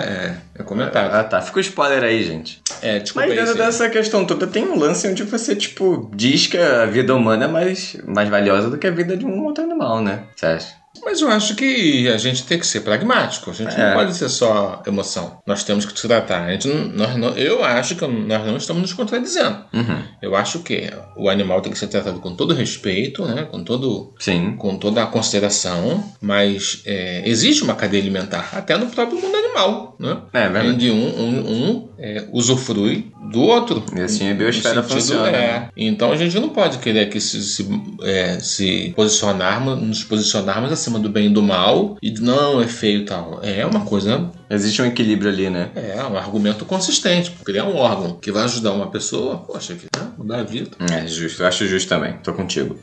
é, 0.57 0.61
é 0.61 0.62
comentado. 0.62 1.12
Ah, 1.12 1.24
tá. 1.24 1.40
Fica 1.40 1.59
o 1.59 1.61
spoiler 1.61 2.03
aí, 2.03 2.22
gente. 2.24 2.61
É, 2.83 2.98
desculpa 2.98 3.27
Mas 3.29 3.37
dentro 3.38 3.55
dessa 3.57 3.88
questão 3.88 4.24
toda 4.24 4.46
tem 4.46 4.64
um 4.64 4.79
lance 4.79 5.09
onde 5.09 5.22
você, 5.22 5.57
tipo, 5.57 6.11
diz 6.14 6.46
que 6.46 6.59
a 6.59 6.87
vida 6.87 7.14
humana 7.14 7.46
é 7.46 7.48
mais, 7.48 7.96
mais 8.07 8.29
valiosa 8.29 8.68
do 8.70 8.79
que 8.79 8.87
a 8.87 8.90
vida 8.90 9.16
de 9.16 9.24
um 9.24 9.44
outro 9.44 9.64
animal, 9.64 10.00
né? 10.03 10.24
Você 10.37 10.46
acha? 10.46 10.84
Mas 11.03 11.21
eu 11.21 11.29
acho 11.29 11.55
que 11.55 12.09
a 12.09 12.17
gente 12.17 12.45
tem 12.45 12.59
que 12.59 12.67
ser 12.67 12.81
pragmático. 12.81 13.51
A 13.51 13.55
gente 13.55 13.75
é. 13.75 13.89
não 13.89 13.95
pode 13.95 14.15
ser 14.15 14.29
só 14.29 14.83
emoção. 14.87 15.39
Nós 15.47 15.65
temos 15.65 15.85
que 15.85 15.95
tratar. 15.95 16.45
A 16.45 16.53
gente 16.53 16.69
não, 16.69 16.89
nós 16.89 17.17
não, 17.17 17.29
eu 17.31 17.65
acho 17.65 17.97
que 17.97 18.07
nós 18.07 18.47
não 18.47 18.57
estamos 18.57 18.83
nos 18.83 18.93
contradizendo. 18.93 19.65
Uhum. 19.73 20.03
Eu 20.23 20.37
acho 20.37 20.61
que 20.61 20.91
o 21.17 21.29
animal 21.29 21.61
tem 21.61 21.73
que 21.73 21.79
ser 21.79 21.89
tratado 21.89 22.21
com 22.21 22.35
todo 22.35 22.55
respeito, 22.55 23.25
né? 23.25 23.43
com, 23.45 23.63
todo, 23.63 24.15
Sim. 24.19 24.57
com 24.57 24.77
toda 24.77 25.03
a 25.03 25.07
consideração. 25.07 26.05
Mas 26.21 26.83
é, 26.87 27.23
existe 27.29 27.63
uma 27.63 27.75
cadeia 27.75 28.03
alimentar 28.03 28.51
até 28.53 28.77
no 28.77 28.87
próprio 28.87 29.21
mundo 29.21 29.37
animal. 29.37 29.97
Né? 29.99 30.19
É, 30.33 30.49
verdade. 30.49 30.69
Onde 30.69 30.91
um, 30.91 31.21
um, 31.21 31.53
um 31.53 31.89
é, 31.99 32.27
usufrui 32.33 33.13
do 33.31 33.41
outro. 33.41 33.83
E 33.97 34.01
assim 34.01 34.31
a 34.31 34.35
biosfera 34.35 34.83
sentido, 34.83 35.01
funciona. 35.01 35.29
É. 35.29 35.33
Né? 35.33 35.69
Então 35.77 36.13
a 36.13 36.17
gente 36.17 36.39
não 36.39 36.51
pode 36.51 36.79
querer 36.79 37.09
que 37.09 37.21
se, 37.21 37.43
se, 37.43 37.67
é, 38.03 38.39
se 38.39 38.93
posicionarmos, 38.97 39.81
nos 39.81 40.05
posicionarmos 40.05 40.73
acima 40.85 40.99
do 40.99 41.09
bem 41.09 41.27
e 41.27 41.31
do 41.31 41.42
mal 41.42 41.97
e 42.03 42.11
não 42.12 42.61
é 42.61 42.68
feio 42.68 43.07
tal. 43.07 43.40
É 43.42 43.64
uma 43.64 43.81
coisa. 43.81 44.31
Existe 44.51 44.83
um 44.83 44.87
equilíbrio 44.87 45.31
ali, 45.31 45.49
né? 45.49 45.70
É, 45.75 46.05
um 46.05 46.16
argumento 46.16 46.64
consistente. 46.66 47.33
Criar 47.44 47.64
um 47.64 47.77
órgão 47.77 48.16
que 48.16 48.31
vai 48.31 48.44
ajudar 48.44 48.73
uma 48.73 48.90
pessoa, 48.90 49.38
poxa, 49.38 49.75
que 49.75 49.87
né? 49.97 50.12
mudar 50.18 50.40
a 50.40 50.42
vida. 50.42 50.70
É 50.92 51.07
justo, 51.07 51.42
eu 51.42 51.47
acho 51.47 51.66
justo 51.66 51.88
também. 51.88 52.14
Tô 52.23 52.35
contigo. 52.35 52.79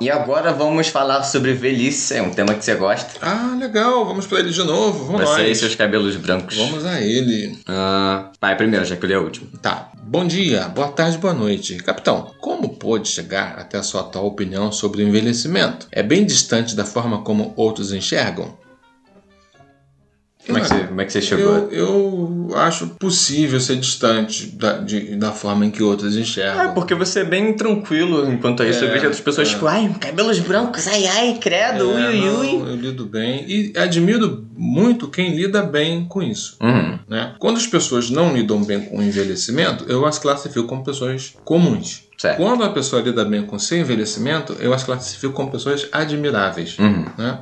E 0.00 0.08
agora 0.08 0.52
vamos 0.52 0.86
falar 0.88 1.24
sobre 1.24 1.52
velhice, 1.54 2.14
é 2.14 2.22
um 2.22 2.30
tema 2.30 2.54
que 2.54 2.64
você 2.64 2.76
gosta. 2.76 3.18
Ah, 3.20 3.56
legal, 3.58 4.06
vamos 4.06 4.28
para 4.28 4.38
ele 4.38 4.50
de 4.50 4.62
novo, 4.62 5.06
vamos 5.06 5.22
lá. 5.22 5.34
Você 5.34 5.48
e 5.48 5.54
seus 5.56 5.74
cabelos 5.74 6.14
brancos. 6.14 6.56
Vamos 6.56 6.86
a 6.86 7.00
ele. 7.00 7.58
Ah, 7.66 8.30
vai 8.40 8.56
primeiro, 8.56 8.84
já 8.84 8.94
que 8.94 9.04
ele 9.04 9.14
é 9.14 9.18
o 9.18 9.24
último. 9.24 9.48
Tá. 9.60 9.90
Bom 10.10 10.26
dia, 10.26 10.66
boa 10.70 10.88
tarde, 10.88 11.18
boa 11.18 11.34
noite. 11.34 11.76
Capitão, 11.76 12.32
como 12.40 12.76
pôde 12.76 13.06
chegar 13.06 13.58
até 13.58 13.76
a 13.76 13.82
sua 13.82 14.00
atual 14.00 14.24
opinião 14.24 14.72
sobre 14.72 15.02
o 15.02 15.06
envelhecimento? 15.06 15.86
É 15.92 16.02
bem 16.02 16.24
distante 16.24 16.74
da 16.74 16.86
forma 16.86 17.22
como 17.22 17.52
outros 17.54 17.92
enxergam? 17.92 18.56
Como 20.48 20.58
é, 20.58 20.60
que 20.62 20.68
você, 20.68 20.84
como 20.84 21.00
é 21.02 21.04
que 21.04 21.12
você 21.12 21.20
chegou? 21.20 21.68
Eu, 21.70 22.46
eu 22.48 22.56
acho 22.56 22.86
possível 22.98 23.60
ser 23.60 23.76
distante 23.76 24.46
da, 24.46 24.78
de, 24.78 25.14
da 25.16 25.30
forma 25.30 25.66
em 25.66 25.70
que 25.70 25.82
outros 25.82 26.16
enxergam. 26.16 26.62
É, 26.62 26.68
porque 26.68 26.94
você 26.94 27.20
é 27.20 27.24
bem 27.24 27.52
tranquilo 27.52 28.32
enquanto 28.32 28.62
a 28.62 28.66
isso. 28.66 28.82
É, 28.82 28.88
eu 28.88 28.92
vejo 28.92 29.04
outras 29.04 29.20
pessoas 29.20 29.48
é. 29.48 29.50
tipo, 29.52 29.66
ai, 29.66 29.94
cabelos 30.00 30.38
brancos, 30.38 30.88
ai, 30.88 31.06
ai, 31.06 31.38
credo, 31.38 31.92
é, 31.92 32.08
ui, 32.08 32.30
ui, 32.30 32.30
ui. 32.30 32.70
Eu 32.70 32.76
lido 32.76 33.04
bem 33.04 33.44
e 33.46 33.78
admiro 33.78 34.46
muito 34.56 35.08
quem 35.08 35.36
lida 35.36 35.62
bem 35.62 36.06
com 36.06 36.22
isso. 36.22 36.56
Uhum. 36.62 36.98
Né? 37.06 37.34
Quando 37.38 37.58
as 37.58 37.66
pessoas 37.66 38.08
não 38.08 38.32
lidam 38.34 38.64
bem 38.64 38.80
com 38.80 38.98
o 38.98 39.02
envelhecimento, 39.02 39.84
eu 39.86 40.06
as 40.06 40.18
classifico 40.18 40.66
como 40.66 40.82
pessoas 40.82 41.34
comuns. 41.44 42.08
Certo. 42.16 42.38
Quando 42.38 42.64
a 42.64 42.70
pessoa 42.70 43.02
lida 43.02 43.24
bem 43.24 43.42
com 43.42 43.58
seu 43.58 43.78
envelhecimento, 43.78 44.56
eu 44.58 44.72
as 44.72 44.82
classifico 44.82 45.34
como 45.34 45.52
pessoas 45.52 45.86
admiráveis. 45.92 46.76
Uhum. 46.78 47.04
Né? 47.16 47.38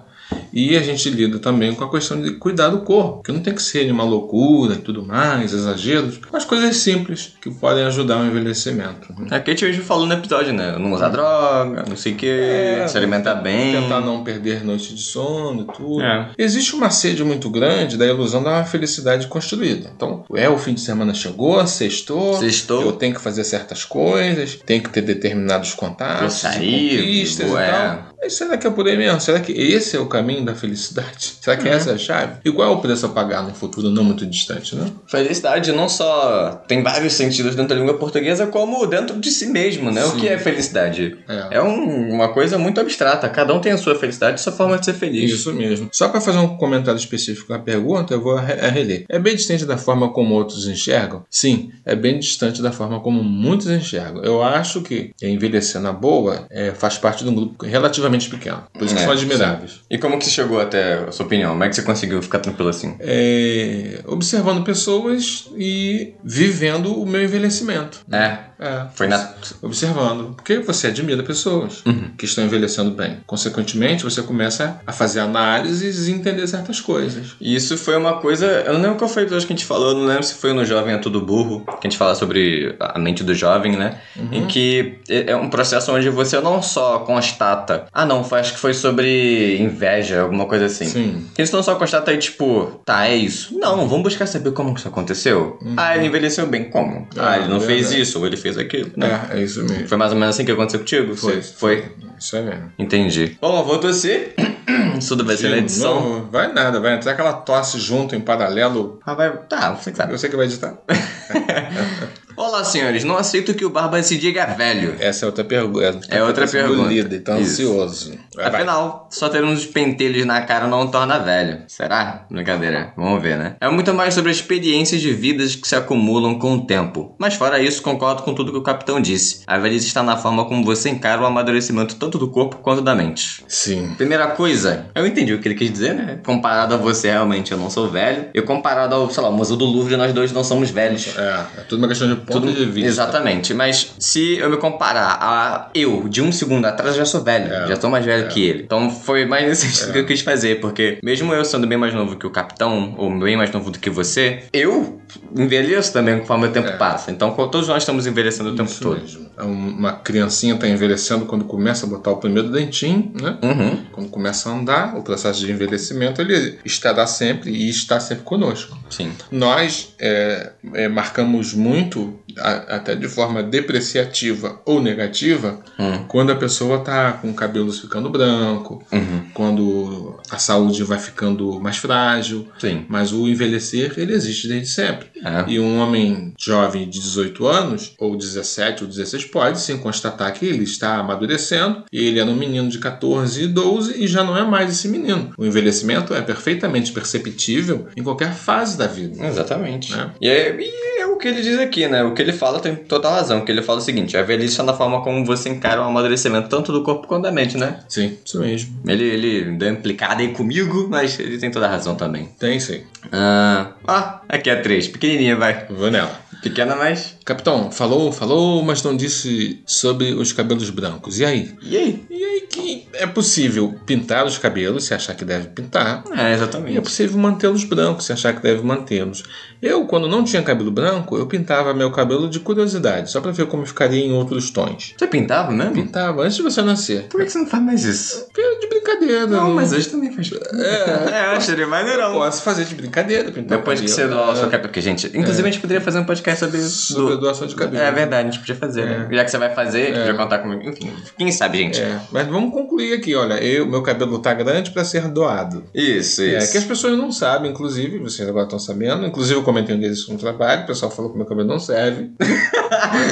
E 0.52 0.76
a 0.76 0.82
gente 0.82 1.08
lida 1.10 1.38
também 1.38 1.74
com 1.74 1.84
a 1.84 1.90
questão 1.90 2.20
de 2.20 2.32
cuidar 2.32 2.68
do 2.68 2.80
corpo, 2.80 3.22
que 3.22 3.32
não 3.32 3.40
tem 3.40 3.54
que 3.54 3.62
ser 3.62 3.90
uma 3.90 4.04
loucura 4.04 4.74
e 4.74 4.78
tudo 4.78 5.04
mais, 5.04 5.52
exageros, 5.52 6.20
mas 6.32 6.44
coisas 6.44 6.76
simples 6.76 7.34
que 7.40 7.50
podem 7.50 7.84
ajudar 7.84 8.18
o 8.18 8.26
envelhecimento. 8.26 9.14
A 9.30 9.40
Kate 9.40 9.64
hoje 9.64 9.80
falou 9.80 10.06
no 10.06 10.14
episódio, 10.14 10.52
né? 10.52 10.76
Não 10.78 10.92
usar 10.92 11.08
droga, 11.08 11.84
não 11.88 11.96
sei 11.96 12.12
o 12.12 12.16
que, 12.16 12.26
é, 12.26 12.86
se 12.88 12.96
alimentar 12.96 13.34
bem. 13.34 13.72
Tentar 13.72 14.00
não 14.00 14.24
perder 14.24 14.64
noite 14.64 14.94
de 14.94 15.02
sono 15.02 15.62
e 15.62 15.76
tudo. 15.76 16.02
É. 16.02 16.30
Existe 16.38 16.74
uma 16.74 16.90
sede 16.90 17.22
muito 17.22 17.50
grande 17.50 17.96
da 17.96 18.06
ilusão 18.06 18.42
da 18.42 18.64
felicidade 18.64 19.26
construída. 19.26 19.90
Então, 19.94 20.24
é, 20.34 20.48
o 20.48 20.58
fim 20.58 20.74
de 20.74 20.80
semana 20.80 21.14
chegou, 21.14 21.64
sextou, 21.66 22.34
sextou. 22.34 22.82
eu 22.82 22.92
tenho 22.92 23.14
que 23.14 23.20
fazer 23.20 23.44
certas 23.44 23.84
coisas, 23.84 24.58
tenho 24.64 24.82
que 24.82 24.90
ter 24.90 25.02
determinados 25.02 25.74
contatos, 25.74 26.34
sair, 26.34 26.98
conquistas 26.98 27.50
e 27.50 27.54
tal. 27.54 28.15
Mas 28.20 28.35
será 28.35 28.57
que 28.57 28.66
é 28.66 28.70
por 28.70 28.87
aí 28.87 28.96
mesmo? 28.96 29.20
Será 29.20 29.40
que 29.40 29.52
esse 29.52 29.96
é 29.96 30.00
o 30.00 30.07
caminho 30.07 30.44
da 30.44 30.55
felicidade? 30.55 31.37
Será 31.40 31.57
que 31.57 31.68
é. 31.68 31.72
essa 31.72 31.90
é 31.90 31.94
a 31.94 31.98
chave? 31.98 32.40
E 32.44 32.50
qual 32.50 32.72
é 32.72 32.74
o 32.74 32.81
preço 32.81 33.07
a 33.07 33.09
pagar 33.09 33.42
no 33.42 33.55
futuro 33.55 33.90
não 33.90 34.02
muito 34.02 34.26
distante, 34.26 34.74
né? 34.74 34.90
Felicidade 35.07 35.70
não 35.72 35.88
só 35.88 36.62
tem 36.66 36.83
vários 36.83 37.12
sentidos 37.12 37.55
dentro 37.55 37.74
da 37.74 37.81
língua 37.81 37.94
portuguesa, 37.98 38.46
como 38.46 38.85
dentro 38.87 39.18
de 39.18 39.31
si 39.31 39.46
mesmo, 39.46 39.90
né? 39.90 40.02
Sim. 40.02 40.09
O 40.09 40.16
que 40.16 40.29
é 40.29 40.38
felicidade? 40.38 41.16
É, 41.29 41.59
é 41.59 41.62
um, 41.62 42.14
uma 42.14 42.33
coisa 42.33 42.59
muito 42.59 42.81
abstrata. 42.81 43.29
Cada 43.29 43.55
um 43.55 43.61
tem 43.61 43.72
a 43.72 43.79
sua 43.79 43.94
felicidade, 43.94 44.35
a 44.35 44.38
sua 44.38 44.52
forma 44.52 44.79
de 44.79 44.87
ser 44.87 44.94
feliz. 44.94 45.31
Isso 45.31 45.52
mesmo. 45.52 45.88
Só 45.92 46.09
para 46.09 46.20
fazer 46.20 46.38
um 46.38 46.57
comentário 46.57 46.98
específico 46.98 47.52
na 47.52 47.59
pergunta, 47.59 48.14
eu 48.14 48.20
vou 48.20 48.37
reler. 48.37 49.05
É 49.09 49.18
bem 49.18 49.37
distante 49.37 49.64
da 49.64 49.76
forma 49.76 50.12
como 50.12 50.35
outros 50.35 50.66
enxergam? 50.66 51.24
Sim, 51.31 51.70
é 51.85 51.94
bem 51.94 52.18
distante 52.18 52.61
da 52.61 52.72
forma 52.72 52.98
como 53.00 53.22
muitos 53.22 53.68
enxergam. 53.68 54.24
Eu 54.24 54.42
acho 54.42 54.81
que 54.81 55.12
envelhecer 55.22 55.81
na 55.81 55.92
boa 55.92 56.46
é, 56.50 56.72
faz 56.72 56.98
parte 56.98 57.22
de 57.22 57.31
um 57.31 57.35
grupo 57.35 57.64
relativamente 57.64 58.06
relativamente 58.07 58.29
pequeno. 58.31 58.62
Por 58.73 58.85
isso 58.85 58.95
que 58.95 59.01
É, 59.01 59.05
são 59.05 59.12
admiráveis. 59.12 59.81
E 59.90 59.99
como 59.99 60.19
que 60.19 60.25
você 60.25 60.31
chegou 60.31 60.61
até 60.61 60.95
a 61.09 61.12
sua 61.12 61.27
opinião? 61.27 61.51
Como 61.51 61.64
é 61.64 61.69
que 61.69 61.75
você 61.77 61.83
conseguiu 61.83 62.23
ficar 62.23 62.38
tranquilo 62.38 62.69
assim? 62.69 62.97
É, 63.01 64.01
observando 64.07 64.64
pessoas 64.64 65.49
e 65.57 66.14
vivendo 66.25 66.92
o 67.01 67.07
meu 67.07 67.23
envelhecimento. 67.23 68.01
É, 68.11 68.47
É, 68.59 68.87
foi 68.95 69.07
na... 69.07 69.35
observando. 69.61 70.35
Porque 70.35 70.59
você 70.61 70.87
admira 70.87 71.23
pessoas 71.23 71.83
Uhum. 71.85 72.11
que 72.16 72.25
estão 72.25 72.42
envelhecendo 72.45 72.90
bem. 72.90 73.19
Consequentemente, 73.27 74.03
você 74.03 74.23
começa 74.23 74.81
a 74.87 74.92
fazer 74.92 75.21
análises 75.21 76.09
e 76.09 76.12
entender 76.12 76.47
certas 76.47 76.81
coisas. 76.81 77.37
E 77.38 77.55
Isso 77.55 77.77
foi 77.77 77.97
uma 77.99 78.14
coisa. 78.14 78.47
Eu 78.47 78.73
não 78.75 78.81
lembro 78.81 78.97
qual 78.97 79.11
foi 79.11 79.25
o 79.25 79.27
episódio 79.27 79.47
que 79.47 79.53
a 79.53 79.57
gente 79.57 79.66
falou, 79.66 79.90
eu 79.90 79.99
não 79.99 80.07
lembro 80.07 80.23
se 80.23 80.35
foi 80.35 80.55
no 80.55 80.64
Jovem 80.64 80.95
é 80.95 80.99
Tudo 80.99 81.21
Burro, 81.21 81.64
que 81.66 81.87
a 81.87 81.90
gente 81.90 81.99
fala 81.99 82.14
sobre 82.14 82.75
a 82.81 82.99
mente 82.99 83.23
do 83.23 83.35
jovem, 83.35 83.77
né? 83.77 83.99
Em 84.33 84.47
que 84.47 84.99
é 85.09 85.27
é 85.33 85.37
um 85.37 85.51
processo 85.51 85.92
onde 85.92 86.09
você 86.09 86.40
não 86.40 86.62
só 86.62 87.01
constata. 87.01 87.87
Ah, 87.98 88.04
não, 88.04 88.22
foi- 88.22 88.40
acho 88.40 88.52
que 88.52 88.61
foi 88.61 88.74
sobre 88.74 89.56
inveja, 89.59 90.20
alguma 90.20 90.44
coisa 90.44 90.66
assim. 90.66 90.85
Sim. 90.85 91.26
Você 91.35 91.50
não 91.56 91.62
só 91.62 91.74
constata 91.76 92.11
aí, 92.11 92.18
tipo, 92.18 92.78
tá, 92.85 93.09
é 93.09 93.16
isso. 93.16 93.59
Não, 93.59 93.88
vamos 93.88 94.02
buscar 94.02 94.26
saber 94.26 94.52
como 94.52 94.74
que 94.74 94.80
isso 94.80 94.88
aconteceu. 94.88 95.59
Ah, 95.78 95.96
ele 95.96 96.06
envelheceu 96.09 96.46
bem, 96.46 96.64
como? 96.68 97.09
Ah, 97.16 97.30
Ah, 97.32 97.38
ele 97.38 97.48
não 97.48 97.59
fez 97.59 97.80
verdade. 97.88 98.02
isso, 98.02 98.18
ou 98.18 98.26
ele 98.26 98.37
fez 98.37 98.59
aquilo. 98.59 98.90
né? 98.98 99.28
É, 99.32 99.38
é 99.38 99.42
isso 99.42 99.64
mesmo. 99.64 99.88
Foi 99.88 99.96
mais 99.96 100.12
ou 100.12 100.18
menos 100.18 100.35
assim 100.35 100.44
que 100.44 100.52
aconteceu 100.52 100.80
contigo? 100.80 101.16
Foi. 101.16 101.40
Você- 101.40 101.54
Foi? 101.54 101.85
Isso 102.18 102.37
é 102.37 102.42
mesmo. 102.42 102.72
Entendi. 102.79 103.37
Bom, 103.40 103.62
vou 103.64 103.79
torcer. 103.79 104.35
Isso 104.98 105.09
tudo 105.09 105.24
vai 105.24 105.37
ser 105.37 105.50
na 105.50 105.59
edição. 105.59 106.00
Não, 106.00 106.31
vai 106.31 106.52
nada, 106.52 106.81
vai 106.81 106.94
entrar 106.94 107.12
aquela 107.12 107.33
tosse 107.33 107.79
junto 107.79 108.14
em 108.14 108.20
paralelo. 108.20 108.98
Ah, 109.05 109.14
vai. 109.14 109.31
Tá, 109.48 109.72
você 109.72 109.90
que 109.90 109.96
sabe. 109.96 110.12
Eu 110.14 110.18
sei 110.18 110.31
que 110.31 110.37
vai 110.37 110.46
editar. 110.46 110.76
Olá, 112.37 112.62
senhores. 112.62 113.02
Não 113.02 113.16
aceito 113.16 113.55
que 113.55 113.64
o 113.64 113.70
Barba 113.70 114.02
se 114.02 114.18
diga 114.18 114.44
velho. 114.44 114.94
Essa 115.00 115.24
é 115.24 115.26
outra 115.26 115.42
pergunta. 115.42 116.00
É 116.11 116.22
outra 116.22 116.46
pergunta. 116.46 116.90
Líder, 116.90 117.16
então 117.16 117.40
Isso. 117.40 117.62
ansioso. 117.62 118.11
Vai, 118.35 118.50
vai. 118.50 118.61
Afinal, 118.61 119.09
só 119.11 119.31
ter 119.31 119.42
uns 119.42 119.64
pentelhos 119.64 120.26
na 120.26 120.42
cara 120.42 120.66
não 120.66 120.87
torna 120.90 121.18
velho. 121.18 121.62
Será? 121.66 122.26
Brincadeira. 122.31 122.92
Vamos 122.94 123.22
ver, 123.22 123.38
né? 123.38 123.57
É 123.59 123.70
muito 123.70 123.94
mais 123.94 124.12
sobre 124.12 124.31
experiências 124.31 125.00
de 125.00 125.14
vidas 125.14 125.57
que 125.57 125.66
se 125.66 125.74
acumulam 125.74 126.38
com 126.38 126.57
o 126.57 126.66
tempo. 126.66 127.16
Mas 127.18 127.35
fora 127.35 127.59
isso, 127.59 127.81
concordo 127.81 128.22
com 128.22 128.35
tudo 128.35 128.52
que 128.52 128.59
o 128.59 128.62
capitão 128.62 129.00
disse. 129.00 129.42
A 129.46 129.57
velhice 129.57 129.87
está 129.87 130.02
na 130.02 130.18
forma 130.18 130.44
como 130.44 130.62
você 130.62 130.90
encara 130.90 131.22
o 131.22 131.26
amadurecimento 131.26 131.96
tanto 132.07 132.19
do 132.19 132.29
corpo 132.29 132.57
quanto 132.62 132.81
da 132.83 132.95
mente. 132.95 133.42
Sim. 133.49 133.95
Primeira 133.97 134.29
coisa, 134.29 134.87
eu 134.95 135.07
entendi 135.07 135.35
o 135.35 135.40
que 135.40 135.49
ele 135.49 135.55
quis 135.55 135.71
dizer, 135.71 135.95
né? 135.95 136.19
Comparado 136.25 136.75
a 136.75 136.77
você, 136.77 137.11
realmente, 137.11 137.51
eu 137.53 137.59
não 137.59 137.69
sou 137.69 137.90
velho. 137.90 138.27
E 138.33 138.40
comparado 138.40 138.95
ao, 138.95 139.11
sei 139.11 139.23
lá, 139.23 139.29
o 139.29 139.33
Museu 139.33 139.57
do 139.57 139.64
Louvre, 139.64 139.97
nós 139.97 140.12
dois 140.12 140.33
não 140.33 140.45
somos 140.45 140.71
velhos. 140.71 141.16
É, 141.16 141.21
é 141.59 141.61
tudo 141.69 141.79
uma 141.81 141.88
questão 141.88 142.09
de 142.09 142.14
ponto 142.16 142.40
Tudo- 142.40 142.53
de 142.53 142.64
vista. 142.64 142.88
Exatamente, 142.88 143.53
mas 143.53 143.92
se 143.99 144.37
eu 144.38 144.49
me 144.49 144.57
comparar 144.57 145.19
a 145.21 145.71
eu 145.75 146.09
de 146.09 146.23
um 146.23 146.31
segundo 146.31 146.64
atrás, 146.66 146.92
eu 146.92 146.99
já 146.99 147.05
sou 147.07 147.23
velho, 147.23 147.53
É, 147.53 147.66
já 147.69 147.81
sou 147.81 147.90
mais 147.90 148.05
velho 148.05 148.29
que 148.29 148.45
ele. 148.45 148.62
Então 148.62 148.88
foi 148.90 149.25
mais 149.27 149.47
nesse 149.47 149.66
sentido 149.66 149.92
que 149.92 149.99
eu 149.99 150.07
quis 150.07 150.21
fazer, 150.21 150.61
porque 150.61 150.99
mesmo 151.03 151.33
eu 151.35 151.45
sendo 151.45 151.66
bem 151.66 151.77
mais 151.79 151.92
novo 151.92 152.16
que 152.16 152.27
o 152.27 152.31
capitão, 152.31 152.95
ou 152.97 153.11
bem 153.19 153.37
mais 153.37 153.51
novo 153.51 153.71
do 153.71 153.79
que 153.79 153.90
você, 153.90 154.45
eu 154.53 155.01
envelheço 155.37 155.92
também 155.92 156.19
conforme 156.21 156.47
o 156.47 156.51
tempo 156.53 156.69
É. 156.69 156.73
passa. 156.77 157.11
Então 157.11 157.31
todos 157.33 157.69
nós 157.69 157.83
estamos 157.83 158.07
envelhecendo 158.07 158.51
o 158.51 158.57
tempo 158.57 158.71
Isso 158.71 158.81
todo. 158.81 159.01
mesmo. 159.01 159.27
É 159.38 159.42
Uma 159.42 159.92
criancinha 159.92 160.55
está 160.55 160.66
envelhecendo 160.69 161.27
quando 161.27 161.45
começa 161.45 161.87
a 161.87 161.88
botar 161.96 162.11
o 162.12 162.16
primeiro 162.16 162.50
dentinho, 162.50 163.12
né? 163.20 163.38
Uhum. 163.42 163.85
Quando 163.92 164.11
começa 164.11 164.48
a 164.48 164.52
andar, 164.52 164.96
o 164.96 165.02
processo 165.02 165.40
de 165.40 165.50
envelhecimento 165.50 166.20
ele 166.20 166.59
estará 166.64 167.06
sempre 167.06 167.50
e 167.50 167.68
está 167.68 167.98
sempre 168.00 168.24
conosco. 168.24 168.76
Sim. 168.90 169.12
Nós 169.30 169.94
é, 169.98 170.52
é, 170.74 170.88
marcamos 170.88 171.52
muito, 171.54 172.18
a- 172.38 172.76
até 172.76 172.94
de 172.94 173.09
forma 173.09 173.42
depreciativa 173.42 174.61
ou 174.64 174.80
negativa, 174.80 175.61
Hum. 175.78 176.04
quando 176.09 176.32
a 176.32 176.37
pessoa 176.37 176.78
está 176.78 177.12
com 177.12 177.30
o 177.30 177.35
cabelo 177.35 177.72
ficando 177.72 178.11
branco, 178.11 178.82
Uhum. 178.92 179.22
quando 179.35 180.18
a 180.30 180.38
saúde 180.38 180.82
vai 180.82 180.98
ficando 180.98 181.61
mais 181.61 181.76
frágil. 181.76 182.48
Sim. 182.59 182.85
Mas 182.88 183.12
o 183.12 183.28
envelhecer, 183.28 183.94
ele 183.96 184.12
existe 184.12 184.48
desde 184.48 184.68
sempre. 184.68 185.09
É. 185.24 185.44
E 185.50 185.59
um 185.61 185.78
homem 185.78 186.35
jovem 186.38 186.88
de 186.88 187.00
18 187.00 187.46
anos, 187.46 187.94
ou 187.98 188.16
17 188.16 188.82
ou 188.85 188.88
16, 188.88 189.24
pode 189.24 189.61
sim 189.61 189.76
constatar 189.78 190.32
que 190.32 190.44
ele 190.46 190.64
está 190.64 190.96
amadurecendo. 190.96 191.85
E 191.92 192.07
ele 192.07 192.20
era 192.20 192.31
um 192.31 192.37
menino 192.37 192.68
de 192.68 192.79
14 192.79 193.44
e 193.44 193.46
12 193.46 194.03
e 194.03 194.07
já 194.07 194.22
não 194.25 194.37
é 194.37 194.44
mais 194.44 194.70
esse 194.70 194.88
menino. 194.88 195.33
O 195.37 195.44
envelhecimento 195.44 196.14
é 196.14 196.20
perfeitamente 196.20 196.92
perceptível 196.92 197.87
em 197.96 198.03
qualquer 198.03 198.35
fase 198.35 198.77
da 198.77 198.87
vida. 198.87 199.25
Exatamente. 199.27 199.94
É. 199.94 200.11
E, 200.20 200.29
é, 200.29 200.57
e 200.61 201.01
é 201.01 201.07
o 201.07 201.16
que 201.16 201.29
ele 201.29 201.40
diz 201.40 201.59
aqui, 201.59 201.87
né? 201.88 202.03
O 202.03 202.14
que 202.14 202.22
ele 202.22 202.33
fala 202.33 202.61
tem 202.61 202.75
total 202.75 203.12
razão. 203.12 203.38
O 203.38 203.44
que 203.44 203.53
ele 203.53 203.62
fala 203.62 203.79
é 203.79 203.83
o 203.83 203.85
seguinte: 203.85 204.16
a 204.16 204.22
velhice 204.22 204.53
está 204.53 204.62
na 204.62 204.75
forma 204.75 205.03
como 205.03 205.25
você 205.25 205.49
encara 205.49 205.81
o 205.81 205.85
amadurecimento 205.85 206.49
tanto 206.49 206.72
do 206.72 206.83
corpo 206.83 207.07
quanto 207.07 207.22
da 207.22 207.33
mente, 207.33 207.57
né? 207.57 207.81
Sim, 207.88 208.16
isso 208.25 208.40
mesmo. 208.40 208.77
Ele, 208.87 209.05
ele 209.05 209.57
deu 209.57 209.70
implicada 209.70 210.22
aí 210.22 210.33
comigo, 210.33 210.88
mas 210.88 211.18
ele 211.18 211.38
tem 211.38 211.51
toda 211.51 211.66
a 211.66 211.70
razão 211.70 211.94
também. 211.94 212.29
Tem 212.38 212.59
sim. 212.61 212.83
Ah, 213.12 213.72
ah 213.87 214.20
aqui 214.29 214.51
é 214.51 214.55
a 214.55 214.62
3. 214.62 214.88
Pequenininha, 214.88 215.37
vai. 215.37 215.66
Vou 215.70 215.90
nela. 215.90 216.20
Pequena, 216.42 216.77
mas. 216.77 217.15
Capitão, 217.26 217.72
falou, 217.72 218.12
falou, 218.12 218.62
mas 218.62 218.84
não 218.84 218.96
disse 218.96 219.60
sobre 219.66 220.14
os 220.14 220.32
cabelos 220.32 220.70
brancos. 220.70 221.18
E 221.18 221.24
aí? 221.24 221.52
E 221.60 221.76
aí? 221.76 222.04
E 222.08 222.24
aí 222.24 222.40
que 222.48 222.86
é 222.92 223.04
possível 223.04 223.74
pintar 223.84 224.24
os 224.24 224.38
cabelos, 224.38 224.84
se 224.84 224.94
achar 224.94 225.12
que 225.14 225.24
deve 225.24 225.48
pintar. 225.48 226.04
É, 226.12 226.16
E 226.16 226.20
é 226.20 226.34
exatamente. 226.34 226.80
possível 226.80 227.18
mantê-los 227.18 227.64
brancos, 227.64 228.06
se 228.06 228.12
achar 228.12 228.32
que 228.32 228.40
deve 228.40 228.62
mantê-los. 228.62 229.24
Eu, 229.60 229.86
quando 229.86 230.06
não 230.06 230.22
tinha 230.22 230.40
cabelo 230.40 230.70
branco, 230.70 231.18
eu 231.18 231.26
pintava 231.26 231.74
meu 231.74 231.90
cabelo 231.90 232.30
de 232.30 232.38
curiosidade, 232.38 233.10
só 233.10 233.20
pra 233.20 233.32
ver 233.32 233.46
como 233.46 233.66
ficaria 233.66 234.04
em 234.04 234.12
outros 234.12 234.50
tons. 234.50 234.94
Você 234.96 235.06
pintava 235.08 235.50
mesmo? 235.50 235.72
Pintava 235.72 236.22
antes 236.22 236.36
de 236.36 236.42
você 236.42 236.62
nascer. 236.62 237.08
Por 237.08 237.20
que 237.24 237.28
você 237.28 237.38
não 237.38 237.46
faz 237.46 237.62
mais 237.62 237.84
isso? 237.84 238.24
Porque 238.26 238.42
De 238.60 238.68
brincadeira. 238.68 239.26
Não, 239.26 239.52
mas 239.52 239.72
hoje 239.72 239.88
também 239.88 240.12
faz. 240.12 240.30
É. 240.32 241.10
é 241.12 241.26
eu 241.26 241.36
achei 241.36 241.66
maneirão. 241.66 242.12
Posso 242.12 242.42
fazer 242.42 242.64
de 242.64 242.74
brincadeira, 242.74 243.32
pintar 243.32 243.58
o 243.58 243.60
Depois 243.60 243.80
que 243.80 243.88
você 243.88 244.02
cabelo. 244.02 244.20
doar 244.20 244.30
o 244.32 244.36
seu 244.36 244.46
É, 244.46 244.50
cabelo. 244.50 244.68
Porque, 244.68 244.80
gente, 244.80 245.06
inclusive 245.08 245.48
a 245.48 245.50
gente 245.50 245.60
poderia 245.60 245.80
fazer 245.80 245.98
um 245.98 246.04
podcast 246.04 246.44
sobre. 246.44 246.60
Sobre 246.60 247.15
doação 247.16 247.46
de 247.46 247.55
cabelo. 247.55 247.83
É 247.83 247.90
verdade, 247.90 248.29
a 248.29 248.31
gente 248.31 248.40
podia 248.40 248.55
fazer, 248.57 248.85
né? 248.87 249.09
Já 249.11 249.24
que 249.24 249.31
você 249.31 249.38
vai 249.38 249.55
fazer, 249.55 249.83
a 249.83 249.87
gente 249.87 249.98
podia 249.98 250.14
contar 250.14 250.38
comigo. 250.38 250.68
Enfim, 250.68 250.92
quem 251.16 251.31
sabe, 251.33 251.59
gente? 251.59 251.81
É, 251.81 252.00
mas 252.11 252.26
vamos 252.26 252.52
concluir 252.52 252.94
aqui, 252.94 253.14
olha, 253.14 253.35
eu, 253.42 253.66
meu 253.66 253.83
cabelo 253.83 254.18
tá 254.18 254.35
grande 254.35 254.70
pra 254.70 254.85
ser 254.85 255.09
doado. 255.09 255.64
Isso, 255.74 256.22
É, 256.22 256.38
isso. 256.38 256.52
que 256.52 256.59
as 256.59 256.64
pessoas 256.64 256.96
não 256.96 257.11
sabem, 257.12 257.50
inclusive, 257.50 257.98
vocês 257.98 258.29
agora 258.29 258.44
estão 258.44 258.59
sabendo. 258.59 259.07
Inclusive, 259.07 259.38
eu 259.38 259.42
comentei 259.42 259.74
um 259.74 259.81
deles 259.81 260.09
no 260.09 260.18
trabalho, 260.18 260.62
o 260.64 260.66
pessoal 260.66 260.90
falou 260.90 261.11
que 261.11 261.16
meu 261.16 261.26
cabelo 261.26 261.48
não 261.48 261.59
serve. 261.59 262.11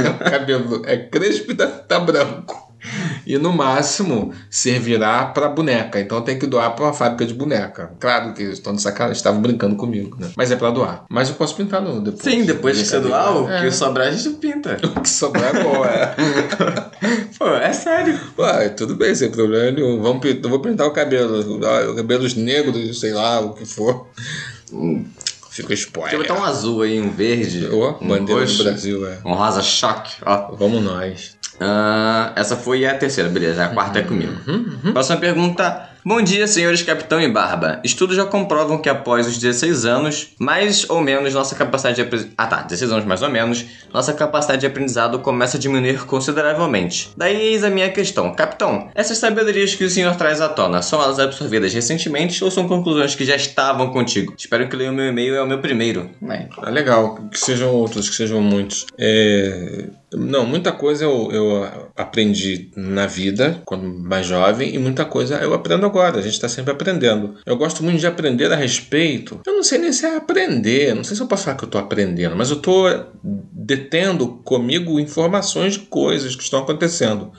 meu 0.02 0.14
cabelo 0.30 0.82
é 0.86 0.96
crespo 0.96 1.52
e 1.52 1.54
tá, 1.54 1.66
tá 1.66 2.00
branco. 2.00 2.63
E 3.26 3.38
no 3.38 3.52
máximo 3.54 4.32
servirá 4.50 5.24
pra 5.26 5.48
boneca. 5.48 5.98
Então 5.98 6.20
tem 6.20 6.38
que 6.38 6.46
doar 6.46 6.74
pra 6.74 6.84
uma 6.86 6.92
fábrica 6.92 7.24
de 7.24 7.32
boneca. 7.32 7.90
Claro 7.98 8.34
que 8.34 8.42
eles 8.42 8.54
estão 8.58 8.74
de 8.74 8.82
sacanagem, 8.82 9.16
estavam 9.16 9.40
brincando 9.40 9.76
comigo, 9.76 10.16
né? 10.20 10.30
Mas 10.36 10.50
é 10.50 10.56
pra 10.56 10.70
doar. 10.70 11.04
Mas 11.08 11.30
eu 11.30 11.34
posso 11.36 11.56
pintar 11.56 11.80
no 11.80 12.00
depois. 12.02 12.22
Sim, 12.22 12.44
depois 12.44 12.76
que 12.78 12.84
você 12.84 13.00
doar, 13.00 13.34
o 13.42 13.50
É. 13.50 13.62
que 13.62 13.70
sobrar 13.70 14.08
a 14.08 14.10
gente 14.10 14.28
pinta. 14.36 14.76
O 14.94 15.00
que 15.00 15.08
sobrar 15.08 15.56
é 15.56 15.62
bom, 15.62 15.84
é. 15.86 16.14
Pô, 17.38 17.48
é 17.48 17.72
sério. 17.72 18.18
Ué, 18.38 18.68
tudo 18.70 18.94
bem, 18.94 19.14
sem 19.14 19.30
problema 19.30 19.70
nenhum. 19.70 20.02
Vamos, 20.02 20.20
pin- 20.20 20.40
eu 20.42 20.50
vou 20.50 20.60
pintar 20.60 20.86
o 20.86 20.90
cabelo. 20.90 21.60
ah, 21.64 21.94
Cabelos 21.96 22.34
negros, 22.34 23.00
sei 23.00 23.12
lá, 23.12 23.40
o 23.40 23.54
que 23.54 23.64
for. 23.64 24.08
Hum, 24.72 25.04
Fica 25.50 25.72
spoiler. 25.74 26.18
botar 26.18 26.34
um 26.34 26.44
azul 26.44 26.82
aí, 26.82 27.00
um 27.00 27.10
verde, 27.10 27.68
Ó, 27.72 27.96
um 28.00 28.08
bandeira 28.08 28.40
roxo, 28.42 28.58
do 28.58 28.64
Brasil, 28.64 29.06
é. 29.08 29.18
um 29.24 29.32
rosa 29.34 29.62
choque, 29.62 30.16
ó. 30.26 30.54
Vamos 30.56 30.82
nós. 30.82 31.36
Ah, 31.60 32.32
essa 32.36 32.56
foi 32.56 32.84
a 32.86 32.94
terceira, 32.94 33.28
beleza. 33.28 33.64
A 33.64 33.68
quarta 33.68 33.98
é 33.98 34.02
comigo. 34.02 34.32
Próxima 34.92 35.18
pergunta. 35.18 35.90
Bom 36.06 36.20
dia, 36.20 36.46
senhores 36.46 36.82
Capitão 36.82 37.18
e 37.18 37.26
Barba. 37.32 37.80
Estudos 37.82 38.14
já 38.14 38.26
comprovam 38.26 38.76
que 38.76 38.90
após 38.90 39.26
os 39.26 39.38
16 39.38 39.86
anos, 39.86 40.34
mais 40.38 40.88
ou 40.90 41.00
menos 41.00 41.32
nossa 41.32 41.54
capacidade 41.54 42.04
de 42.04 42.30
Ah 42.36 42.46
tá, 42.46 42.60
16 42.60 42.92
anos 42.92 43.04
mais 43.06 43.22
ou 43.22 43.30
menos, 43.30 43.64
nossa 43.90 44.12
capacidade 44.12 44.60
de 44.60 44.66
aprendizado 44.66 45.18
começa 45.20 45.56
a 45.56 45.60
diminuir 45.60 46.04
consideravelmente. 46.04 47.10
Daí 47.16 47.34
eis 47.34 47.64
a 47.64 47.70
minha 47.70 47.90
questão. 47.90 48.34
Capitão, 48.34 48.90
essas 48.94 49.16
sabedorias 49.16 49.74
que 49.74 49.84
o 49.84 49.88
senhor 49.88 50.14
traz 50.16 50.42
à 50.42 50.48
tona, 50.50 50.82
são 50.82 51.02
elas 51.02 51.18
absorvidas 51.18 51.72
recentemente 51.72 52.44
ou 52.44 52.50
são 52.50 52.68
conclusões 52.68 53.14
que 53.14 53.24
já 53.24 53.36
estavam 53.36 53.90
contigo? 53.90 54.34
Espero 54.36 54.68
que 54.68 54.76
leia 54.76 54.90
o 54.90 54.94
meu 54.94 55.06
e-mail, 55.06 55.34
é 55.36 55.42
o 55.42 55.46
meu 55.46 55.60
primeiro. 55.60 56.10
É. 56.28 56.48
É 56.66 56.70
legal, 56.70 57.14
que 57.32 57.38
sejam 57.38 57.70
outros, 57.70 58.10
que 58.10 58.16
sejam 58.16 58.42
muitos. 58.42 58.84
É, 58.98 59.84
Não, 60.16 60.46
muita 60.46 60.72
coisa 60.72 61.04
eu, 61.04 61.30
eu 61.32 61.68
aprendi 61.96 62.70
na 62.76 63.06
vida, 63.06 63.60
quando 63.64 63.84
mais 63.84 64.26
jovem, 64.26 64.74
e 64.74 64.78
muita 64.78 65.04
coisa 65.04 65.36
eu 65.36 65.54
aprendo 65.54 65.86
agora. 65.86 66.18
A 66.18 66.22
gente 66.22 66.34
está 66.34 66.48
sempre 66.48 66.72
aprendendo. 66.72 67.34
Eu 67.44 67.56
gosto 67.56 67.82
muito 67.82 67.98
de 67.98 68.06
aprender 68.06 68.52
a 68.52 68.56
respeito. 68.56 69.40
Eu 69.46 69.54
não 69.54 69.62
sei 69.62 69.78
nem 69.78 69.92
se 69.92 70.06
é 70.06 70.16
aprender, 70.16 70.94
não 70.94 71.04
sei 71.04 71.16
se 71.16 71.22
eu 71.22 71.26
posso 71.26 71.44
falar 71.44 71.56
que 71.56 71.64
eu 71.64 71.68
estou 71.68 71.80
aprendendo, 71.80 72.36
mas 72.36 72.50
eu 72.50 72.56
estou 72.56 72.88
detendo 73.64 74.28
comigo 74.44 75.00
informações 75.00 75.74
de 75.74 75.80
coisas 75.80 76.36
que 76.36 76.42
estão 76.42 76.60
acontecendo. 76.60 77.32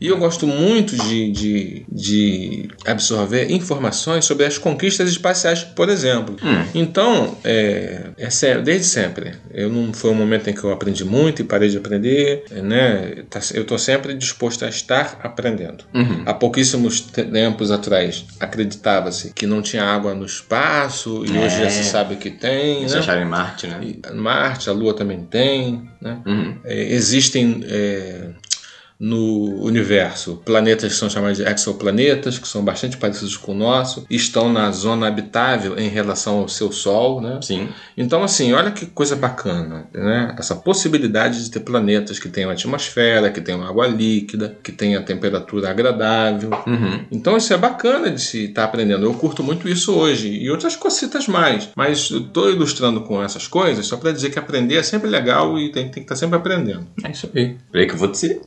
E 0.00 0.06
eu 0.06 0.16
gosto 0.16 0.46
muito 0.46 0.96
de, 0.96 1.32
de, 1.32 1.86
de 1.90 2.68
absorver 2.86 3.50
informações 3.50 4.24
sobre 4.24 4.44
as 4.44 4.56
conquistas 4.56 5.10
espaciais, 5.10 5.64
por 5.64 5.88
exemplo. 5.88 6.36
Hum. 6.42 6.64
Então, 6.72 7.36
é, 7.42 8.10
é, 8.16 8.58
desde 8.60 8.86
sempre. 8.86 9.34
Eu 9.52 9.68
não 9.68 9.92
foi 9.92 10.10
um 10.10 10.14
momento 10.14 10.48
em 10.48 10.52
que 10.52 10.62
eu 10.62 10.72
aprendi 10.72 11.04
muito 11.04 11.42
e 11.42 11.44
parei 11.44 11.68
de 11.68 11.76
aprender, 11.76 12.44
né? 12.62 13.24
Tá, 13.28 13.40
eu 13.54 13.62
estou 13.62 13.78
sempre 13.78 14.14
disposto 14.14 14.64
a 14.64 14.68
estar 14.68 15.18
aprendendo. 15.22 15.84
Uhum. 15.92 16.22
Há 16.24 16.32
pouquíssimos 16.32 17.00
tempos 17.00 17.72
atrás 17.72 18.24
acreditava-se 18.38 19.32
que 19.32 19.46
não 19.46 19.60
tinha 19.60 19.82
água 19.82 20.14
no 20.14 20.24
espaço 20.24 21.24
e 21.26 21.36
é. 21.36 21.44
hoje 21.44 21.58
já 21.58 21.70
se 21.70 21.84
sabe 21.84 22.16
que 22.16 22.30
tem. 22.30 22.84
Isso 22.84 22.94
né? 22.94 23.00
acharam 23.00 23.22
em 23.22 23.28
Marte, 23.28 23.66
né? 23.66 23.80
E, 23.82 24.14
Marte, 24.14 24.70
a 24.70 24.72
Lua 24.72 24.94
também 24.94 25.24
tem. 25.24 25.67
Né? 26.00 26.22
Uhum. 26.26 26.58
É, 26.64 26.92
existem 26.92 27.60
é, 27.64 28.30
no 28.98 29.62
universo. 29.62 30.42
Planetas 30.44 30.92
que 30.92 30.98
são 30.98 31.08
chamados 31.08 31.38
de 31.38 31.44
exoplanetas, 31.44 32.38
que 32.38 32.48
são 32.48 32.64
bastante 32.64 32.96
parecidos 32.96 33.36
com 33.36 33.52
o 33.52 33.54
nosso, 33.54 34.04
estão 34.10 34.52
na 34.52 34.70
zona 34.72 35.06
habitável 35.06 35.78
em 35.78 35.88
relação 35.88 36.38
ao 36.38 36.48
seu 36.48 36.72
Sol, 36.72 37.20
né? 37.20 37.38
Sim. 37.42 37.68
Então, 37.96 38.22
assim, 38.22 38.52
olha 38.52 38.70
que 38.70 38.86
coisa 38.86 39.16
bacana, 39.16 39.86
né? 39.92 40.34
Essa 40.38 40.54
possibilidade 40.54 41.44
de 41.44 41.50
ter 41.50 41.60
planetas 41.60 42.18
que 42.18 42.28
tenham 42.28 42.50
atmosfera, 42.50 43.30
que 43.30 43.40
tenham 43.40 43.64
água 43.64 43.86
líquida, 43.86 44.56
que 44.62 44.72
tenham 44.72 45.02
temperatura 45.02 45.70
agradável. 45.70 46.50
Uhum. 46.66 47.04
Então, 47.10 47.36
isso 47.36 47.52
é 47.52 47.56
bacana 47.56 48.10
de 48.10 48.20
se 48.20 48.44
estar 48.44 48.62
tá 48.62 48.68
aprendendo. 48.68 49.04
Eu 49.04 49.14
curto 49.14 49.42
muito 49.42 49.68
isso 49.68 49.94
hoje 49.94 50.28
e 50.28 50.50
outras 50.50 50.76
cositas 50.76 51.26
mais. 51.26 51.70
Mas 51.76 52.10
estou 52.10 52.50
ilustrando 52.50 53.02
com 53.02 53.22
essas 53.22 53.46
coisas 53.46 53.86
só 53.86 53.96
para 53.96 54.12
dizer 54.12 54.30
que 54.30 54.38
aprender 54.38 54.76
é 54.76 54.82
sempre 54.82 55.08
legal 55.08 55.58
e 55.58 55.70
tem, 55.70 55.84
tem 55.84 55.92
que 55.92 56.00
estar 56.00 56.14
tá 56.14 56.16
sempre 56.16 56.36
aprendendo. 56.36 56.86
É 57.04 57.10
isso 57.10 57.30
aí. 57.34 57.56
Peraí 57.70 57.86
que 57.86 57.94
eu 57.94 57.98
vou 57.98 58.08
dizer. 58.08 58.40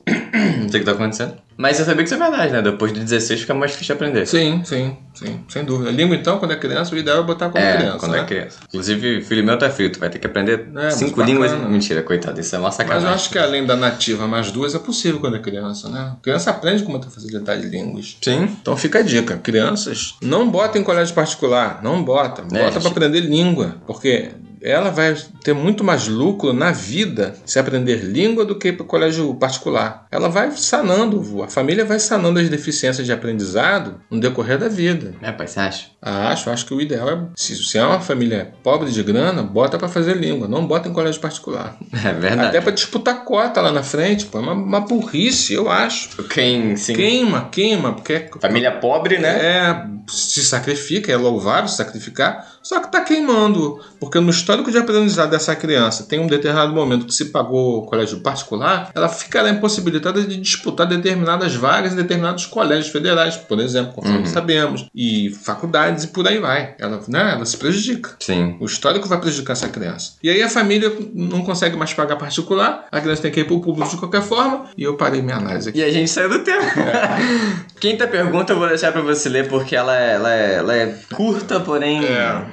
Não 0.61 0.69
sei 0.69 0.79
o 0.79 0.83
que 0.83 0.85
tá 0.85 0.91
acontecendo. 0.91 1.33
Mas 1.57 1.77
você 1.77 1.85
sabia 1.85 2.03
que 2.03 2.05
isso 2.05 2.15
é 2.15 2.17
verdade, 2.17 2.53
né? 2.53 2.61
Depois 2.61 2.91
de 2.91 3.01
16 3.01 3.41
fica 3.41 3.53
mais 3.53 3.71
difícil 3.71 3.93
aprender. 3.93 4.25
Sim, 4.25 4.63
sim, 4.65 4.97
sim, 5.13 5.39
sem 5.47 5.63
dúvida. 5.63 5.91
Língua, 5.91 6.15
então, 6.15 6.39
quando 6.39 6.51
é 6.51 6.55
criança, 6.55 6.95
o 6.95 6.97
ideal 6.97 7.19
é 7.19 7.23
botar 7.23 7.49
quando 7.49 7.63
é, 7.63 7.77
criança. 7.77 7.99
Quando 7.99 8.15
é 8.15 8.17
né? 8.17 8.23
é 8.23 8.25
criança. 8.25 8.59
Inclusive, 8.67 9.21
filho 9.21 9.43
meu 9.43 9.57
tá 9.57 9.69
frito, 9.69 9.99
vai 9.99 10.09
ter 10.09 10.17
que 10.17 10.25
aprender 10.25 10.69
é, 10.75 10.89
cinco 10.89 11.21
línguas. 11.21 11.51
Mentira, 11.51 12.01
coitado, 12.01 12.39
isso 12.39 12.55
é 12.55 12.59
uma 12.59 12.71
sacanagem. 12.71 13.03
Mas 13.03 13.11
eu 13.11 13.15
acho 13.15 13.29
que 13.29 13.37
além 13.37 13.65
da 13.65 13.75
nativa 13.75 14.27
mais 14.27 14.49
duas 14.51 14.73
é 14.73 14.79
possível 14.79 15.19
quando 15.19 15.35
é 15.35 15.39
criança, 15.39 15.87
né? 15.87 16.13
A 16.17 16.23
criança 16.23 16.49
aprende 16.49 16.83
com 16.83 16.91
muita 16.91 17.09
facilidade 17.09 17.61
de 17.61 17.69
línguas. 17.69 18.17
Sim. 18.21 18.57
Então 18.59 18.75
fica 18.75 18.99
a 18.99 19.03
dica: 19.03 19.37
crianças, 19.37 20.15
não 20.21 20.49
botem 20.49 20.81
em 20.81 20.85
colégio 20.85 21.13
particular, 21.13 21.81
não 21.83 22.01
bota. 22.03 22.41
Bota 22.41 22.57
é, 22.57 22.71
para 22.71 22.89
aprender 22.89 23.19
língua, 23.19 23.75
porque 23.85 24.31
ela 24.61 24.89
vai 24.89 25.15
ter 25.43 25.53
muito 25.53 25.83
mais 25.83 26.07
lucro 26.07 26.53
na 26.53 26.71
vida 26.71 27.35
se 27.45 27.59
aprender 27.59 28.03
língua 28.03 28.45
do 28.45 28.55
que 28.55 28.71
para 28.71 28.83
o 28.83 28.87
colégio 28.87 29.33
particular. 29.35 30.05
Ela 30.11 30.29
vai 30.29 30.51
sanando, 30.51 31.41
a 31.43 31.47
família 31.47 31.83
vai 31.83 31.99
sanando 31.99 32.39
as 32.39 32.49
deficiências 32.49 33.05
de 33.05 33.11
aprendizado 33.11 33.99
no 34.09 34.19
decorrer 34.19 34.57
da 34.57 34.67
vida. 34.67 35.15
É, 35.21 35.31
pai, 35.31 35.47
você 35.47 35.59
acha? 35.59 35.87
Acho, 36.01 36.49
acho 36.49 36.65
que 36.65 36.73
o 36.73 36.81
ideal 36.81 37.09
é, 37.09 37.21
se, 37.35 37.55
se 37.55 37.77
é 37.77 37.83
uma 37.83 37.99
família 37.99 38.53
pobre 38.63 38.91
de 38.91 39.03
grana, 39.03 39.43
bota 39.43 39.77
para 39.77 39.87
fazer 39.87 40.15
língua, 40.15 40.47
não 40.47 40.65
bota 40.65 40.89
em 40.89 40.93
colégio 40.93 41.21
particular. 41.21 41.77
É 42.03 42.13
verdade. 42.13 42.49
Até 42.49 42.61
para 42.61 42.71
disputar 42.71 43.23
cota 43.23 43.61
lá 43.61 43.71
na 43.71 43.83
frente, 43.83 44.25
pô, 44.25 44.39
é 44.39 44.41
uma, 44.41 44.53
uma 44.53 44.79
burrice, 44.79 45.53
eu 45.53 45.69
acho. 45.69 46.23
Quem, 46.23 46.75
sim. 46.75 46.93
Queima, 46.93 47.47
queima, 47.51 47.93
porque... 47.93 48.13
É 48.13 48.29
família 48.39 48.71
pobre, 48.71 49.19
né? 49.19 49.29
É, 49.29 49.85
se 50.07 50.43
sacrifica, 50.43 51.11
é 51.11 51.17
louvável 51.17 51.67
se 51.67 51.77
sacrificar, 51.77 52.47
só 52.61 52.79
que 52.79 52.85
está 52.85 53.01
queimando, 53.01 53.79
porque 53.99 54.19
no 54.19 54.29
histórico 54.29 54.71
de 54.71 54.77
aprendizado 54.77 55.31
dessa 55.31 55.55
criança 55.55 56.03
tem 56.03 56.19
um 56.19 56.27
determinado 56.27 56.73
momento 56.73 57.05
que 57.05 57.13
se 57.13 57.25
pagou 57.25 57.85
colégio 57.87 58.19
particular, 58.19 58.91
ela 58.93 59.09
ficará 59.09 59.49
impossibilitada 59.49 60.21
de 60.21 60.37
disputar 60.37 60.87
determinadas 60.87 61.55
vagas 61.55 61.93
em 61.93 61.95
determinados 61.95 62.45
colégios 62.45 62.89
federais, 62.89 63.35
por 63.35 63.59
exemplo, 63.59 63.93
conforme 63.93 64.19
uhum. 64.19 64.25
sabemos, 64.25 64.87
e 64.93 65.31
faculdades 65.43 66.03
e 66.03 66.07
por 66.07 66.27
aí 66.27 66.39
vai. 66.39 66.75
Ela, 66.79 67.01
né, 67.07 67.33
ela 67.33 67.45
se 67.45 67.57
prejudica. 67.57 68.15
Sim. 68.19 68.57
O 68.59 68.65
histórico 68.65 69.07
vai 69.07 69.19
prejudicar 69.19 69.53
essa 69.53 69.69
criança. 69.69 70.13
E 70.21 70.29
aí 70.29 70.41
a 70.43 70.49
família 70.49 70.91
não 71.13 71.41
consegue 71.43 71.75
mais 71.75 71.93
pagar 71.93 72.15
particular, 72.15 72.87
a 72.91 73.01
criança 73.01 73.23
tem 73.23 73.31
que 73.31 73.39
ir 73.39 73.45
para 73.45 73.55
o 73.55 73.61
público 73.61 73.89
de 73.89 73.97
qualquer 73.97 74.21
forma, 74.21 74.65
e 74.77 74.83
eu 74.83 74.95
parei 74.95 75.21
minha 75.21 75.37
análise 75.37 75.69
aqui. 75.69 75.79
E 75.79 75.83
a 75.83 75.91
gente 75.91 76.09
saiu 76.09 76.29
do 76.29 76.39
tempo. 76.39 76.79
É. 76.79 77.61
Quinta 77.79 78.07
pergunta 78.07 78.53
eu 78.53 78.59
vou 78.59 78.67
deixar 78.67 78.91
para 78.91 79.01
você 79.01 79.27
ler 79.27 79.47
porque 79.47 79.75
ela 79.75 79.90
é, 79.99 80.13
ela 80.13 80.33
é, 80.33 80.53
ela 80.55 80.75
é 80.75 80.95
curta, 81.13 81.59
porém. 81.59 82.05
É. 82.05 82.45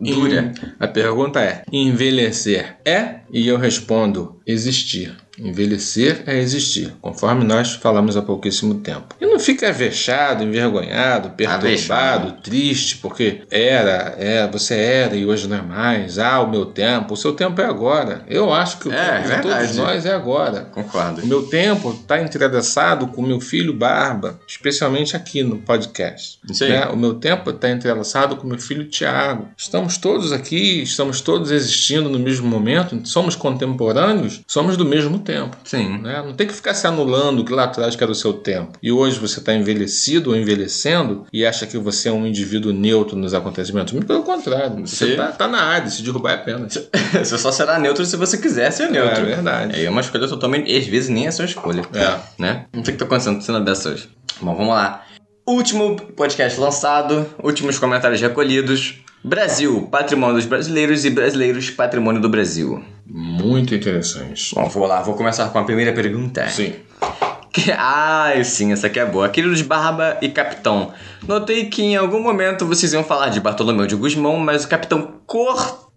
Dura. 0.00 0.52
A 0.78 0.86
pergunta 0.86 1.40
é: 1.40 1.62
envelhecer 1.72 2.76
é? 2.84 3.20
E 3.32 3.46
eu 3.48 3.58
respondo: 3.58 4.40
existir. 4.46 5.16
Envelhecer 5.38 6.22
é 6.26 6.38
existir, 6.38 6.92
conforme 7.00 7.44
nós 7.44 7.74
falamos 7.74 8.16
há 8.16 8.22
pouquíssimo 8.22 8.76
tempo. 8.76 9.14
E 9.20 9.26
não 9.26 9.38
fica 9.38 9.72
vexado, 9.72 10.42
envergonhado, 10.42 11.30
perturbado, 11.30 12.42
triste, 12.42 12.96
porque 12.98 13.42
era, 13.50 14.16
é, 14.18 14.46
você 14.48 14.74
era 14.74 15.14
e 15.14 15.24
hoje 15.24 15.46
não 15.46 15.58
é 15.58 15.62
mais. 15.62 16.18
Ah, 16.18 16.40
o 16.40 16.50
meu 16.50 16.66
tempo. 16.66 17.14
O 17.14 17.16
seu 17.16 17.32
tempo 17.32 17.60
é 17.60 17.64
agora. 17.64 18.24
Eu 18.26 18.52
acho 18.52 18.78
que 18.78 18.88
o 18.88 18.92
é, 18.92 19.22
tempo 19.22 19.36
de 19.36 19.42
todos 19.42 19.76
nós 19.76 20.06
é 20.06 20.12
agora. 20.12 20.62
Concordo. 20.72 21.22
O 21.22 21.26
meu 21.26 21.44
tempo 21.44 21.90
está 21.90 22.20
entrelaçado 22.20 23.06
com 23.08 23.22
o 23.22 23.26
meu 23.26 23.40
filho 23.40 23.72
Barba, 23.72 24.40
especialmente 24.46 25.16
aqui 25.16 25.42
no 25.42 25.58
podcast. 25.58 26.38
Aí. 26.60 26.68
Né? 26.68 26.86
O 26.86 26.96
meu 26.96 27.14
tempo 27.14 27.50
está 27.50 27.70
entrelaçado 27.70 28.36
com 28.36 28.44
o 28.44 28.48
meu 28.50 28.58
filho 28.58 28.84
Tiago. 28.84 29.48
Estamos 29.56 29.96
todos 29.98 30.32
aqui, 30.32 30.82
estamos 30.82 31.20
todos 31.20 31.50
existindo 31.50 32.08
no 32.08 32.18
mesmo 32.18 32.48
momento, 32.48 33.00
somos 33.06 33.36
contemporâneos, 33.36 34.40
somos 34.46 34.76
do 34.76 34.84
mesmo 34.84 35.18
tempo. 35.28 35.58
Sim. 35.62 35.98
Né? 35.98 36.22
Não 36.24 36.32
tem 36.32 36.46
que 36.46 36.54
ficar 36.54 36.72
se 36.72 36.86
anulando 36.86 37.44
que 37.44 37.52
lá 37.52 37.64
atrás 37.64 37.94
que 37.94 38.02
era 38.02 38.10
o 38.10 38.14
seu 38.14 38.32
tempo. 38.32 38.78
E 38.82 38.90
hoje 38.90 39.18
você 39.18 39.40
está 39.40 39.52
envelhecido 39.52 40.30
ou 40.30 40.36
envelhecendo 40.36 41.26
e 41.30 41.44
acha 41.44 41.66
que 41.66 41.76
você 41.76 42.08
é 42.08 42.12
um 42.12 42.26
indivíduo 42.26 42.72
neutro 42.72 43.14
nos 43.14 43.34
acontecimentos. 43.34 43.92
Muito 43.92 44.06
pelo 44.06 44.22
contrário. 44.22 44.86
Você 44.86 45.10
está 45.10 45.26
tá 45.28 45.46
na 45.46 45.62
área, 45.62 45.90
se 45.90 46.02
derrubar 46.02 46.32
é 46.32 46.36
pena. 46.38 46.66
você 47.12 47.36
só 47.36 47.52
será 47.52 47.78
neutro 47.78 48.06
se 48.06 48.16
você 48.16 48.38
quiser 48.38 48.70
ser 48.70 48.90
neutro. 48.90 49.22
É 49.22 49.26
verdade. 49.26 49.84
É 49.84 49.90
uma 49.90 50.00
escolha 50.00 50.26
totalmente. 50.26 50.74
Às 50.74 50.86
vezes 50.86 51.10
nem 51.10 51.26
é 51.26 51.30
sua 51.30 51.44
escolha. 51.44 51.82
É. 51.92 52.18
Né? 52.38 52.64
Não 52.72 52.82
sei 52.82 52.94
o 52.94 52.96
que 52.96 53.02
está 53.02 53.04
acontecendo 53.04 53.42
cena 53.42 53.60
dessa 53.60 53.90
hoje. 53.90 54.08
Bom, 54.40 54.54
vamos 54.54 54.74
lá. 54.74 55.04
Último 55.48 55.96
podcast 55.96 56.60
lançado, 56.60 57.26
últimos 57.42 57.78
comentários 57.78 58.20
recolhidos. 58.20 58.96
Brasil, 59.24 59.88
patrimônio 59.90 60.34
dos 60.34 60.44
brasileiros 60.44 61.06
e 61.06 61.10
brasileiros, 61.10 61.70
patrimônio 61.70 62.20
do 62.20 62.28
Brasil. 62.28 62.84
Muito 63.06 63.74
interessante. 63.74 64.54
Bom, 64.54 64.68
vou 64.68 64.86
lá, 64.86 65.00
vou 65.00 65.14
começar 65.14 65.48
com 65.48 65.58
a 65.58 65.64
primeira 65.64 65.90
pergunta. 65.94 66.46
Sim. 66.50 66.74
Ah, 67.78 68.32
sim, 68.44 68.72
essa 68.72 68.88
aqui 68.88 69.00
é 69.00 69.06
boa. 69.06 69.30
Queridos 69.30 69.62
Barba 69.62 70.18
e 70.20 70.28
Capitão, 70.28 70.92
notei 71.26 71.64
que 71.64 71.82
em 71.82 71.96
algum 71.96 72.22
momento 72.22 72.66
vocês 72.66 72.92
iam 72.92 73.02
falar 73.02 73.30
de 73.30 73.40
Bartolomeu 73.40 73.86
de 73.86 73.96
Guzmão, 73.96 74.36
mas 74.36 74.64
o 74.64 74.68
Capitão 74.68 75.14
cortou 75.26 75.87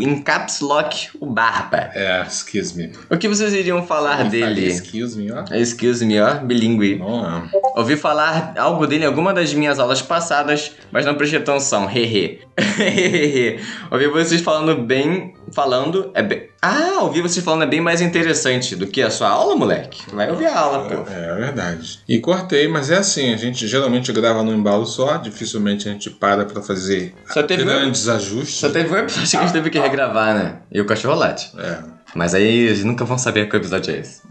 em 0.00 0.22
caps 0.22 0.60
lock 0.60 1.08
o 1.20 1.26
Barba. 1.26 1.90
É, 1.94 2.22
excuse 2.22 2.76
me. 2.76 2.92
O 3.10 3.16
que 3.16 3.28
vocês 3.28 3.52
iriam 3.52 3.84
falar 3.84 4.28
dele? 4.28 4.66
Excuse 4.66 5.18
me, 5.18 5.32
ó. 5.32 5.44
Excuse 5.52 6.04
me, 6.04 6.20
ó, 6.20 6.34
bilíngue. 6.34 6.98
Não, 6.98 7.48
Ouvi 7.74 7.96
falar 7.96 8.54
algo 8.56 8.86
dele 8.86 9.04
em 9.04 9.06
alguma 9.06 9.32
das 9.34 9.52
minhas 9.52 9.78
aulas 9.78 10.00
passadas, 10.00 10.72
mas 10.90 11.04
não 11.04 11.14
prestei 11.14 11.40
atenção. 11.40 11.88
Hehe. 11.90 12.40
Ouvi 13.90 14.06
vocês 14.08 14.40
falando 14.40 14.82
bem. 14.82 15.34
Falando 15.52 16.10
é 16.14 16.22
bem. 16.22 16.48
Ah, 16.64 17.00
ouvir 17.02 17.22
vocês 17.22 17.44
falando 17.44 17.64
é 17.64 17.66
bem 17.66 17.80
mais 17.80 18.00
interessante 18.00 18.76
do 18.76 18.86
que 18.86 19.02
a 19.02 19.10
sua 19.10 19.28
aula, 19.28 19.56
moleque. 19.56 20.02
Vai 20.12 20.30
ouvir 20.30 20.46
a 20.46 20.58
aula, 20.58 20.88
pô. 20.88 21.10
É, 21.10 21.30
é 21.30 21.34
verdade. 21.34 22.00
E 22.08 22.20
cortei, 22.20 22.68
mas 22.68 22.88
é 22.88 22.98
assim, 22.98 23.34
a 23.34 23.36
gente 23.36 23.66
geralmente 23.66 24.12
grava 24.12 24.44
no 24.44 24.54
embalo 24.54 24.86
só, 24.86 25.16
dificilmente 25.16 25.88
a 25.88 25.92
gente 25.92 26.08
para 26.08 26.44
pra 26.44 26.62
fazer 26.62 27.14
grandes 27.58 28.06
um... 28.06 28.12
ajustes. 28.12 28.60
Só 28.60 28.70
teve 28.70 28.94
um 28.94 28.98
episódio 28.98 29.28
que 29.28 29.36
a 29.36 29.40
gente 29.40 29.52
teve 29.52 29.70
que 29.70 29.78
regravar, 29.80 30.34
né? 30.34 30.58
E 30.70 30.80
o 30.80 30.84
cachorro 30.84 31.16
late. 31.16 31.50
É. 31.58 31.78
Mas 32.14 32.32
aí 32.32 32.46
eles 32.46 32.84
nunca 32.84 33.04
vão 33.04 33.18
saber 33.18 33.48
que 33.48 33.56
episódio 33.56 33.94
é 33.94 33.98
esse. 33.98 34.22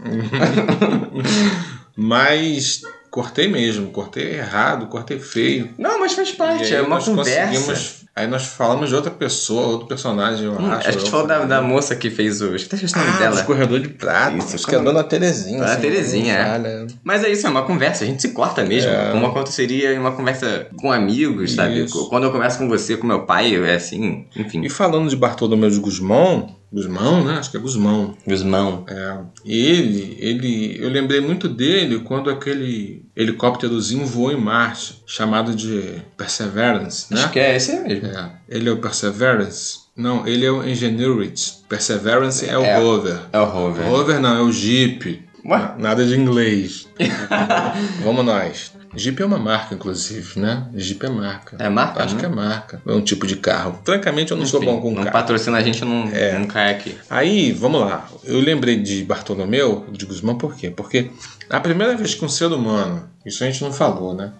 mas 1.94 2.82
cortei 3.10 3.46
mesmo, 3.46 3.90
cortei 3.90 4.36
errado, 4.36 4.86
cortei 4.86 5.18
feio. 5.18 5.74
Não, 5.76 6.00
mas 6.00 6.14
faz 6.14 6.32
parte, 6.32 6.74
é 6.74 6.80
uma 6.80 6.98
conversa. 6.98 8.01
Aí 8.14 8.26
nós 8.26 8.44
falamos 8.44 8.90
de 8.90 8.94
outra 8.94 9.10
pessoa, 9.10 9.68
outro 9.68 9.86
personagem, 9.86 10.44
eu 10.44 10.52
hum, 10.52 10.70
acho. 10.70 10.86
A 10.86 10.90
gente 10.90 11.10
falou 11.10 11.26
da, 11.26 11.46
da, 11.46 11.62
moça 11.62 11.96
que 11.96 12.10
fez 12.10 12.42
o. 12.42 12.54
Acho 12.54 12.68
que 12.68 12.76
tá 12.76 12.76
o 12.76 13.00
nome 13.00 13.10
ah, 13.14 13.18
dela. 13.18 13.36
Escorredor 13.36 13.80
de 13.80 13.88
prata. 13.88 14.36
Isso, 14.36 14.54
acho 14.54 14.66
que 14.66 14.74
é 14.74 14.78
a 14.78 14.82
dona 14.82 15.02
Terezinha. 15.02 15.60
Dona 15.60 15.72
assim, 15.72 15.80
Terezinha, 15.80 16.34
é. 16.34 16.86
Mas 17.02 17.24
é 17.24 17.30
isso, 17.30 17.46
é 17.46 17.50
uma 17.50 17.62
conversa, 17.62 18.04
a 18.04 18.06
gente 18.06 18.20
se 18.20 18.32
corta 18.32 18.62
mesmo. 18.64 18.90
É. 18.90 19.12
Como 19.12 19.24
aconteceria 19.24 19.94
em 19.94 19.98
uma 19.98 20.12
conversa 20.12 20.66
com 20.76 20.92
amigos, 20.92 21.54
sabe? 21.54 21.84
Isso. 21.84 22.06
Quando 22.10 22.24
eu 22.24 22.32
converso 22.32 22.58
com 22.58 22.68
você, 22.68 22.98
com 22.98 23.06
meu 23.06 23.22
pai, 23.22 23.56
é 23.56 23.76
assim, 23.76 24.26
enfim. 24.36 24.60
E 24.62 24.68
falando 24.68 25.08
de 25.08 25.16
Bartolomeu 25.16 25.70
de 25.70 25.78
Guzmão, 25.78 26.54
Guzmão, 26.72 27.22
né? 27.22 27.34
Acho 27.34 27.50
que 27.50 27.56
é 27.56 27.60
Guzmão. 27.60 28.16
Guzmão. 28.26 28.84
É. 28.88 29.18
Ele, 29.44 30.16
ele, 30.18 30.78
eu 30.80 30.88
lembrei 30.88 31.20
muito 31.20 31.48
dele 31.48 32.00
quando 32.00 32.30
aquele 32.30 33.04
helicópterozinho 33.14 34.06
voou 34.06 34.32
em 34.32 34.40
Marte, 34.40 35.02
chamado 35.06 35.54
de 35.54 36.02
Perseverance, 36.16 37.12
né? 37.12 37.20
Acho 37.20 37.30
que 37.30 37.38
é 37.38 37.56
esse 37.56 37.78
mesmo. 37.80 38.06
É. 38.06 38.32
Ele 38.48 38.68
é 38.68 38.72
o 38.72 38.78
Perseverance. 38.78 39.82
Não, 39.94 40.26
ele 40.26 40.46
é 40.46 40.50
o 40.50 40.66
Ingenuity. 40.66 41.64
Perseverance 41.68 42.46
é, 42.46 42.52
é 42.52 42.58
o 42.58 42.80
rover. 42.80 43.18
É 43.30 43.38
o 43.38 43.44
rover. 43.44 43.86
O 43.86 43.90
rover 43.90 44.20
não, 44.20 44.36
é 44.36 44.40
o 44.40 44.50
Jeep. 44.50 45.22
Ué? 45.44 45.74
Nada 45.78 46.06
de 46.06 46.14
inglês. 46.14 46.88
Vamos 48.02 48.24
nós. 48.24 48.72
Jeep 48.94 49.22
é 49.22 49.24
uma 49.24 49.38
marca, 49.38 49.74
inclusive, 49.74 50.38
né? 50.38 50.66
Jeep 50.74 51.04
é 51.04 51.08
marca. 51.08 51.56
É 51.58 51.68
marca? 51.68 52.04
Acho 52.04 52.14
né? 52.14 52.20
que 52.20 52.26
é 52.26 52.28
marca. 52.28 52.82
É 52.86 52.92
um 52.92 53.00
tipo 53.00 53.26
de 53.26 53.36
carro. 53.36 53.80
Francamente, 53.84 54.30
eu 54.32 54.36
não 54.36 54.44
Enfim, 54.44 54.50
sou 54.50 54.60
bom 54.62 54.80
com 54.80 54.90
não 54.90 55.04
carro. 55.04 55.12
patrocina 55.12 55.56
a 55.56 55.62
gente, 55.62 55.84
não, 55.84 56.08
é. 56.12 56.38
não 56.38 56.46
cai 56.46 56.70
aqui. 56.70 56.96
Aí, 57.08 57.52
vamos 57.52 57.80
lá. 57.80 58.08
Eu 58.24 58.40
lembrei 58.40 58.76
de 58.76 59.02
Bartolomeu, 59.04 59.86
de 59.90 60.04
Guzmão, 60.04 60.36
por 60.36 60.54
quê? 60.54 60.70
Porque 60.70 61.10
a 61.48 61.60
primeira 61.60 61.96
vez 61.96 62.14
que 62.14 62.24
um 62.24 62.28
ser 62.28 62.46
humano, 62.52 63.08
isso 63.24 63.42
a 63.42 63.46
gente 63.46 63.62
não 63.62 63.72
falou, 63.72 64.14
né? 64.14 64.32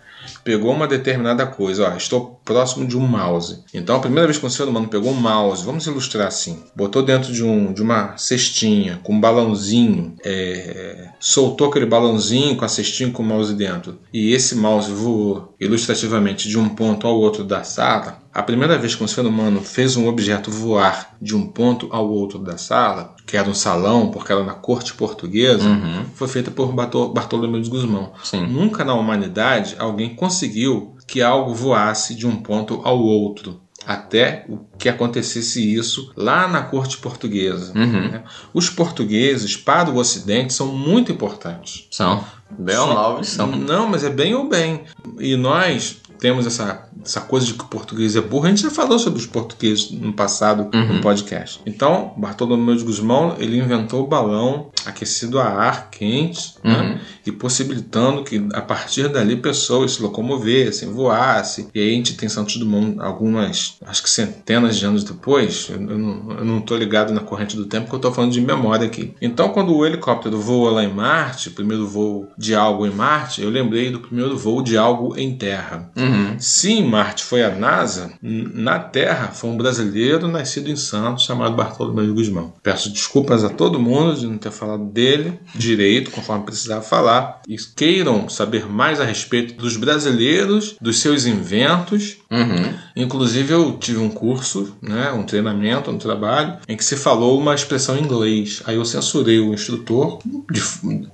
Pegou 0.44 0.72
uma 0.72 0.86
determinada 0.86 1.46
coisa, 1.46 1.88
ó, 1.88 1.96
estou 1.96 2.40
próximo 2.44 2.86
de 2.86 2.96
um 2.96 3.06
mouse. 3.06 3.62
Então 3.72 3.96
a 3.96 4.00
primeira 4.00 4.26
vez 4.26 4.38
que 4.38 4.46
um 4.46 4.50
ser 4.50 4.64
humano 4.64 4.88
pegou 4.88 5.12
um 5.12 5.20
mouse, 5.20 5.64
vamos 5.64 5.86
ilustrar 5.86 6.26
assim, 6.26 6.62
botou 6.74 7.02
dentro 7.02 7.32
de, 7.32 7.44
um, 7.44 7.72
de 7.72 7.82
uma 7.82 8.16
cestinha 8.16 9.00
com 9.02 9.14
um 9.14 9.20
balãozinho, 9.20 10.14
é, 10.24 11.08
soltou 11.20 11.68
aquele 11.68 11.86
balãozinho 11.86 12.56
com 12.56 12.64
a 12.64 12.68
cestinha 12.68 13.10
com 13.10 13.22
o 13.22 13.26
mouse 13.26 13.54
dentro, 13.54 13.98
e 14.12 14.32
esse 14.32 14.54
mouse 14.54 14.90
voou 14.90 15.54
ilustrativamente 15.60 16.48
de 16.48 16.58
um 16.58 16.68
ponto 16.68 17.06
ao 17.06 17.18
outro 17.18 17.44
da 17.44 17.62
sala, 17.62 18.21
a 18.34 18.42
primeira 18.42 18.78
vez 18.78 18.94
que 18.94 19.04
um 19.04 19.08
ser 19.08 19.26
humano 19.26 19.60
fez 19.60 19.96
um 19.96 20.08
objeto 20.08 20.50
voar 20.50 21.14
de 21.20 21.36
um 21.36 21.46
ponto 21.46 21.88
ao 21.90 22.08
outro 22.08 22.38
da 22.38 22.56
sala, 22.56 23.14
que 23.26 23.36
era 23.36 23.48
um 23.48 23.54
salão, 23.54 24.10
porque 24.10 24.32
era 24.32 24.42
na 24.42 24.54
corte 24.54 24.94
portuguesa, 24.94 25.68
uhum. 25.68 26.04
foi 26.14 26.28
feita 26.28 26.50
por 26.50 26.72
Bartolomeu 26.72 27.60
de 27.60 27.68
Guzmão. 27.68 28.12
Sim. 28.24 28.46
Nunca 28.46 28.84
na 28.84 28.94
humanidade 28.94 29.76
alguém 29.78 30.14
conseguiu 30.14 30.96
que 31.06 31.20
algo 31.20 31.54
voasse 31.54 32.14
de 32.14 32.26
um 32.26 32.36
ponto 32.36 32.80
ao 32.84 32.98
outro 32.98 33.60
até 33.86 34.46
que 34.78 34.88
acontecesse 34.88 35.74
isso 35.74 36.12
lá 36.16 36.46
na 36.48 36.62
corte 36.62 36.98
portuguesa. 36.98 37.72
Uhum. 37.76 38.10
Né? 38.10 38.22
Os 38.54 38.70
portugueses, 38.70 39.56
para 39.56 39.90
o 39.90 39.96
Ocidente, 39.96 40.52
são 40.52 40.68
muito 40.68 41.10
importantes. 41.10 41.86
São. 41.90 42.24
Bem 42.50 42.76
ou 42.76 42.86
mal, 42.88 43.24
são. 43.24 43.48
Não, 43.48 43.88
mas 43.88 44.04
é 44.04 44.10
bem 44.10 44.34
ou 44.34 44.48
bem. 44.48 44.82
E 45.18 45.36
nós 45.36 46.00
temos 46.22 46.46
essa, 46.46 46.88
essa 47.04 47.20
coisa 47.20 47.44
de 47.44 47.54
que 47.54 47.64
o 47.64 47.66
português 47.66 48.14
é 48.14 48.20
burro. 48.20 48.46
A 48.46 48.48
gente 48.48 48.62
já 48.62 48.70
falou 48.70 48.96
sobre 48.96 49.18
os 49.18 49.26
portugueses 49.26 49.90
no 49.90 50.12
passado 50.12 50.70
uhum. 50.72 50.94
no 50.94 51.00
podcast. 51.00 51.60
Então, 51.66 52.14
Bartolomeu 52.16 52.76
de 52.76 52.84
Guzmão 52.84 53.34
ele 53.40 53.58
inventou 53.58 54.04
o 54.04 54.06
balão 54.06 54.70
aquecido 54.86 55.38
a 55.38 55.44
ar 55.44 55.90
quente 55.90 56.54
né? 56.62 56.72
uhum. 56.72 56.82
né? 56.82 57.00
e 57.26 57.32
possibilitando 57.32 58.24
que 58.24 58.46
a 58.52 58.60
partir 58.60 59.08
dali 59.08 59.36
pessoas 59.36 59.92
se 59.92 60.02
locomovessem, 60.02 60.92
voassem. 60.92 61.68
E 61.74 61.80
aí 61.80 61.92
a 61.92 61.94
gente 61.94 62.16
tem 62.16 62.28
Santos 62.28 62.56
Dumont 62.56 63.00
algumas, 63.00 63.76
acho 63.86 64.02
que 64.02 64.10
centenas 64.10 64.76
de 64.76 64.84
anos 64.84 65.04
depois. 65.04 65.68
Eu, 65.70 65.80
não, 65.80 66.38
eu 66.38 66.44
não 66.44 66.60
tô 66.60 66.76
ligado 66.76 67.12
na 67.12 67.20
corrente 67.20 67.56
do 67.56 67.66
tempo, 67.66 67.84
porque 67.84 67.96
eu 67.96 67.98
estou 67.98 68.12
falando 68.12 68.32
de 68.32 68.40
memória 68.40 68.86
aqui. 68.86 69.14
Então, 69.20 69.50
quando 69.50 69.74
o 69.74 69.86
helicóptero 69.86 70.40
voa 70.40 70.70
lá 70.70 70.84
em 70.84 70.92
Marte, 70.92 71.48
o 71.48 71.52
primeiro 71.52 71.86
voo 71.86 72.28
de 72.36 72.54
algo 72.54 72.86
em 72.86 72.90
Marte, 72.90 73.42
eu 73.42 73.50
lembrei 73.50 73.90
do 73.90 74.00
primeiro 74.00 74.36
voo 74.36 74.62
de 74.62 74.76
algo 74.76 75.16
em 75.16 75.36
Terra. 75.36 75.90
Uhum. 75.96 76.36
Se 76.38 76.72
em 76.72 76.86
Marte 76.86 77.24
foi 77.24 77.42
a 77.42 77.50
NASA, 77.50 78.12
na 78.22 78.78
Terra 78.78 79.28
foi 79.28 79.50
um 79.50 79.56
brasileiro 79.56 80.28
nascido 80.28 80.70
em 80.70 80.76
Santos 80.76 81.24
chamado 81.24 81.54
Bartolomeu 81.54 82.12
Guzmão. 82.14 82.52
Peço 82.62 82.90
desculpas 82.90 83.44
a 83.44 83.48
todo 83.48 83.78
mundo 83.78 84.14
de 84.14 84.26
não 84.26 84.38
ter 84.38 84.50
falado 84.50 84.71
dele 84.78 85.38
direito, 85.54 86.10
conforme 86.10 86.44
precisava 86.44 86.82
falar. 86.82 87.42
E 87.48 87.56
queiram 87.76 88.28
saber 88.28 88.66
mais 88.66 89.00
a 89.00 89.04
respeito 89.04 89.54
dos 89.54 89.76
brasileiros, 89.76 90.76
dos 90.80 91.00
seus 91.00 91.26
inventos. 91.26 92.18
Uhum. 92.32 92.74
Inclusive, 92.96 93.52
eu 93.52 93.76
tive 93.78 93.98
um 93.98 94.08
curso, 94.08 94.74
né, 94.80 95.12
um 95.12 95.22
treinamento, 95.22 95.90
um 95.90 95.98
trabalho, 95.98 96.56
em 96.66 96.76
que 96.76 96.84
se 96.84 96.96
falou 96.96 97.38
uma 97.38 97.54
expressão 97.54 97.96
em 97.96 98.02
inglês. 98.02 98.62
Aí 98.64 98.76
eu 98.76 98.84
censurei 98.84 99.38
o 99.38 99.52
instrutor 99.52 100.18
de, 100.50 100.62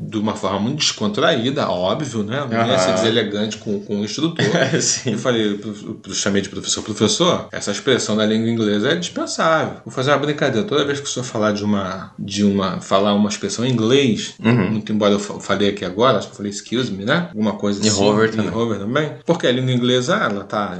de 0.01 0.17
uma 0.17 0.37
forma 0.37 0.61
muito 0.61 0.79
descontraída, 0.79 1.69
óbvio, 1.69 2.23
né? 2.23 2.47
Não 2.49 2.67
ia 2.67 2.79
ser 2.79 2.93
deselegante 2.95 3.59
com, 3.59 3.81
com 3.81 4.01
o 4.01 4.05
instrutor. 4.05 4.39
Eu 5.09 5.19
falei, 5.19 5.61
eu 6.07 6.15
chamei 6.15 6.43
de 6.43 6.49
professor, 6.49 6.83
professor, 6.83 7.49
essa 7.51 7.71
expressão 7.71 8.17
da 8.17 8.27
língua 8.27 8.49
inglesa 8.49 8.91
é 8.91 8.95
dispensável. 8.97 9.81
Vou 9.85 9.93
fazer 9.93 10.11
uma 10.11 10.19
brincadeira. 10.19 10.67
Toda 10.67 10.85
vez 10.85 11.01
que 11.01 11.07
o 11.07 11.09
senhor 11.09 11.25
falar 11.25 11.53
de 11.53 11.65
uma, 11.65 12.13
de 12.19 12.45
uma, 12.45 12.81
falar 12.81 13.15
uma 13.15 13.29
expressão 13.29 13.65
em 13.65 13.71
inglês, 13.71 14.35
uhum. 14.45 14.71
muito 14.73 14.93
embora 14.93 15.15
eu 15.15 15.19
falei 15.19 15.71
aqui 15.71 15.85
agora, 15.85 16.19
acho 16.19 16.29
que 16.29 16.33
eu 16.35 16.37
falei 16.37 16.51
excuse 16.51 16.91
me, 16.93 17.05
né? 17.05 17.29
Alguma 17.31 17.55
coisa 17.55 17.85
e 17.85 17.89
assim. 17.89 18.03
Hover 18.03 18.31
também. 18.31 18.47
E 18.47 18.51
Hover 18.51 18.79
também. 18.79 19.13
Porque 19.25 19.47
a 19.47 19.53
língua 19.53 19.73
inglesa, 19.73 20.17
ela 20.17 20.45
tá 20.45 20.79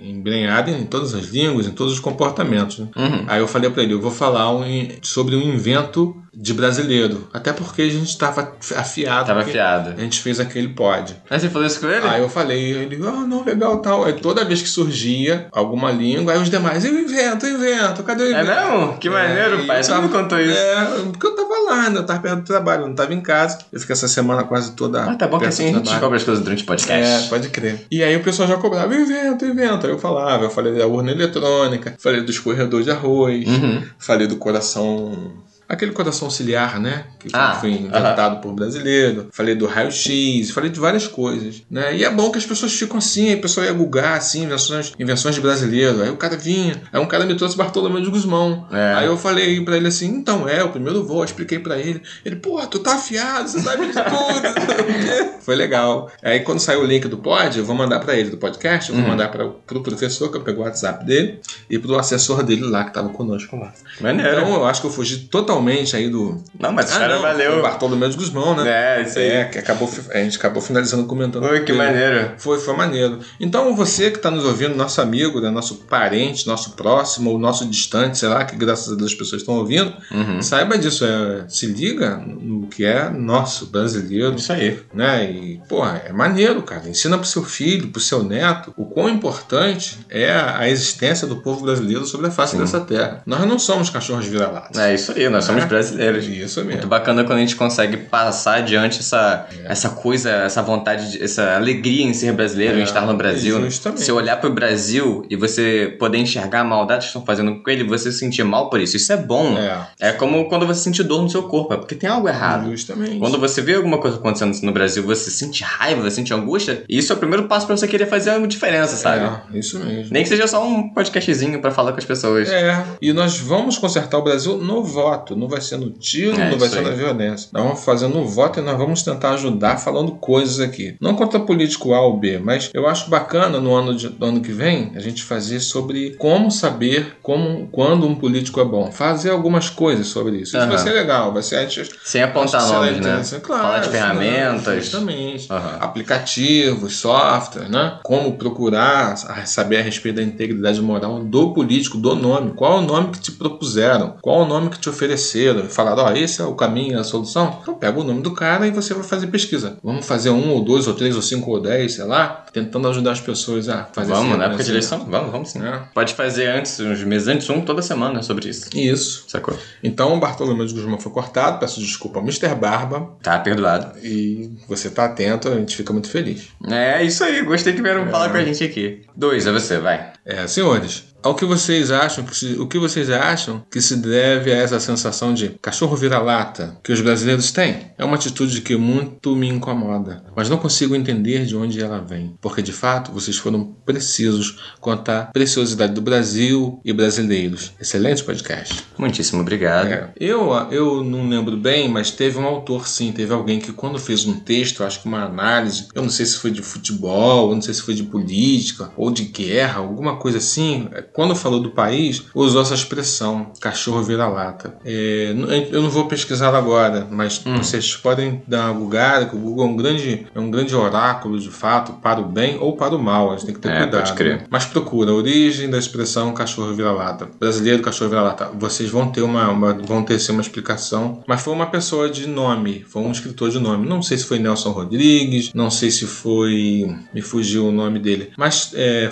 embrenhada 0.00 0.70
em 0.70 0.84
todas 0.84 1.14
as 1.14 1.26
línguas, 1.26 1.66
em 1.66 1.72
todos 1.72 1.92
os 1.92 2.00
comportamentos. 2.00 2.78
Né? 2.78 2.88
Uhum. 2.96 3.24
Aí 3.26 3.40
eu 3.40 3.48
falei 3.48 3.70
para 3.70 3.82
ele, 3.82 3.94
eu 3.94 4.00
vou 4.00 4.10
falar 4.10 4.54
um, 4.54 4.62
sobre 5.02 5.36
um 5.36 5.42
invento 5.42 6.16
de 6.36 6.52
brasileiro. 6.52 7.28
Até 7.32 7.52
porque 7.52 7.82
a 7.82 7.88
gente 7.88 8.08
estava 8.08 8.52
afiado. 8.76 9.26
Tava 9.26 9.40
afiado. 9.40 9.94
A 9.96 10.00
gente 10.00 10.20
fez 10.20 10.40
aquele 10.40 10.68
pod. 10.68 11.16
Mas 11.30 11.42
você 11.42 11.48
falou 11.48 11.66
isso 11.66 11.80
com 11.80 11.88
ele? 11.88 12.06
Aí 12.06 12.20
eu 12.20 12.28
falei, 12.28 12.72
ele, 12.72 13.00
ah, 13.06 13.14
oh, 13.18 13.26
não, 13.26 13.44
legal 13.44 13.78
tal. 13.78 14.04
Aí 14.04 14.14
toda 14.14 14.44
vez 14.44 14.62
que 14.62 14.68
surgia 14.68 15.46
alguma 15.52 15.90
língua, 15.90 16.32
aí 16.32 16.38
os 16.40 16.50
demais, 16.50 16.84
eu 16.84 16.98
invento, 16.98 17.46
eu 17.46 17.56
invento, 17.56 18.02
cadê 18.02 18.24
o 18.24 18.30
invento? 18.30 18.50
É 18.50 18.70
mesmo? 18.70 18.98
Que 18.98 19.08
maneiro, 19.08 19.62
é, 19.62 19.66
pai. 19.66 19.82
Você 19.82 19.94
me 20.00 20.08
contou 20.08 20.40
isso. 20.40 20.58
É, 20.58 20.86
porque 21.12 21.26
eu 21.26 21.36
tava 21.36 21.54
lá, 21.70 21.90
né? 21.90 21.98
Eu 21.98 22.06
tava 22.06 22.20
perto 22.20 22.36
do 22.40 22.44
trabalho, 22.44 22.82
eu 22.82 22.88
não 22.88 22.94
tava 22.94 23.14
em 23.14 23.20
casa. 23.20 23.58
Eu 23.72 23.80
fiquei 23.80 23.92
essa 23.92 24.08
semana 24.08 24.44
quase 24.44 24.72
toda. 24.72 25.04
Ah, 25.04 25.14
tá 25.14 25.26
bom 25.26 25.38
que 25.38 25.46
assim 25.46 25.64
a 25.64 25.72
gente 25.72 25.90
descobre 25.90 26.16
as 26.16 26.24
coisas 26.24 26.42
durante 26.42 26.62
o 26.62 26.66
podcast. 26.66 27.26
É, 27.26 27.28
pode 27.28 27.48
crer. 27.48 27.86
E 27.90 28.02
aí 28.02 28.16
o 28.16 28.22
pessoal 28.22 28.48
já 28.48 28.56
cobrava, 28.56 28.94
invento, 28.94 29.44
invento. 29.44 29.86
Aí 29.86 29.92
eu 29.92 29.98
falava, 29.98 30.44
eu 30.44 30.50
falei 30.50 30.74
da 30.74 30.86
urna 30.86 31.12
eletrônica, 31.12 31.94
falei 31.98 32.22
do 32.22 32.30
escorredor 32.30 32.82
de 32.82 32.90
arroz, 32.90 33.46
uhum. 33.46 33.82
falei 33.98 34.26
do 34.26 34.36
coração 34.36 35.32
Aquele 35.68 35.92
coração 35.92 36.26
auxiliar, 36.26 36.78
né? 36.78 37.06
Que 37.18 37.28
ah, 37.32 37.56
foi 37.58 37.70
inventado 37.70 38.34
uh 38.34 38.38
-huh. 38.38 38.42
por 38.42 38.52
brasileiro. 38.52 39.28
Falei 39.32 39.54
do 39.54 39.66
raio-x, 39.66 40.50
falei 40.50 40.70
de 40.70 40.78
várias 40.78 41.06
coisas, 41.06 41.62
né? 41.70 41.96
E 41.96 42.04
é 42.04 42.10
bom 42.10 42.30
que 42.30 42.38
as 42.38 42.44
pessoas 42.44 42.72
ficam 42.72 42.98
assim, 42.98 43.32
a 43.32 43.38
pessoa 43.38 43.64
ia 43.64 43.72
googar, 43.72 44.18
assim, 44.18 44.44
invenções, 44.44 44.92
invenções 44.98 45.34
de 45.34 45.40
brasileiro. 45.40 46.02
Aí 46.02 46.10
o 46.10 46.16
cara 46.16 46.36
vinha, 46.36 46.82
aí 46.92 47.00
um 47.00 47.06
cara 47.06 47.24
me 47.24 47.34
trouxe 47.34 47.56
Bartolomeu 47.56 48.02
de 48.02 48.10
Guzmão. 48.10 48.66
É. 48.70 48.94
Aí 48.94 49.06
eu 49.06 49.16
falei 49.16 49.64
pra 49.64 49.76
ele 49.76 49.88
assim, 49.88 50.08
então 50.08 50.46
é, 50.46 50.62
o 50.62 50.68
primeiro 50.68 51.02
voo, 51.04 51.20
eu 51.20 51.24
expliquei 51.24 51.58
pra 51.58 51.78
ele. 51.78 52.02
Ele, 52.24 52.36
pô, 52.36 52.60
tu 52.66 52.78
tá 52.78 52.96
afiado, 52.96 53.48
você 53.48 53.60
sabe 53.60 53.86
de 53.86 53.92
tudo. 53.92 55.40
foi 55.40 55.56
legal. 55.56 56.10
Aí 56.22 56.40
quando 56.40 56.58
sair 56.58 56.76
o 56.76 56.84
link 56.84 57.08
do 57.08 57.16
pod, 57.16 57.58
eu 57.58 57.64
vou 57.64 57.74
mandar 57.74 58.00
pra 58.00 58.14
ele 58.14 58.28
do 58.28 58.36
podcast, 58.36 58.90
eu 58.90 58.96
vou 58.96 59.04
uhum. 59.04 59.10
mandar 59.10 59.28
pra, 59.28 59.48
pro 59.48 59.82
professor, 59.82 60.30
que 60.30 60.36
eu 60.36 60.42
pego 60.42 60.60
o 60.60 60.64
WhatsApp 60.64 61.04
dele, 61.04 61.40
e 61.70 61.78
pro 61.78 61.98
assessor 61.98 62.42
dele 62.42 62.64
lá, 62.64 62.84
que 62.84 62.92
tava 62.92 63.08
conosco 63.08 63.56
lá. 63.56 63.72
Maneiro. 64.00 64.40
Então 64.40 64.54
eu 64.54 64.66
acho 64.66 64.82
que 64.82 64.86
eu 64.86 64.90
fugi 64.90 65.18
totalmente 65.20 65.53
totalmente 65.54 65.96
aí 65.96 66.08
do. 66.08 66.42
Não, 66.58 66.72
mas 66.72 66.92
ah, 66.92 66.98
cara 66.98 67.14
não, 67.14 67.22
valeu. 67.22 67.58
O 67.58 67.62
Bartolomeu 67.62 68.08
de 68.08 68.16
Guzmão, 68.16 68.56
né? 68.56 68.98
É, 68.98 69.02
isso 69.02 69.18
aí. 69.18 69.28
É, 69.28 69.44
que 69.44 69.58
acabou, 69.58 69.90
a 70.10 70.18
gente 70.18 70.36
acabou 70.36 70.60
finalizando 70.60 71.06
comentando. 71.06 71.46
Foi, 71.46 71.64
que 71.64 71.72
maneiro. 71.72 72.32
Foi, 72.38 72.58
foi 72.58 72.76
maneiro. 72.76 73.20
Então 73.38 73.74
você 73.74 74.10
que 74.10 74.16
está 74.16 74.30
nos 74.30 74.44
ouvindo, 74.44 74.74
nosso 74.74 75.00
amigo, 75.00 75.40
né, 75.40 75.50
nosso 75.50 75.76
parente, 75.76 76.46
nosso 76.46 76.72
próximo, 76.72 77.30
ou 77.30 77.38
nosso 77.38 77.66
distante, 77.66 78.18
sei 78.18 78.28
lá, 78.28 78.44
que 78.44 78.56
graças 78.56 78.92
a 78.92 78.96
Deus 78.96 79.12
as 79.12 79.18
pessoas 79.18 79.42
estão 79.42 79.54
ouvindo, 79.54 79.92
uhum. 80.10 80.42
saiba 80.42 80.76
disso. 80.76 81.04
É, 81.04 81.44
se 81.48 81.66
liga 81.66 82.16
no 82.16 82.66
que 82.66 82.84
é 82.84 83.08
nosso, 83.10 83.66
brasileiro. 83.66 84.34
Isso 84.34 84.52
aí. 84.52 84.80
Né? 84.92 85.30
E, 85.30 85.60
porra, 85.68 86.02
é 86.06 86.12
maneiro, 86.12 86.62
cara. 86.62 86.88
Ensina 86.88 87.16
pro 87.16 87.26
seu 87.26 87.44
filho, 87.44 87.88
pro 87.88 88.00
seu 88.00 88.22
neto, 88.22 88.72
o 88.76 88.86
quão 88.86 89.08
importante 89.08 89.98
é 90.10 90.32
a 90.32 90.68
existência 90.68 91.26
do 91.26 91.36
povo 91.36 91.64
brasileiro 91.64 92.04
sobre 92.06 92.26
a 92.26 92.30
face 92.30 92.52
Sim. 92.52 92.58
dessa 92.58 92.80
terra. 92.80 93.22
Nós 93.26 93.46
não 93.46 93.58
somos 93.58 93.90
cachorros 93.90 94.26
vira-latas. 94.26 94.78
É 94.78 94.94
isso 94.94 95.12
aí, 95.12 95.28
nós 95.28 95.43
somos 95.44 95.64
é. 95.64 95.66
brasileiros. 95.66 96.26
Isso 96.26 96.60
mesmo. 96.60 96.72
Muito 96.72 96.88
bacana 96.88 97.24
quando 97.24 97.38
a 97.38 97.40
gente 97.40 97.56
consegue 97.56 97.96
passar 97.96 98.56
adiante 98.56 99.00
essa, 99.00 99.46
é. 99.52 99.72
essa 99.72 99.90
coisa, 99.90 100.30
essa 100.30 100.62
vontade, 100.62 101.12
de, 101.12 101.22
essa 101.22 101.54
alegria 101.54 102.04
em 102.04 102.14
ser 102.14 102.32
brasileiro, 102.32 102.78
é. 102.78 102.80
em 102.80 102.84
estar 102.84 103.02
no 103.02 103.14
Brasil. 103.14 103.58
Né? 103.58 103.66
Justamente. 103.66 104.02
Se 104.02 104.12
olhar 104.12 104.36
para 104.36 104.48
o 104.48 104.52
Brasil 104.52 105.24
e 105.28 105.36
você 105.36 105.94
poder 105.98 106.18
enxergar 106.18 106.60
a 106.60 106.64
maldade 106.64 107.02
que 107.02 107.06
estão 107.06 107.24
fazendo 107.24 107.62
com 107.62 107.70
ele, 107.70 107.84
você 107.84 108.10
se 108.10 108.18
sentir 108.18 108.44
mal 108.44 108.70
por 108.70 108.80
isso. 108.80 108.96
Isso 108.96 109.12
é 109.12 109.16
bom. 109.16 109.56
É. 109.56 109.86
é 110.00 110.12
como 110.12 110.48
quando 110.48 110.66
você 110.66 110.80
sente 110.80 111.02
dor 111.02 111.22
no 111.22 111.30
seu 111.30 111.44
corpo, 111.44 111.74
é 111.74 111.76
porque 111.76 111.94
tem 111.94 112.08
algo 112.08 112.28
errado. 112.28 112.70
Justamente. 112.70 113.18
Quando 113.18 113.38
você 113.38 113.60
vê 113.60 113.74
alguma 113.74 113.98
coisa 113.98 114.16
acontecendo 114.16 114.54
no 114.62 114.72
Brasil, 114.72 115.02
você 115.02 115.30
sente 115.30 115.62
raiva, 115.62 116.02
você 116.02 116.16
sente 116.16 116.32
angústia, 116.32 116.84
isso 116.88 117.12
é 117.12 117.16
o 117.16 117.18
primeiro 117.18 117.44
passo 117.48 117.66
para 117.66 117.76
você 117.76 117.86
querer 117.86 118.06
fazer 118.06 118.36
uma 118.36 118.46
diferença, 118.46 118.96
sabe? 118.96 119.24
É, 119.24 119.58
isso 119.58 119.78
mesmo. 119.78 120.12
Nem 120.12 120.22
que 120.22 120.28
seja 120.28 120.46
só 120.46 120.66
um 120.66 120.88
podcastzinho 120.88 121.60
para 121.60 121.70
falar 121.70 121.92
com 121.92 121.98
as 121.98 122.04
pessoas. 122.04 122.48
É. 122.48 122.84
E 123.00 123.12
nós 123.12 123.38
vamos 123.38 123.78
consertar 123.78 124.18
o 124.18 124.22
Brasil 124.22 124.56
no 124.58 124.82
voto, 124.82 125.33
não 125.36 125.48
vai 125.48 125.60
ser 125.60 125.76
no 125.76 125.90
tiro, 125.90 126.40
é, 126.40 126.50
não 126.50 126.58
vai 126.58 126.68
ser 126.68 126.78
aí. 126.78 126.84
na 126.84 126.90
violência. 126.90 127.48
Nós 127.52 127.62
vamos 127.62 127.84
fazendo 127.84 128.18
um 128.18 128.26
voto 128.26 128.60
e 128.60 128.62
nós 128.62 128.76
vamos 128.76 129.02
tentar 129.02 129.30
ajudar 129.30 129.78
falando 129.78 130.12
coisas 130.12 130.60
aqui. 130.60 130.96
Não 131.00 131.14
contra 131.14 131.40
político 131.40 131.94
A 131.94 132.00
ou 132.00 132.18
B, 132.18 132.38
mas 132.38 132.70
eu 132.72 132.86
acho 132.86 133.10
bacana 133.10 133.60
no 133.60 133.74
ano, 133.74 133.94
de, 133.94 134.08
no 134.08 134.26
ano 134.26 134.40
que 134.40 134.52
vem 134.52 134.92
a 134.94 135.00
gente 135.00 135.22
fazer 135.22 135.60
sobre 135.60 136.10
como 136.16 136.50
saber 136.50 137.16
como, 137.22 137.68
quando 137.68 138.06
um 138.06 138.14
político 138.14 138.60
é 138.60 138.64
bom. 138.64 138.90
Fazer 138.90 139.30
algumas 139.30 139.68
coisas 139.70 140.06
sobre 140.06 140.36
isso. 140.36 140.56
Isso 140.56 140.58
uhum. 140.58 140.68
vai 140.68 140.78
ser 140.78 140.92
legal. 140.92 141.32
Vai 141.32 141.42
ser, 141.42 141.68
Sem 142.04 142.22
apontar 142.22 142.66
nomes, 142.66 143.00
né? 143.00 143.40
Claro, 143.42 143.62
Falar 143.62 143.78
de 143.80 143.88
ferramentas, 143.90 144.86
Exatamente. 144.86 145.52
Uhum. 145.52 145.58
Aplicativos, 145.80 146.96
software, 146.96 147.68
né? 147.68 147.98
Como 148.02 148.36
procurar 148.36 149.16
saber 149.46 149.78
a 149.78 149.82
respeito 149.82 150.16
da 150.16 150.22
integridade 150.22 150.80
moral 150.80 151.20
do 151.20 151.52
político, 151.52 151.98
do 151.98 152.14
nome. 152.14 152.52
Qual 152.52 152.78
é 152.78 152.80
o 152.80 152.86
nome 152.86 153.10
que 153.10 153.20
te 153.20 153.32
propuseram? 153.32 154.16
Qual 154.20 154.40
é 154.40 154.44
o 154.44 154.46
nome 154.46 154.70
que 154.70 154.78
te 154.78 154.88
ofereceram? 154.88 155.23
Falaram, 155.68 156.04
ó, 156.04 156.10
oh, 156.10 156.16
esse 156.16 156.40
é 156.40 156.44
o 156.44 156.54
caminho, 156.54 156.96
é 156.96 157.00
a 157.00 157.04
solução? 157.04 157.58
Então 157.62 157.74
pega 157.74 157.98
o 157.98 158.04
nome 158.04 158.22
do 158.22 158.32
cara 158.32 158.66
e 158.66 158.70
você 158.70 158.94
vai 158.94 159.04
fazer 159.04 159.26
pesquisa. 159.28 159.78
Vamos 159.82 160.06
fazer 160.06 160.30
um 160.30 160.50
ou 160.50 160.62
dois 160.62 160.86
ou 160.86 160.94
três 160.94 161.16
ou 161.16 161.22
cinco 161.22 161.50
ou 161.50 161.60
dez, 161.60 161.94
sei 161.94 162.04
lá, 162.04 162.44
tentando 162.52 162.88
ajudar 162.88 163.12
as 163.12 163.20
pessoas 163.20 163.68
a 163.68 163.84
fazer 163.84 164.12
Vamos, 164.12 164.38
na 164.38 164.46
época 164.46 164.64
de 164.64 164.70
eleição? 164.70 165.06
Vamos, 165.08 165.30
vamos 165.30 165.50
sim. 165.50 165.64
É. 165.64 165.82
Pode 165.92 166.14
fazer 166.14 166.46
antes, 166.48 166.78
uns 166.80 167.02
meses 167.04 167.28
antes, 167.28 167.48
um 167.50 167.60
toda 167.60 167.82
semana 167.82 168.22
sobre 168.22 168.48
isso. 168.48 168.68
Isso. 168.74 169.24
Sacou? 169.28 169.56
Então 169.82 170.14
o 170.14 170.20
Bartolomeu 170.20 170.66
de 170.66 170.74
Guzmão 170.74 170.98
foi 170.98 171.12
cortado, 171.12 171.58
peço 171.58 171.80
desculpa 171.80 172.18
ao 172.18 172.24
Mr. 172.24 172.54
Barba. 172.54 173.10
Tá 173.22 173.38
perdoado. 173.38 173.98
E 174.02 174.50
você 174.68 174.90
tá 174.90 175.06
atento, 175.06 175.48
a 175.48 175.56
gente 175.56 175.76
fica 175.76 175.92
muito 175.92 176.08
feliz. 176.08 176.48
É 176.68 177.02
isso 177.02 177.22
aí, 177.24 177.42
gostei 177.42 177.72
que 177.72 177.82
vieram 177.82 178.02
é. 178.02 178.10
falar 178.10 178.30
com 178.30 178.36
a 178.36 178.44
gente 178.44 178.62
aqui. 178.62 179.02
Dois, 179.16 179.46
é 179.46 179.52
você, 179.52 179.78
vai. 179.78 180.12
É, 180.24 180.46
senhores, 180.46 181.13
ao 181.24 181.34
que 181.34 181.46
vocês 181.46 181.90
acham 181.90 182.22
que 182.22 182.36
se, 182.36 182.52
o 182.60 182.68
que 182.68 182.78
vocês 182.78 183.08
acham 183.08 183.64
que 183.70 183.80
se 183.80 183.96
deve 183.96 184.52
a 184.52 184.56
essa 184.56 184.78
sensação 184.78 185.32
de 185.32 185.48
cachorro 185.62 185.96
vira-lata 185.96 186.76
que 186.84 186.92
os 186.92 187.00
brasileiros 187.00 187.50
têm? 187.50 187.92
É 187.96 188.04
uma 188.04 188.16
atitude 188.16 188.60
que 188.60 188.76
muito 188.76 189.34
me 189.34 189.48
incomoda, 189.48 190.22
mas 190.36 190.50
não 190.50 190.58
consigo 190.58 190.94
entender 190.94 191.46
de 191.46 191.56
onde 191.56 191.80
ela 191.80 191.98
vem, 191.98 192.36
porque 192.42 192.60
de 192.60 192.72
fato 192.72 193.10
vocês 193.10 193.38
foram 193.38 193.74
precisos 193.86 194.74
quanto 194.80 195.08
à 195.08 195.22
preciosidade 195.32 195.94
do 195.94 196.02
Brasil 196.02 196.78
e 196.84 196.92
brasileiros. 196.92 197.72
Excelente 197.80 198.22
podcast. 198.22 198.84
Muitíssimo 198.98 199.40
obrigado. 199.40 199.86
É, 199.86 200.10
eu 200.20 200.52
eu 200.70 201.02
não 201.02 201.26
lembro 201.26 201.56
bem, 201.56 201.88
mas 201.88 202.10
teve 202.10 202.38
um 202.38 202.44
autor 202.44 202.86
sim, 202.86 203.12
teve 203.12 203.32
alguém 203.32 203.58
que 203.58 203.72
quando 203.72 203.98
fez 203.98 204.26
um 204.26 204.38
texto, 204.40 204.84
acho 204.84 205.00
que 205.00 205.08
uma 205.08 205.24
análise, 205.24 205.88
eu 205.94 206.02
não 206.02 206.10
sei 206.10 206.26
se 206.26 206.36
foi 206.36 206.50
de 206.50 206.60
futebol, 206.60 207.48
eu 207.48 207.54
não 207.54 207.62
sei 207.62 207.72
se 207.72 207.80
foi 207.80 207.94
de 207.94 208.02
política 208.02 208.90
ou 208.94 209.10
de 209.10 209.24
guerra, 209.24 209.78
alguma 209.78 210.16
coisa 210.16 210.36
assim 210.36 210.86
quando 211.14 211.36
falou 211.36 211.60
do 211.60 211.70
país, 211.70 212.24
usou 212.34 212.60
essa 212.60 212.74
expressão, 212.74 213.52
cachorro 213.60 214.02
vira-lata. 214.02 214.74
É, 214.84 215.32
eu 215.70 215.80
não 215.80 215.88
vou 215.88 216.06
pesquisar 216.06 216.52
agora, 216.52 217.06
mas 217.08 217.40
hum. 217.46 217.56
vocês 217.56 217.94
podem 217.94 218.42
dar 218.48 218.72
uma 218.72 218.80
Google, 218.80 219.26
que 219.30 219.36
o 219.36 219.38
Google 219.38 219.64
é 219.64 219.68
um, 219.68 219.76
grande, 219.76 220.26
é 220.34 220.40
um 220.40 220.50
grande 220.50 220.74
oráculo, 220.74 221.38
de 221.38 221.50
fato, 221.50 221.92
para 222.02 222.20
o 222.20 222.24
bem 222.24 222.58
ou 222.58 222.76
para 222.76 222.96
o 222.96 222.98
mal. 222.98 223.30
A 223.30 223.36
gente 223.36 223.46
tem 223.46 223.54
que 223.54 223.60
ter 223.60 223.68
é, 223.68 223.78
cuidado. 223.82 224.00
Pode 224.00 224.12
crer. 224.14 224.38
Né? 224.38 224.46
Mas 224.50 224.64
procura 224.64 225.12
a 225.12 225.14
origem 225.14 225.70
da 225.70 225.78
expressão 225.78 226.34
cachorro 226.34 226.74
vira-lata. 226.74 227.28
Brasileiro, 227.38 227.80
cachorro 227.80 228.10
vira-lata. 228.10 228.50
Vocês 228.52 228.90
vão 228.90 229.08
ter 229.08 229.22
uma, 229.22 229.48
uma, 229.50 229.72
vão 229.72 230.02
ter 230.02 230.18
sim, 230.18 230.32
uma 230.32 230.42
explicação. 230.42 231.22
Mas 231.28 231.42
foi 231.42 231.54
uma 231.54 231.66
pessoa 231.66 232.10
de 232.10 232.26
nome, 232.26 232.84
foi 232.88 233.02
um 233.02 233.12
escritor 233.12 233.50
de 233.50 233.60
nome. 233.60 233.88
Não 233.88 234.02
sei 234.02 234.18
se 234.18 234.24
foi 234.24 234.40
Nelson 234.40 234.72
Rodrigues, 234.72 235.52
não 235.54 235.70
sei 235.70 235.92
se 235.92 236.06
foi. 236.06 236.92
Me 237.14 237.22
fugiu 237.22 237.68
o 237.68 237.72
nome 237.72 238.00
dele. 238.00 238.32
Mas 238.36 238.72
é, 238.74 239.08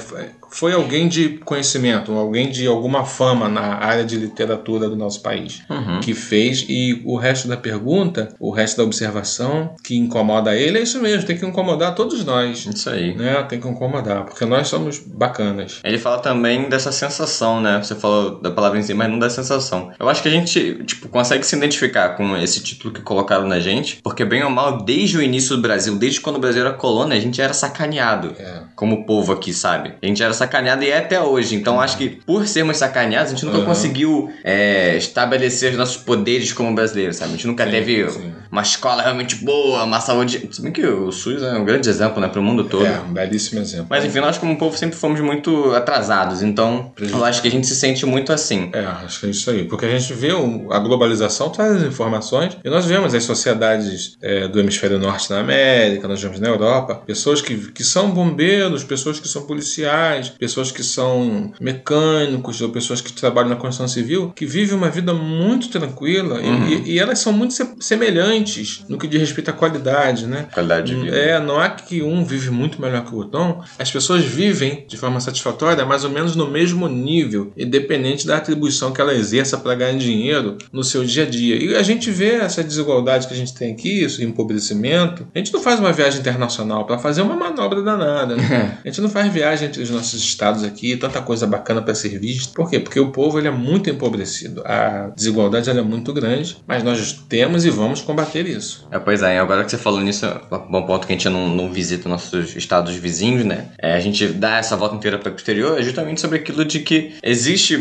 foi 0.52 0.72
alguém 0.72 1.08
de 1.08 1.40
conhecimento, 1.44 2.12
alguém 2.12 2.50
de 2.50 2.66
alguma 2.66 3.04
fama 3.04 3.48
na 3.48 3.76
área 3.76 4.04
de 4.04 4.16
literatura 4.16 4.88
do 4.88 4.96
nosso 4.96 5.22
país 5.22 5.62
uhum. 5.68 6.00
que 6.00 6.14
fez 6.14 6.64
e 6.68 7.02
o 7.04 7.16
resto 7.16 7.48
da 7.48 7.56
pergunta, 7.56 8.28
o 8.38 8.50
resto 8.50 8.76
da 8.76 8.84
observação 8.84 9.74
que 9.82 9.96
incomoda 9.96 10.54
ele 10.54 10.78
é 10.78 10.82
isso 10.82 11.00
mesmo, 11.00 11.26
tem 11.26 11.36
que 11.36 11.46
incomodar 11.46 11.94
todos 11.94 12.24
nós. 12.24 12.66
Isso 12.66 12.90
aí. 12.90 13.14
Né? 13.14 13.42
Tem 13.44 13.60
que 13.60 13.66
incomodar, 13.66 14.24
porque 14.24 14.44
nós 14.44 14.68
somos 14.68 14.98
bacanas. 14.98 15.80
Ele 15.82 15.98
fala 15.98 16.18
também 16.18 16.68
dessa 16.68 16.92
sensação, 16.92 17.60
né? 17.60 17.82
Você 17.82 17.94
falou 17.94 18.40
da 18.40 18.50
palavra 18.50 18.78
em 18.78 18.82
si, 18.82 18.92
mas 18.94 19.10
não 19.10 19.18
da 19.18 19.30
sensação. 19.30 19.90
Eu 19.98 20.08
acho 20.08 20.22
que 20.22 20.28
a 20.28 20.30
gente, 20.30 20.84
tipo, 20.84 21.08
consegue 21.08 21.44
se 21.44 21.56
identificar 21.56 22.10
com 22.10 22.36
esse 22.36 22.62
título 22.62 22.92
que 22.92 23.00
colocaram 23.00 23.46
na 23.46 23.58
gente, 23.58 24.00
porque 24.02 24.24
bem 24.24 24.42
ou 24.42 24.50
mal, 24.50 24.82
desde 24.82 25.16
o 25.16 25.22
início 25.22 25.56
do 25.56 25.62
Brasil, 25.62 25.96
desde 25.96 26.20
quando 26.20 26.36
o 26.36 26.40
Brasil 26.40 26.60
era 26.60 26.72
colônia, 26.72 27.16
a 27.16 27.20
gente 27.20 27.40
era 27.40 27.54
sacaneado. 27.54 28.34
É. 28.38 28.62
Como 28.76 29.06
povo 29.06 29.32
aqui, 29.32 29.52
sabe? 29.52 29.94
A 30.02 30.06
gente 30.06 30.22
era 30.22 30.32
sacaneado 30.42 30.82
e 30.82 30.90
é 30.90 30.98
até 30.98 31.20
hoje. 31.20 31.54
Então 31.54 31.80
acho 31.80 31.96
que 31.96 32.08
por 32.08 32.46
sermos 32.46 32.76
sacaneados, 32.76 33.32
a 33.32 33.34
gente 33.34 33.44
nunca 33.44 33.58
uhum. 33.58 33.64
conseguiu 33.64 34.32
é, 34.44 34.96
estabelecer 34.96 35.72
os 35.72 35.78
nossos 35.78 35.96
poderes 35.96 36.52
como 36.52 36.74
brasileiros, 36.74 37.16
sabe? 37.16 37.32
A 37.32 37.36
gente 37.36 37.46
nunca 37.46 37.64
sim, 37.64 37.70
teve 37.70 38.10
sim. 38.10 38.32
uma 38.50 38.62
escola 38.62 39.02
realmente 39.02 39.36
boa, 39.36 39.84
uma 39.84 40.00
saúde. 40.00 40.48
Se 40.50 40.60
bem 40.62 40.72
que 40.72 40.84
o 40.84 41.10
SUS 41.12 41.42
é 41.42 41.52
um 41.54 41.64
grande 41.64 41.88
exemplo, 41.88 42.20
né, 42.20 42.28
pro 42.28 42.42
mundo 42.42 42.64
todo. 42.64 42.86
É, 42.86 43.00
um 43.00 43.12
belíssimo 43.12 43.60
exemplo. 43.60 43.86
Mas 43.88 44.04
enfim, 44.04 44.20
nós 44.20 44.38
como 44.38 44.56
povo 44.56 44.76
sempre 44.76 44.96
fomos 44.96 45.20
muito 45.20 45.72
atrasados. 45.74 46.42
Então 46.42 46.92
eu 47.00 47.24
acho 47.24 47.40
que 47.40 47.48
a 47.48 47.50
gente 47.50 47.66
se 47.66 47.76
sente 47.76 48.04
muito 48.04 48.32
assim. 48.32 48.70
É, 48.72 48.84
acho 48.84 49.20
que 49.20 49.26
é 49.26 49.30
isso 49.30 49.50
aí. 49.50 49.64
Porque 49.64 49.86
a 49.86 49.98
gente 49.98 50.12
vê 50.14 50.30
a 50.70 50.78
globalização 50.78 51.50
traz 51.50 51.76
as 51.76 51.82
informações 51.82 52.56
e 52.64 52.70
nós 52.70 52.86
vemos 52.86 53.14
as 53.14 53.24
sociedades 53.24 54.16
é, 54.20 54.48
do 54.48 54.58
hemisfério 54.58 54.98
norte 54.98 55.30
na 55.30 55.40
América, 55.40 56.08
nós 56.08 56.22
vemos 56.22 56.40
na 56.40 56.48
Europa, 56.48 57.02
pessoas 57.06 57.40
que, 57.40 57.70
que 57.72 57.84
são 57.84 58.10
bombeiros, 58.10 58.84
pessoas 58.84 59.20
que 59.20 59.28
são 59.28 59.42
policiais, 59.42 60.31
pessoas 60.38 60.70
que 60.70 60.82
são 60.82 61.52
mecânicos 61.60 62.60
ou 62.60 62.70
pessoas 62.70 63.00
que 63.00 63.12
trabalham 63.12 63.50
na 63.50 63.56
construção 63.56 63.88
civil 63.88 64.32
que 64.34 64.46
vivem 64.46 64.76
uma 64.76 64.90
vida 64.90 65.12
muito 65.14 65.68
tranquila 65.68 66.40
uhum. 66.40 66.68
e, 66.68 66.92
e, 66.92 66.98
elas 66.98 67.18
são 67.18 67.32
muito 67.32 67.54
semelhantes 67.80 68.84
no 68.88 68.98
que 68.98 69.06
diz 69.06 69.20
respeito 69.20 69.50
à 69.50 69.52
qualidade, 69.52 70.26
né? 70.26 70.46
Qualidade 70.52 70.94
de 70.94 71.00
vida. 71.00 71.16
É, 71.16 71.40
não 71.40 71.58
há 71.58 71.70
que 71.70 72.02
um 72.02 72.24
vive 72.24 72.50
muito 72.50 72.80
melhor 72.80 73.04
que 73.04 73.14
o 73.14 73.18
outro. 73.18 73.38
Não, 73.38 73.62
as 73.78 73.90
pessoas 73.90 74.24
vivem 74.24 74.84
de 74.88 74.96
forma 74.96 75.20
satisfatória 75.20 75.84
mais 75.84 76.04
ou 76.04 76.10
menos 76.10 76.36
no 76.36 76.46
mesmo 76.46 76.88
nível, 76.88 77.52
independente 77.56 78.26
da 78.26 78.36
atribuição 78.36 78.92
que 78.92 79.00
ela 79.00 79.14
exerça 79.14 79.56
para 79.58 79.74
ganhar 79.74 79.98
dinheiro 79.98 80.58
no 80.72 80.84
seu 80.84 81.04
dia 81.04 81.24
a 81.24 81.26
dia. 81.26 81.56
E 81.56 81.74
a 81.76 81.82
gente 81.82 82.10
vê 82.10 82.34
essa 82.34 82.62
desigualdade 82.62 83.26
que 83.26 83.34
a 83.34 83.36
gente 83.36 83.54
tem 83.54 83.72
aqui, 83.72 84.02
esse 84.02 84.22
empobrecimento. 84.24 85.26
A 85.34 85.38
gente 85.38 85.52
não 85.52 85.60
faz 85.60 85.78
uma 85.80 85.92
viagem 85.92 86.20
internacional 86.20 86.84
para 86.86 86.98
fazer 86.98 87.22
uma 87.22 87.34
manobra 87.34 87.82
danada, 87.82 88.36
né? 88.36 88.78
a 88.84 88.88
gente 88.88 89.00
não 89.00 89.08
faz 89.08 89.32
viagem 89.32 89.68
entre 89.68 89.82
os 89.82 89.90
nossos 89.90 90.21
estados 90.24 90.64
aqui, 90.64 90.96
tanta 90.96 91.20
coisa 91.20 91.46
bacana 91.46 91.82
para 91.82 91.94
ser 91.94 92.18
vista. 92.18 92.52
Por 92.54 92.68
quê? 92.68 92.78
Porque 92.78 93.00
o 93.00 93.10
povo 93.10 93.38
ele 93.38 93.48
é 93.48 93.50
muito 93.50 93.90
empobrecido. 93.90 94.62
A 94.64 95.10
desigualdade 95.14 95.70
é 95.70 95.82
muito 95.82 96.12
grande, 96.12 96.56
mas 96.66 96.82
nós 96.82 97.12
temos 97.28 97.64
e 97.64 97.70
vamos 97.70 98.00
combater 98.00 98.46
isso. 98.46 98.86
É, 98.90 98.98
pois 98.98 99.22
é, 99.22 99.38
agora 99.38 99.64
que 99.64 99.70
você 99.70 99.78
falou 99.78 100.00
nisso, 100.00 100.26
é 100.26 100.40
um 100.54 100.70
bom 100.70 100.82
ponto 100.82 101.06
que 101.06 101.12
a 101.12 101.16
gente 101.16 101.28
não, 101.28 101.48
não 101.48 101.72
visita 101.72 102.08
nossos 102.08 102.54
estados 102.56 102.94
vizinhos, 102.94 103.44
né? 103.44 103.68
É, 103.78 103.94
a 103.94 104.00
gente 104.00 104.26
dá 104.26 104.58
essa 104.58 104.76
volta 104.76 104.96
inteira 104.96 105.18
para 105.18 105.32
o 105.32 105.34
exterior 105.34 105.78
é 105.78 105.82
justamente 105.82 106.20
sobre 106.20 106.38
aquilo 106.38 106.64
de 106.64 106.80
que 106.80 107.14
existe. 107.22 107.78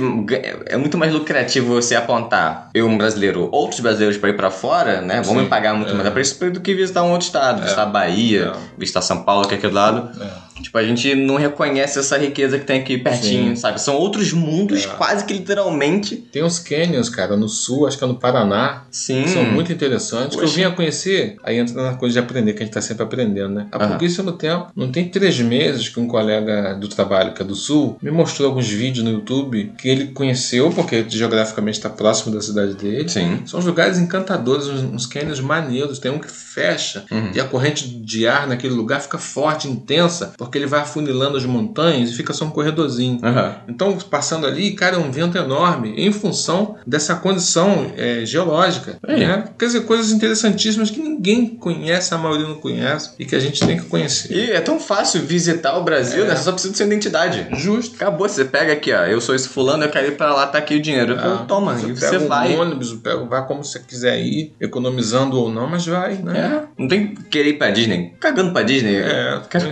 É 0.66 0.78
muito 0.78 0.98
mais 0.98 1.14
lucrativo 1.14 1.74
você 1.74 1.96
apontar 1.96 2.70
eu, 2.74 2.88
um 2.88 2.98
brasileiro, 2.98 3.50
outros 3.52 3.80
brasileiros 3.80 4.18
para 4.18 4.30
ir 4.30 4.36
para 4.36 4.52
fora, 4.52 5.02
né? 5.02 5.22
Vão 5.22 5.36
me 5.36 5.48
pagar 5.48 5.74
muito 5.74 5.92
é. 5.92 5.94
mais 5.94 6.08
a 6.08 6.12
preço 6.12 6.50
do 6.50 6.60
que 6.60 6.74
visitar 6.74 7.04
um 7.04 7.12
outro 7.12 7.28
estado, 7.28 7.62
visitar 7.62 7.84
a 7.84 7.86
Bahia, 7.86 8.54
é. 8.56 8.80
visitar 8.80 9.02
São 9.02 9.24
Paulo, 9.24 9.48
que 9.48 9.56
é 9.56 9.58
aquele 9.58 9.74
lado. 9.74 10.10
É. 10.22 10.51
Tipo, 10.62 10.78
a 10.78 10.84
gente 10.84 11.14
não 11.16 11.36
reconhece 11.36 12.00
essa 12.00 12.18
riqueza 12.18 12.60
que 12.60 12.66
tem 12.66 12.80
aqui 12.80 12.98
pertinho, 12.98 13.50
Sim. 13.50 13.56
sabe? 13.56 13.82
São 13.82 13.96
outros 13.96 14.32
mundos, 14.34 14.86
é. 14.86 14.88
quase 14.88 15.26
que 15.26 15.34
literalmente. 15.34 16.16
Tem 16.16 16.44
uns 16.44 16.60
canyons, 16.60 17.10
cara, 17.10 17.36
no 17.36 17.50
sul, 17.50 17.88
acho 17.88 17.98
que 17.98 18.04
é 18.04 18.08
no 18.08 18.16
Paraná. 18.16 18.84
Sim. 18.92 19.24
Que 19.24 19.30
são 19.30 19.44
muito 19.44 19.72
interessantes. 19.72 20.38
Que 20.38 20.44
eu 20.44 20.48
vim 20.48 20.64
a 20.64 20.72
conhecer, 20.72 21.38
aí 21.44 21.58
entra 21.58 21.82
na 21.82 21.94
coisa 21.96 22.14
de 22.14 22.20
aprender, 22.20 22.54
que 22.54 22.64
a 22.64 22.66
gente 22.66 22.74
tá 22.74 22.82
sempre 22.82 23.04
aprendendo, 23.04 23.54
né? 23.54 23.68
Há 23.72 23.88
pouquíssimo 23.88 24.32
tempo, 24.32 24.68
não 24.76 24.92
tem 24.92 25.10
três 25.10 25.40
meses 25.40 25.90
que 25.90 26.00
um 26.00 26.08
colega 26.08 26.74
do 26.76 26.88
trabalho, 26.88 27.34
que 27.34 27.42
é 27.42 27.46
do 27.46 27.56
sul, 27.56 27.98
me 28.02 28.12
mostrou 28.12 28.50
alguns 28.50 28.68
vídeos 28.68 29.04
no 29.04 29.12
YouTube 29.12 29.74
que 29.78 29.88
ele 29.88 30.08
conheceu, 30.08 30.72
porque 30.72 31.06
geograficamente 31.08 31.78
está 31.78 31.90
próximo 31.90 32.34
da 32.34 32.42
cidade 32.42 32.74
dele. 32.76 33.10
Sim. 33.10 33.42
São 33.46 33.60
lugares 33.60 33.98
encantadores, 33.98 34.68
uns, 34.68 34.82
uns 34.82 35.06
canyons 35.06 35.40
maneiros. 35.40 36.00
Tem 36.00 36.12
um 36.12 36.20
que 36.20 36.32
fecha 36.32 37.06
uhum. 37.12 37.32
e 37.34 37.40
a 37.40 37.46
corrente 37.46 37.88
de 37.88 38.28
ar 38.28 38.48
naquele 38.48 38.74
lugar 38.74 39.02
fica 39.02 39.18
forte, 39.18 39.68
intensa, 39.68 40.34
porque 40.38 40.51
ele 40.58 40.68
vai 40.68 40.82
afunilando 40.82 41.38
as 41.38 41.46
montanhas 41.46 42.10
e 42.10 42.14
fica 42.14 42.34
só 42.34 42.46
um 42.46 42.52
corredorzinho. 42.52 43.20
Uhum. 43.24 43.54
Então, 43.68 43.98
passando 43.98 44.46
ali, 44.46 44.72
cara, 44.72 44.96
é 44.96 45.00
um 45.00 45.12
vento 45.12 45.38
enorme 45.38 45.94
em 45.98 46.12
função 46.12 46.76
dessa 46.86 47.16
condição 47.16 47.92
é, 47.98 48.26
geológica. 48.26 48.98
É. 49.06 49.18
Né? 49.18 49.44
Quer 49.58 49.66
dizer, 49.66 49.82
coisas 49.82 50.12
interessantíssimas 50.12 50.90
que 50.90 51.02
ninguém 51.02 51.48
conhece, 51.48 52.14
a 52.14 52.18
maioria 52.18 52.48
não 52.48 52.56
conhece 52.56 53.12
e 53.20 53.26
que 53.26 53.36
a 53.36 53.40
gente 53.40 53.66
tem 53.66 53.78
que 53.78 53.86
conhecer. 53.86 54.32
E 54.32 54.52
é 54.52 54.62
tão 54.62 54.80
fácil 54.80 55.22
visitar 55.22 55.78
o 55.78 55.84
Brasil, 55.84 56.26
é. 56.26 56.28
né? 56.28 56.36
Você 56.36 56.44
só 56.44 56.52
precisa 56.52 56.72
de 56.72 56.78
sua 56.78 56.86
identidade. 56.86 57.48
Justo. 57.54 57.96
Acabou, 57.96 58.28
você 58.28 58.46
pega 58.46 58.74
aqui, 58.74 58.92
ó, 58.94 59.06
eu 59.06 59.22
sou 59.22 59.36
esse 59.36 59.48
fulano, 59.48 59.84
eu 59.84 59.90
quero 59.90 60.08
ir 60.08 60.18
pra 60.18 60.34
lá, 60.34 60.48
tá 60.48 60.58
aqui 60.58 60.76
o 60.76 60.82
dinheiro. 60.82 61.16
Ah, 61.20 61.46
toma, 61.48 61.76
você 61.76 61.88
e 61.88 61.96
você 61.96 62.10
pega 62.12 62.28
vai. 62.28 62.56
Um 62.56 62.62
ônibus, 62.62 62.94
pega, 62.94 63.24
vai 63.26 63.46
como 63.46 63.64
você 63.64 63.80
quiser 63.80 64.20
ir, 64.20 64.54
economizando 64.60 65.38
ou 65.38 65.52
não, 65.52 65.68
mas 65.68 65.86
vai, 65.86 66.16
né? 66.16 66.40
É. 66.40 66.82
Não 66.82 66.88
tem 66.88 67.14
que 67.14 67.24
querer 67.26 67.50
ir 67.52 67.58
pra 67.58 67.70
Disney. 67.70 68.14
Cagando 68.20 68.52
pra 68.52 68.64
Disney. 68.64 68.96
É, 68.96 69.42
quero, 69.50 69.70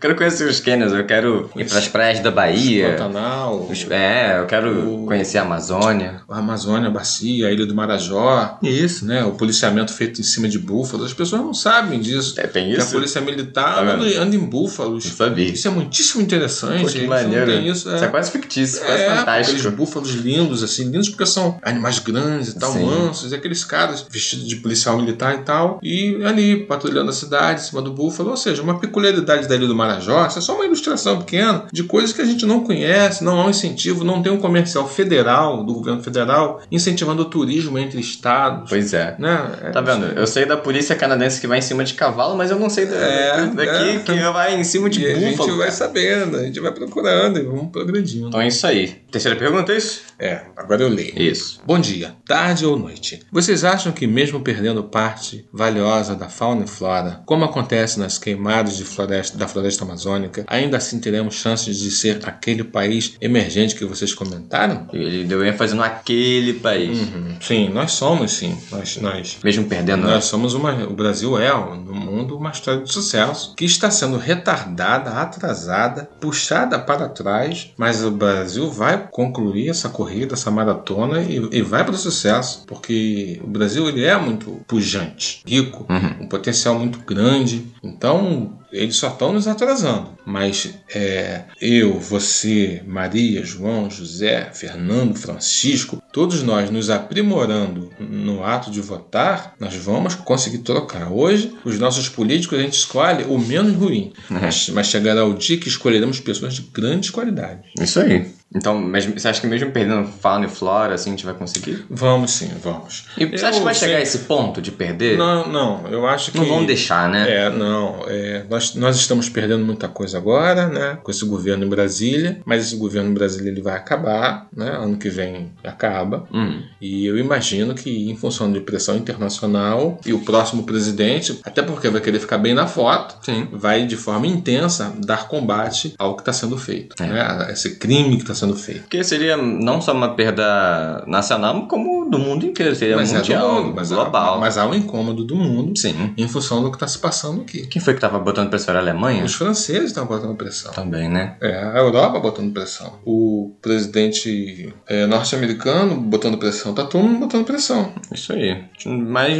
quero 0.00 0.16
conhecer 0.20 0.46
os 0.48 0.60
canyons, 0.60 0.92
eu 0.92 1.04
quero 1.06 1.50
ir 1.56 1.64
pras 1.66 1.88
praias 1.88 2.20
da 2.20 2.30
Bahia. 2.30 2.90
Pantanal. 2.90 3.66
Os- 3.70 3.86
É, 3.90 4.38
eu 4.38 4.46
quero 4.46 5.02
O- 5.02 5.06
conhecer 5.06 5.38
a 5.38 5.42
Amazônia. 5.42 6.20
A 6.28 6.38
Amazônia, 6.38 6.88
a 6.88 6.90
Bacia, 6.90 7.48
a 7.48 7.50
Ilha 7.52 7.64
do 7.64 7.74
Marajó. 7.74 8.58
Isso. 8.62 9.06
Né, 9.06 9.24
o 9.24 9.32
policiamento 9.32 9.92
feito 9.92 10.20
em 10.20 10.24
cima 10.24 10.46
de 10.48 10.58
búfalos. 10.58 11.06
As 11.06 11.14
pessoas 11.14 11.40
não 11.40 11.54
sabem 11.54 11.98
disso. 12.00 12.34
É, 12.38 12.46
tem 12.46 12.70
Que 12.70 12.76
a 12.76 12.78
isso? 12.82 12.92
polícia 12.92 13.20
militar 13.20 13.76
Tá 13.76 13.80
anda, 13.94 14.20
anda 14.20 14.36
em 14.36 14.38
búfalos. 14.38 15.04
Não 15.06 15.12
sabia. 15.12 15.46
Isso 15.50 15.66
é 15.66 15.70
muitíssimo 15.70 16.22
interessante. 16.22 16.82
Pô, 16.84 16.88
que 16.90 17.06
maneiro. 17.06 17.46
Não 17.46 17.52
tem 17.62 17.68
isso, 17.68 17.88
Isso 17.94 18.04
é 18.04 18.08
quase 18.08 18.30
fictício, 18.30 18.78
quase 18.80 18.92
É, 18.92 19.04
aqueles 19.08 19.18
fantástico. 19.20 19.70
búfalos 19.70 20.10
lindos, 20.14 20.62
assim, 20.62 20.84
lindos 20.90 21.08
porque 21.08 21.24
são 21.26 21.58
animais 21.62 21.98
grandes 21.98 22.50
e 22.50 22.58
tal, 22.58 22.72
Sim. 22.72 22.84
mansos, 22.84 23.32
e 23.32 23.34
aqueles 23.34 23.64
caras 23.64 24.04
vestidos 24.10 24.46
de 24.46 24.56
policial 24.56 24.96
militar 24.98 25.34
e 25.34 25.38
tal, 25.38 25.78
e 25.82 26.22
ali, 26.24 26.64
patrulhando 26.66 27.10
a 27.10 27.12
cidade, 27.12 27.60
em 27.60 27.64
cima 27.64 27.80
do 27.80 27.92
búfalo, 27.92 28.30
ou 28.30 28.36
seja, 28.36 28.62
uma 28.62 28.78
peculiaridade 28.78 29.48
da 29.48 29.54
Ilha 29.56 29.66
do 29.66 29.74
Marajó, 29.74 29.99
isso 30.00 30.38
é 30.38 30.42
só 30.42 30.54
uma 30.54 30.64
ilustração 30.64 31.18
pequena 31.18 31.64
de 31.72 31.84
coisas 31.84 32.12
que 32.12 32.20
a 32.22 32.24
gente 32.24 32.44
não 32.46 32.60
conhece, 32.64 33.24
não 33.24 33.40
há 33.40 33.46
um 33.46 33.50
incentivo, 33.50 34.04
não 34.04 34.22
tem 34.22 34.32
um 34.32 34.38
comercial 34.38 34.88
federal, 34.88 35.64
do 35.64 35.74
governo 35.74 36.02
federal, 36.02 36.60
incentivando 36.70 37.22
o 37.22 37.24
turismo 37.24 37.78
entre 37.78 38.00
estados. 38.00 38.68
Pois 38.70 38.92
é. 38.94 39.16
Né? 39.18 39.58
É, 39.62 39.70
Tá 39.70 39.80
vendo? 39.80 40.06
Eu 40.06 40.26
sei 40.26 40.44
da 40.46 40.56
polícia 40.56 40.94
canadense 40.96 41.40
que 41.40 41.46
vai 41.46 41.58
em 41.58 41.62
cima 41.62 41.84
de 41.84 41.94
cavalo, 41.94 42.36
mas 42.36 42.50
eu 42.50 42.58
não 42.58 42.70
sei 42.70 42.86
da, 42.86 42.96
É, 42.96 43.46
daqui 43.46 43.90
é. 43.90 43.98
que 43.98 44.30
vai 44.32 44.54
em 44.58 44.64
cima 44.64 44.88
de 44.90 45.02
E 45.02 45.06
a 45.06 45.18
gente 45.18 45.36
búfalo. 45.36 45.58
vai 45.58 45.70
sabendo, 45.70 46.36
a 46.36 46.42
gente 46.42 46.60
vai 46.60 46.72
procurando 46.72 47.38
e 47.38 47.42
vamos 47.42 47.70
progredindo. 47.70 48.28
Então 48.28 48.40
é 48.40 48.48
isso 48.48 48.66
aí. 48.66 48.88
Terceira 49.10 49.36
pergunta, 49.38 49.72
é 49.72 49.76
isso? 49.76 50.02
É, 50.18 50.42
agora 50.56 50.82
eu 50.82 50.88
leio. 50.88 51.18
Isso. 51.20 51.60
Bom 51.66 51.78
dia, 51.78 52.14
tarde 52.26 52.64
ou 52.66 52.78
noite. 52.78 53.20
Vocês 53.32 53.64
acham 53.64 53.92
que, 53.92 54.06
mesmo 54.06 54.40
perdendo 54.40 54.82
parte 54.84 55.46
valiosa 55.52 56.14
da 56.14 56.28
fauna 56.28 56.64
e 56.64 56.68
flora, 56.68 57.22
como 57.26 57.44
acontece 57.44 57.98
nas 57.98 58.18
queimadas 58.18 58.76
de 58.76 58.84
floresta, 58.84 59.36
da 59.38 59.48
floresta 59.48 59.84
amazônica, 59.90 60.44
ainda 60.46 60.76
assim 60.76 61.00
teremos 61.00 61.34
chances 61.34 61.76
de 61.78 61.90
ser 61.90 62.20
aquele 62.24 62.64
país 62.64 63.16
emergente 63.20 63.74
que 63.74 63.84
vocês 63.84 64.14
comentaram? 64.14 64.86
Ele 64.92 65.24
deu 65.24 65.44
ênfase 65.44 65.74
naquele 65.74 66.54
país. 66.54 66.98
Uhum. 66.98 67.36
Sim, 67.40 67.68
nós 67.70 67.92
somos, 67.92 68.32
sim. 68.32 68.56
Nós, 68.70 68.96
nós, 68.98 69.38
Mesmo 69.42 69.64
perdendo. 69.66 70.02
nós 70.06 70.24
somos 70.24 70.54
uma. 70.54 70.72
O 70.84 70.94
Brasil 70.94 71.38
é, 71.38 71.50
no 71.52 71.94
mundo, 71.94 72.36
uma 72.36 72.50
história 72.50 72.82
de 72.82 72.92
sucesso 72.92 73.54
que 73.56 73.64
está 73.64 73.90
sendo 73.90 74.16
retardada, 74.16 75.10
atrasada, 75.10 76.08
puxada 76.20 76.78
para 76.78 77.08
trás, 77.08 77.70
mas 77.76 78.04
o 78.04 78.10
Brasil 78.10 78.70
vai 78.70 79.08
concluir 79.10 79.68
essa 79.68 79.88
corrida, 79.88 80.34
essa 80.34 80.50
maratona 80.50 81.20
e, 81.22 81.36
e 81.52 81.62
vai 81.62 81.84
para 81.84 81.94
o 81.94 81.98
sucesso, 81.98 82.64
porque 82.66 83.40
o 83.42 83.46
Brasil 83.46 83.88
ele 83.88 84.04
é 84.04 84.16
muito 84.16 84.60
pujante, 84.66 85.42
rico, 85.46 85.86
Uhum. 85.90 86.24
um 86.24 86.26
potencial 86.28 86.78
muito 86.78 86.98
grande. 87.00 87.66
Então 87.82 88.58
eles 88.72 88.96
só 88.96 89.08
estão 89.08 89.32
nos 89.32 89.46
atrasando. 89.46 90.10
Mas 90.24 90.74
é, 90.94 91.42
eu, 91.60 91.98
você, 91.98 92.82
Maria, 92.86 93.44
João, 93.44 93.90
José, 93.90 94.50
Fernando, 94.52 95.14
Francisco, 95.14 96.02
todos 96.12 96.42
nós 96.42 96.70
nos 96.70 96.90
aprimorando 96.90 97.90
no 97.98 98.44
ato 98.44 98.70
de 98.70 98.80
votar, 98.80 99.54
nós 99.58 99.74
vamos 99.74 100.14
conseguir 100.14 100.58
trocar. 100.58 101.12
Hoje, 101.12 101.52
os 101.64 101.78
nossos 101.78 102.08
políticos, 102.08 102.58
a 102.58 102.62
gente 102.62 102.74
escolhe 102.74 103.24
o 103.24 103.38
menos 103.38 103.74
ruim. 103.74 104.12
Mas, 104.28 104.68
mas 104.70 104.86
chegará 104.86 105.24
o 105.24 105.34
dia 105.34 105.58
que 105.58 105.68
escolheremos 105.68 106.20
pessoas 106.20 106.54
de 106.54 106.62
grandes 106.62 107.10
qualidades. 107.10 107.70
Isso 107.78 108.00
aí. 108.00 108.39
Então, 108.54 108.76
mas 108.80 109.06
você 109.06 109.28
acha 109.28 109.40
que 109.40 109.46
mesmo 109.46 109.70
perdendo 109.70 110.08
fauna 110.08 110.46
e 110.46 110.48
flora, 110.48 110.94
assim, 110.94 111.10
a 111.10 111.12
gente 111.12 111.24
vai 111.24 111.34
conseguir? 111.34 111.84
Vamos 111.88 112.32
sim, 112.32 112.50
vamos. 112.62 113.06
E 113.16 113.24
você 113.24 113.46
acha 113.46 113.58
que 113.58 113.64
vai 113.64 113.74
Eu 113.74 113.78
chegar 113.78 113.96
a 113.98 114.00
esse 114.00 114.18
ponto 114.20 114.60
de 114.60 114.72
perder? 114.72 115.16
Não, 115.16 115.48
não, 115.48 115.86
eu 115.88 116.06
acho 116.06 116.32
que. 116.32 116.38
Não 116.38 116.46
vão 116.46 116.64
deixar, 116.66 117.08
né? 117.08 117.30
É, 117.30 117.48
não. 117.50 118.04
é, 118.08 118.44
nós, 118.50 118.74
nós 118.74 118.96
estamos 118.96 119.28
perdendo 119.28 119.64
muita 119.64 119.86
coisa 119.88 120.18
agora, 120.18 120.66
né? 120.68 120.98
Com 121.02 121.10
esse 121.10 121.24
governo 121.24 121.64
em 121.64 121.68
Brasília, 121.68 122.40
mas 122.44 122.66
esse 122.66 122.76
governo 122.76 123.10
em 123.10 123.14
Brasília 123.14 123.50
ele 123.50 123.62
vai 123.62 123.76
acabar, 123.76 124.48
né? 124.54 124.68
Ano 124.70 124.96
que 124.96 125.08
vem 125.08 125.52
acaba. 125.62 126.26
Hum. 126.32 126.62
E 126.80 127.06
eu 127.06 127.16
imagino 127.18 127.74
que, 127.74 128.10
em 128.10 128.16
função 128.16 128.50
de 128.52 128.60
pressão 128.60 128.96
internacional, 128.96 130.00
e 130.04 130.12
o 130.12 130.20
próximo 130.20 130.64
presidente, 130.64 131.38
até 131.44 131.62
porque 131.62 131.88
vai 131.88 132.00
querer 132.00 132.18
ficar 132.18 132.38
bem 132.38 132.54
na 132.54 132.66
foto, 132.66 133.16
Sim. 133.24 133.46
vai 133.52 133.86
de 133.86 133.96
forma 133.96 134.26
intensa 134.26 134.92
dar 134.98 135.28
combate 135.28 135.94
ao 135.98 136.14
que 136.16 136.22
está 136.22 136.32
sendo 136.32 136.56
feito, 136.58 137.00
É. 137.00 137.06
né? 137.06 137.48
Esse 137.52 137.76
crime 137.76 138.16
que 138.16 138.22
está 138.22 138.34
sendo 138.40 138.56
feito. 138.56 138.82
Porque 138.82 139.02
seria 139.04 139.36
não 139.36 139.80
só 139.80 139.92
uma 139.92 140.14
perda 140.14 141.04
nacional, 141.06 141.66
como 141.66 142.08
do 142.10 142.18
mundo 142.18 142.44
inteiro. 142.44 142.74
Seria 142.74 142.96
mas 142.96 143.12
mundial, 143.12 143.40
é 143.40 143.48
do 143.48 143.62
mundo, 143.64 143.74
mas 143.76 143.90
global. 143.90 144.34
Há, 144.34 144.38
mas 144.38 144.58
há 144.58 144.66
um 144.66 144.74
incômodo 144.74 145.24
do 145.24 145.36
mundo 145.36 145.78
Sim. 145.78 146.12
em 146.16 146.28
função 146.28 146.62
do 146.62 146.70
que 146.70 146.76
está 146.76 146.88
se 146.88 146.98
passando 146.98 147.42
aqui. 147.42 147.66
Quem 147.66 147.80
foi 147.80 147.94
que 147.94 148.00
tava 148.00 148.18
botando 148.18 148.50
pressão? 148.50 148.72
Era 148.72 148.80
a 148.80 148.82
Alemanha? 148.82 149.24
Os 149.24 149.34
franceses 149.34 149.90
estão 149.90 150.06
botando 150.06 150.34
pressão. 150.36 150.72
Também, 150.72 151.08
né? 151.08 151.36
É, 151.40 151.54
a 151.54 151.78
Europa 151.78 152.18
botando 152.18 152.52
pressão. 152.52 152.98
O 153.04 153.54
presidente 153.62 154.72
é, 154.88 155.06
norte-americano 155.06 155.96
botando 155.96 156.38
pressão. 156.38 156.74
Tá 156.74 156.84
todo 156.84 157.02
mundo 157.02 157.20
botando 157.20 157.44
pressão. 157.44 157.92
Isso 158.12 158.32
aí. 158.32 158.64
Mas 158.86 159.38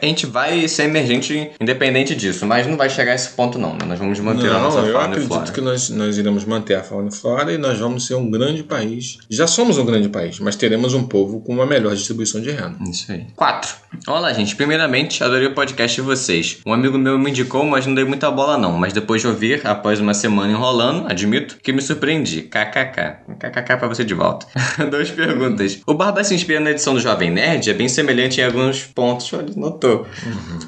a 0.00 0.04
gente 0.04 0.26
vai 0.26 0.66
ser 0.66 0.84
emergente 0.84 1.52
independente 1.60 2.14
disso, 2.14 2.46
mas 2.46 2.66
não 2.66 2.76
vai 2.76 2.88
chegar 2.88 3.12
a 3.12 3.14
esse 3.14 3.30
ponto 3.30 3.58
não, 3.58 3.72
né? 3.74 3.84
Nós 3.86 3.98
vamos 3.98 4.18
manter 4.20 4.48
a 4.48 4.54
Não, 4.54 4.62
nossa 4.62 4.78
eu 4.78 4.92
fauna 4.92 5.16
e 5.16 5.22
acredito 5.22 5.52
que 5.52 5.60
nós, 5.60 5.90
nós 5.90 6.18
iremos 6.18 6.44
manter 6.44 6.74
a 6.74 6.82
fauna 6.82 7.08
e 7.08 7.14
flora 7.14 7.52
e 7.52 7.58
nós 7.58 7.78
vamos 7.78 8.06
ser 8.06 8.14
um 8.14 8.21
grande 8.30 8.62
país. 8.62 9.18
Já 9.28 9.46
somos 9.46 9.78
um 9.78 9.84
grande 9.84 10.08
país, 10.08 10.38
mas 10.38 10.56
teremos 10.56 10.94
um 10.94 11.04
povo 11.04 11.40
com 11.40 11.52
uma 11.52 11.66
melhor 11.66 11.94
distribuição 11.94 12.40
de 12.40 12.50
renda. 12.50 12.76
Isso 12.88 13.10
aí. 13.10 13.26
4. 13.36 13.74
Olá, 14.06 14.32
gente. 14.32 14.56
Primeiramente, 14.56 15.22
adorei 15.22 15.48
o 15.48 15.54
podcast 15.54 15.94
de 15.94 16.02
vocês. 16.02 16.58
Um 16.66 16.72
amigo 16.72 16.98
meu 16.98 17.18
me 17.18 17.30
indicou, 17.30 17.64
mas 17.64 17.86
não 17.86 17.94
dei 17.94 18.04
muita 18.04 18.30
bola 18.30 18.56
não. 18.56 18.72
Mas 18.72 18.92
depois 18.92 19.20
de 19.20 19.28
ouvir, 19.28 19.66
após 19.66 20.00
uma 20.00 20.14
semana 20.14 20.52
enrolando, 20.52 21.06
admito 21.10 21.58
que 21.62 21.72
me 21.72 21.82
surpreendi. 21.82 22.42
KKK. 22.42 23.36
KKK 23.38 23.76
pra 23.76 23.88
você 23.88 24.04
de 24.04 24.14
volta. 24.14 24.46
Duas 24.90 25.10
perguntas. 25.10 25.80
O 25.86 25.94
Barba 25.94 26.24
se 26.24 26.34
inspira 26.34 26.60
na 26.60 26.70
edição 26.70 26.94
do 26.94 27.00
Jovem 27.00 27.30
Nerd 27.30 27.68
é 27.70 27.74
bem 27.74 27.88
semelhante 27.88 28.40
em 28.40 28.44
alguns 28.44 28.84
pontos. 28.84 29.32
Olha, 29.32 29.52
notou. 29.56 30.06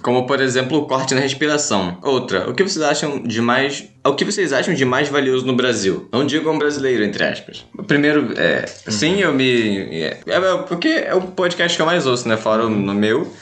Como, 0.03 0.27
por 0.27 0.41
exemplo, 0.41 0.79
o 0.79 0.87
corte 0.87 1.15
na 1.15 1.21
respiração. 1.21 1.99
Outra. 2.03 2.49
O 2.49 2.55
que 2.55 2.63
vocês 2.63 2.85
acham 2.85 3.23
de 3.23 3.41
mais... 3.41 3.85
O 4.07 4.13
que 4.15 4.23
vocês 4.25 4.53
acham 4.53 4.75
de 4.75 4.85
mais 4.85 5.09
valioso 5.09 5.47
no 5.47 5.57
Brasil? 5.57 6.09
Não 6.13 6.27
digam 6.27 6.59
brasileiro, 6.59 7.03
entre 7.03 7.25
aspas. 7.25 7.65
Primeiro, 7.87 8.35
é... 8.37 8.67
Sim, 8.67 9.21
eu 9.21 9.33
me... 9.33 9.79
É, 10.03 10.21
é, 10.27 10.57
porque 10.69 10.89
é 10.89 11.15
o 11.15 11.23
podcast 11.23 11.75
que 11.75 11.81
eu 11.81 11.87
mais 11.87 12.07
ouço, 12.07 12.29
né? 12.29 12.37
Fora 12.37 12.67
o 12.67 12.69
no 12.69 12.93
meu, 12.95 13.33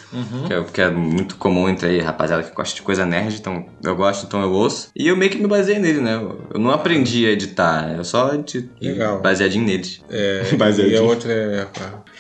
que, 0.46 0.52
é, 0.54 0.62
que 0.72 0.80
é 0.80 0.88
muito 0.88 1.34
comum 1.34 1.68
entre 1.68 1.88
aí, 1.88 1.98
rapaziada 2.00 2.44
que 2.44 2.54
gosta 2.54 2.76
de 2.76 2.82
coisa 2.82 3.04
nerd, 3.04 3.34
então 3.40 3.66
eu 3.82 3.96
gosto, 3.96 4.24
então 4.24 4.40
eu 4.40 4.52
ouço. 4.52 4.88
E 4.94 5.08
eu 5.08 5.16
meio 5.16 5.32
que 5.32 5.38
me 5.38 5.48
baseei 5.48 5.80
nele, 5.80 6.00
né? 6.00 6.14
Eu 6.54 6.60
não 6.60 6.70
aprendi 6.70 7.26
a 7.26 7.30
editar, 7.30 7.92
eu 7.96 8.04
só 8.04 8.32
edito 8.32 8.68
Legal. 8.80 9.20
baseadinho 9.20 9.64
neles. 9.66 10.00
É, 10.08 10.44
e 10.52 10.56
Baseadinho. 10.56 11.00
a 11.00 11.02
outra, 11.02 11.68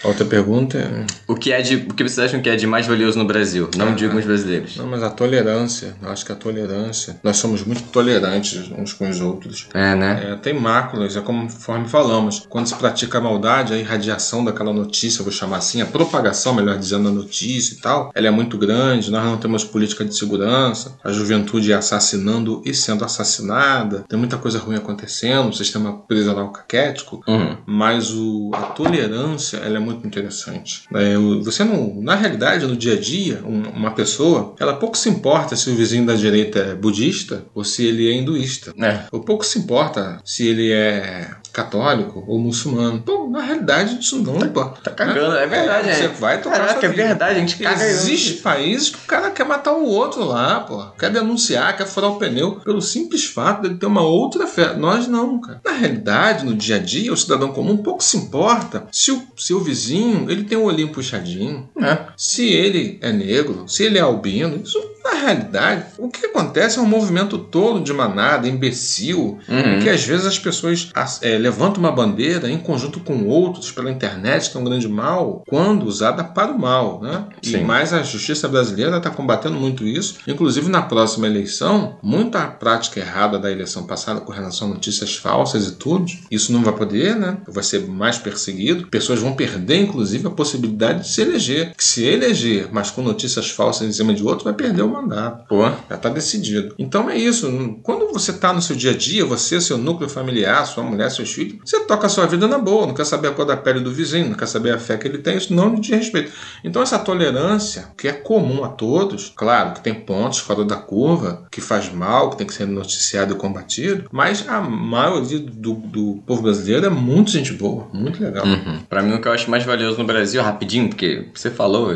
a 0.02 0.08
outra 0.08 0.24
pergunta 0.24 0.78
é... 0.78 1.06
O 1.28 1.36
que 1.36 1.52
é 1.52 1.62
de... 1.62 1.76
O 1.76 1.94
que 1.94 2.02
vocês 2.02 2.18
acham 2.18 2.42
que 2.42 2.50
é 2.50 2.56
de 2.56 2.66
mais 2.66 2.88
valioso 2.88 3.16
no 3.16 3.24
Brasil? 3.24 3.70
Não 3.76 3.88
Ah. 3.88 3.92
digam 3.92 4.16
os 4.18 4.24
brasileiros. 4.24 4.76
Não, 4.76 4.86
mas 4.88 5.00
a 5.04 5.10
tolerância. 5.10 5.94
Eu 6.02 6.08
acho 6.10 6.26
que 6.26 6.32
a 6.32 6.34
tolerância... 6.34 7.20
Nós 7.22 7.36
somos 7.36 7.62
muito 7.62 7.82
tolerantes 7.84 8.31
uns 8.78 8.92
com 8.92 9.08
os 9.08 9.20
outros. 9.20 9.66
É, 9.74 9.94
né? 9.94 10.30
É, 10.32 10.36
tem 10.36 10.54
máculas, 10.54 11.16
é 11.16 11.20
conforme 11.20 11.88
falamos. 11.88 12.46
Quando 12.48 12.66
se 12.66 12.74
pratica 12.74 13.18
a 13.18 13.20
maldade, 13.20 13.72
a 13.72 13.78
irradiação 13.78 14.44
daquela 14.44 14.72
notícia, 14.72 15.22
vou 15.22 15.32
chamar 15.32 15.58
assim, 15.58 15.80
a 15.80 15.86
propagação, 15.86 16.54
melhor 16.54 16.78
dizendo, 16.78 17.04
da 17.04 17.10
notícia 17.10 17.74
e 17.74 17.78
tal, 17.78 18.10
ela 18.14 18.26
é 18.26 18.30
muito 18.30 18.56
grande, 18.58 19.10
nós 19.10 19.24
não 19.24 19.36
temos 19.38 19.64
política 19.64 20.04
de 20.04 20.16
segurança, 20.16 20.96
a 21.02 21.10
juventude 21.12 21.72
é 21.72 21.74
assassinando 21.74 22.62
e 22.64 22.74
sendo 22.74 23.04
assassinada, 23.04 24.04
tem 24.08 24.18
muita 24.18 24.36
coisa 24.36 24.58
ruim 24.58 24.76
acontecendo, 24.76 25.48
o 25.50 25.52
sistema 25.52 25.98
prisional 26.06 26.50
caquético, 26.52 27.22
Uhum. 27.26 27.56
mas 27.66 28.10
o, 28.12 28.50
a 28.54 28.62
tolerância 28.62 29.58
ela 29.58 29.76
é 29.76 29.80
muito 29.80 30.06
interessante. 30.06 30.82
É, 30.94 31.16
você 31.42 31.64
não, 31.64 32.00
na 32.02 32.14
realidade, 32.14 32.66
no 32.66 32.76
dia 32.76 32.94
a 32.94 33.00
dia, 33.00 33.40
um- 33.44 33.62
uma 33.70 33.90
pessoa, 33.92 34.54
ela 34.58 34.74
pouco 34.74 34.96
se 34.96 35.08
importa 35.08 35.56
se 35.56 35.70
o 35.70 35.74
vizinho 35.74 36.06
da 36.06 36.14
direita 36.14 36.58
é 36.58 36.74
budista 36.74 37.44
ou 37.54 37.64
se 37.64 37.84
ele 37.84 38.08
é 38.08 38.14
hinduísta. 38.22 38.72
É. 38.78 39.04
Ou 39.12 39.20
pouco 39.20 39.44
se 39.44 39.58
importa 39.58 40.20
se 40.24 40.46
ele 40.46 40.72
é 40.72 41.30
católico 41.52 42.24
ou 42.26 42.38
muçulmano. 42.38 43.00
Pô, 43.02 43.28
na 43.28 43.42
realidade, 43.42 43.98
isso 44.00 44.18
não 44.22 44.38
importa. 44.38 44.80
Tá 44.82 44.90
cagando, 44.90 45.36
é 45.36 45.46
verdade, 45.46 45.94
Você 45.94 46.04
é. 46.04 46.08
vai 46.08 46.40
tocar 46.40 46.58
Caraca, 46.58 46.86
é 46.86 46.88
verdade, 46.88 47.36
a 47.36 47.40
gente 47.40 47.56
caga 47.56 47.84
Existe 47.84 48.34
países 48.34 48.90
que 48.90 48.96
o 48.96 49.06
cara 49.06 49.30
quer 49.30 49.44
matar 49.44 49.72
o 49.72 49.84
outro 49.84 50.24
lá, 50.24 50.60
pô. 50.60 50.82
Quer 50.98 51.10
denunciar, 51.10 51.76
quer 51.76 51.86
furar 51.86 52.10
o 52.10 52.18
pneu 52.18 52.60
pelo 52.60 52.80
simples 52.80 53.26
fato 53.26 53.62
dele 53.62 53.74
ter 53.74 53.86
uma 53.86 54.02
outra 54.02 54.46
fé. 54.46 54.74
Nós 54.74 55.06
não, 55.06 55.40
cara. 55.40 55.60
Na 55.64 55.72
realidade, 55.72 56.44
no 56.44 56.54
dia 56.54 56.76
a 56.76 56.78
dia, 56.78 57.12
o 57.12 57.16
cidadão 57.16 57.52
comum 57.52 57.76
pouco 57.76 58.02
se 58.02 58.16
importa 58.16 58.86
se 58.90 59.12
o 59.12 59.22
seu 59.36 59.60
vizinho 59.60 60.30
ele 60.30 60.44
tem 60.44 60.56
o 60.56 60.64
olhinho 60.64 60.88
puxadinho. 60.88 61.68
É. 61.80 61.98
Se 62.16 62.48
ele 62.48 62.98
é 63.02 63.12
negro, 63.12 63.64
se 63.68 63.84
ele 63.84 63.98
é 63.98 64.00
albino, 64.00 64.60
isso 64.62 64.80
Na 65.04 65.14
realidade, 65.14 65.84
o 65.98 66.08
que 66.08 66.26
acontece 66.26 66.78
é 66.78 66.82
um 66.82 66.86
movimento 66.86 67.38
tolo 67.38 67.80
de 67.80 67.92
manada, 67.92 68.48
imbecil, 68.48 69.38
uhum. 69.48 69.80
que 69.82 69.88
às 69.88 70.04
vezes 70.04 70.26
as 70.26 70.38
pessoas 70.38 70.90
é, 71.20 71.38
levantam 71.38 71.80
uma 71.80 71.90
bandeira 71.90 72.48
em 72.48 72.58
conjunto 72.58 73.00
com 73.00 73.26
outros 73.26 73.70
pela 73.72 73.90
internet, 73.90 74.50
que 74.50 74.56
é 74.56 74.60
um 74.60 74.64
grande 74.64 74.88
mal, 74.88 75.42
quando 75.48 75.84
usada 75.84 76.22
para 76.22 76.52
o 76.52 76.58
mal. 76.58 77.00
Né? 77.02 77.26
E 77.42 77.56
mais 77.58 77.92
a 77.92 78.02
justiça 78.02 78.48
brasileira 78.48 78.96
está 78.96 79.10
combatendo 79.10 79.56
muito 79.56 79.84
isso. 79.84 80.18
Inclusive, 80.26 80.68
na 80.68 80.82
próxima 80.82 81.26
eleição, 81.26 81.98
muita 82.02 82.46
prática 82.46 83.00
errada 83.00 83.38
da 83.38 83.50
eleição 83.50 83.84
passada 83.84 84.20
com 84.20 84.32
relação 84.32 84.68
a 84.68 84.74
notícias 84.74 85.16
falsas 85.16 85.66
e 85.66 85.72
tudo, 85.72 86.06
isso 86.30 86.52
não 86.52 86.62
vai 86.62 86.74
poder, 86.74 87.16
né? 87.16 87.38
vai 87.48 87.64
ser 87.64 87.86
mais 87.86 88.18
perseguido. 88.18 88.86
Pessoas 88.88 89.20
vão 89.20 89.34
perder, 89.34 89.80
inclusive, 89.80 90.26
a 90.26 90.30
possibilidade 90.30 91.00
de 91.00 91.08
se 91.08 91.20
eleger. 91.22 91.74
Que 91.74 91.84
se 91.84 92.04
eleger, 92.04 92.68
mas 92.70 92.90
com 92.90 93.02
notícias 93.02 93.50
falsas 93.50 93.88
em 93.88 93.92
cima 93.92 94.14
de 94.14 94.22
outro, 94.22 94.44
vai 94.44 94.54
perder 94.54 94.82
o 94.82 94.91
mandato. 94.92 95.46
Pô, 95.48 95.62
já 95.62 95.96
está 95.96 96.08
decidido. 96.08 96.74
Então 96.78 97.08
é 97.08 97.16
isso. 97.16 97.50
Quando 97.82 98.12
você 98.12 98.30
está 98.30 98.52
no 98.52 98.62
seu 98.62 98.76
dia 98.76 98.92
a 98.92 98.96
dia, 98.96 99.24
você, 99.24 99.60
seu 99.60 99.78
núcleo 99.78 100.08
familiar, 100.08 100.66
sua 100.66 100.82
mulher, 100.82 101.10
seus 101.10 101.32
filhos, 101.32 101.58
você 101.64 101.80
toca 101.80 102.06
a 102.06 102.10
sua 102.10 102.26
vida 102.26 102.46
na 102.46 102.58
boa. 102.58 102.86
Não 102.86 102.94
quer 102.94 103.06
saber 103.06 103.28
a 103.28 103.32
cor 103.32 103.44
da 103.44 103.56
pele 103.56 103.80
do 103.80 103.92
vizinho, 103.92 104.28
não 104.28 104.36
quer 104.36 104.46
saber 104.46 104.72
a 104.72 104.78
fé 104.78 104.96
que 104.96 105.06
ele 105.06 105.18
tem, 105.18 105.36
isso 105.36 105.54
não 105.54 105.74
de 105.74 105.94
respeito. 105.94 106.32
Então 106.62 106.82
essa 106.82 106.98
tolerância, 106.98 107.88
que 107.96 108.08
é 108.08 108.12
comum 108.12 108.64
a 108.64 108.68
todos, 108.68 109.32
claro 109.34 109.72
que 109.74 109.80
tem 109.80 109.94
pontos 109.94 110.38
fora 110.38 110.64
da 110.64 110.76
curva, 110.76 111.46
que 111.50 111.60
faz 111.60 111.92
mal, 111.92 112.30
que 112.30 112.36
tem 112.36 112.46
que 112.46 112.54
ser 112.54 112.66
noticiado 112.66 113.34
e 113.34 113.36
combatido, 113.36 114.04
mas 114.12 114.48
a 114.48 114.60
maioria 114.60 115.38
do, 115.38 115.74
do 115.74 116.22
povo 116.26 116.42
brasileiro 116.42 116.86
é 116.86 116.90
muito 116.90 117.30
gente 117.30 117.52
boa, 117.52 117.88
muito 117.92 118.22
legal. 118.22 118.44
Uhum. 118.44 118.80
Para 118.88 119.02
mim, 119.02 119.14
o 119.14 119.20
que 119.20 119.28
eu 119.28 119.32
acho 119.32 119.50
mais 119.50 119.64
valioso 119.64 119.98
no 119.98 120.04
Brasil, 120.04 120.42
rapidinho, 120.42 120.88
porque 120.88 121.28
você 121.34 121.50
falou. 121.50 121.92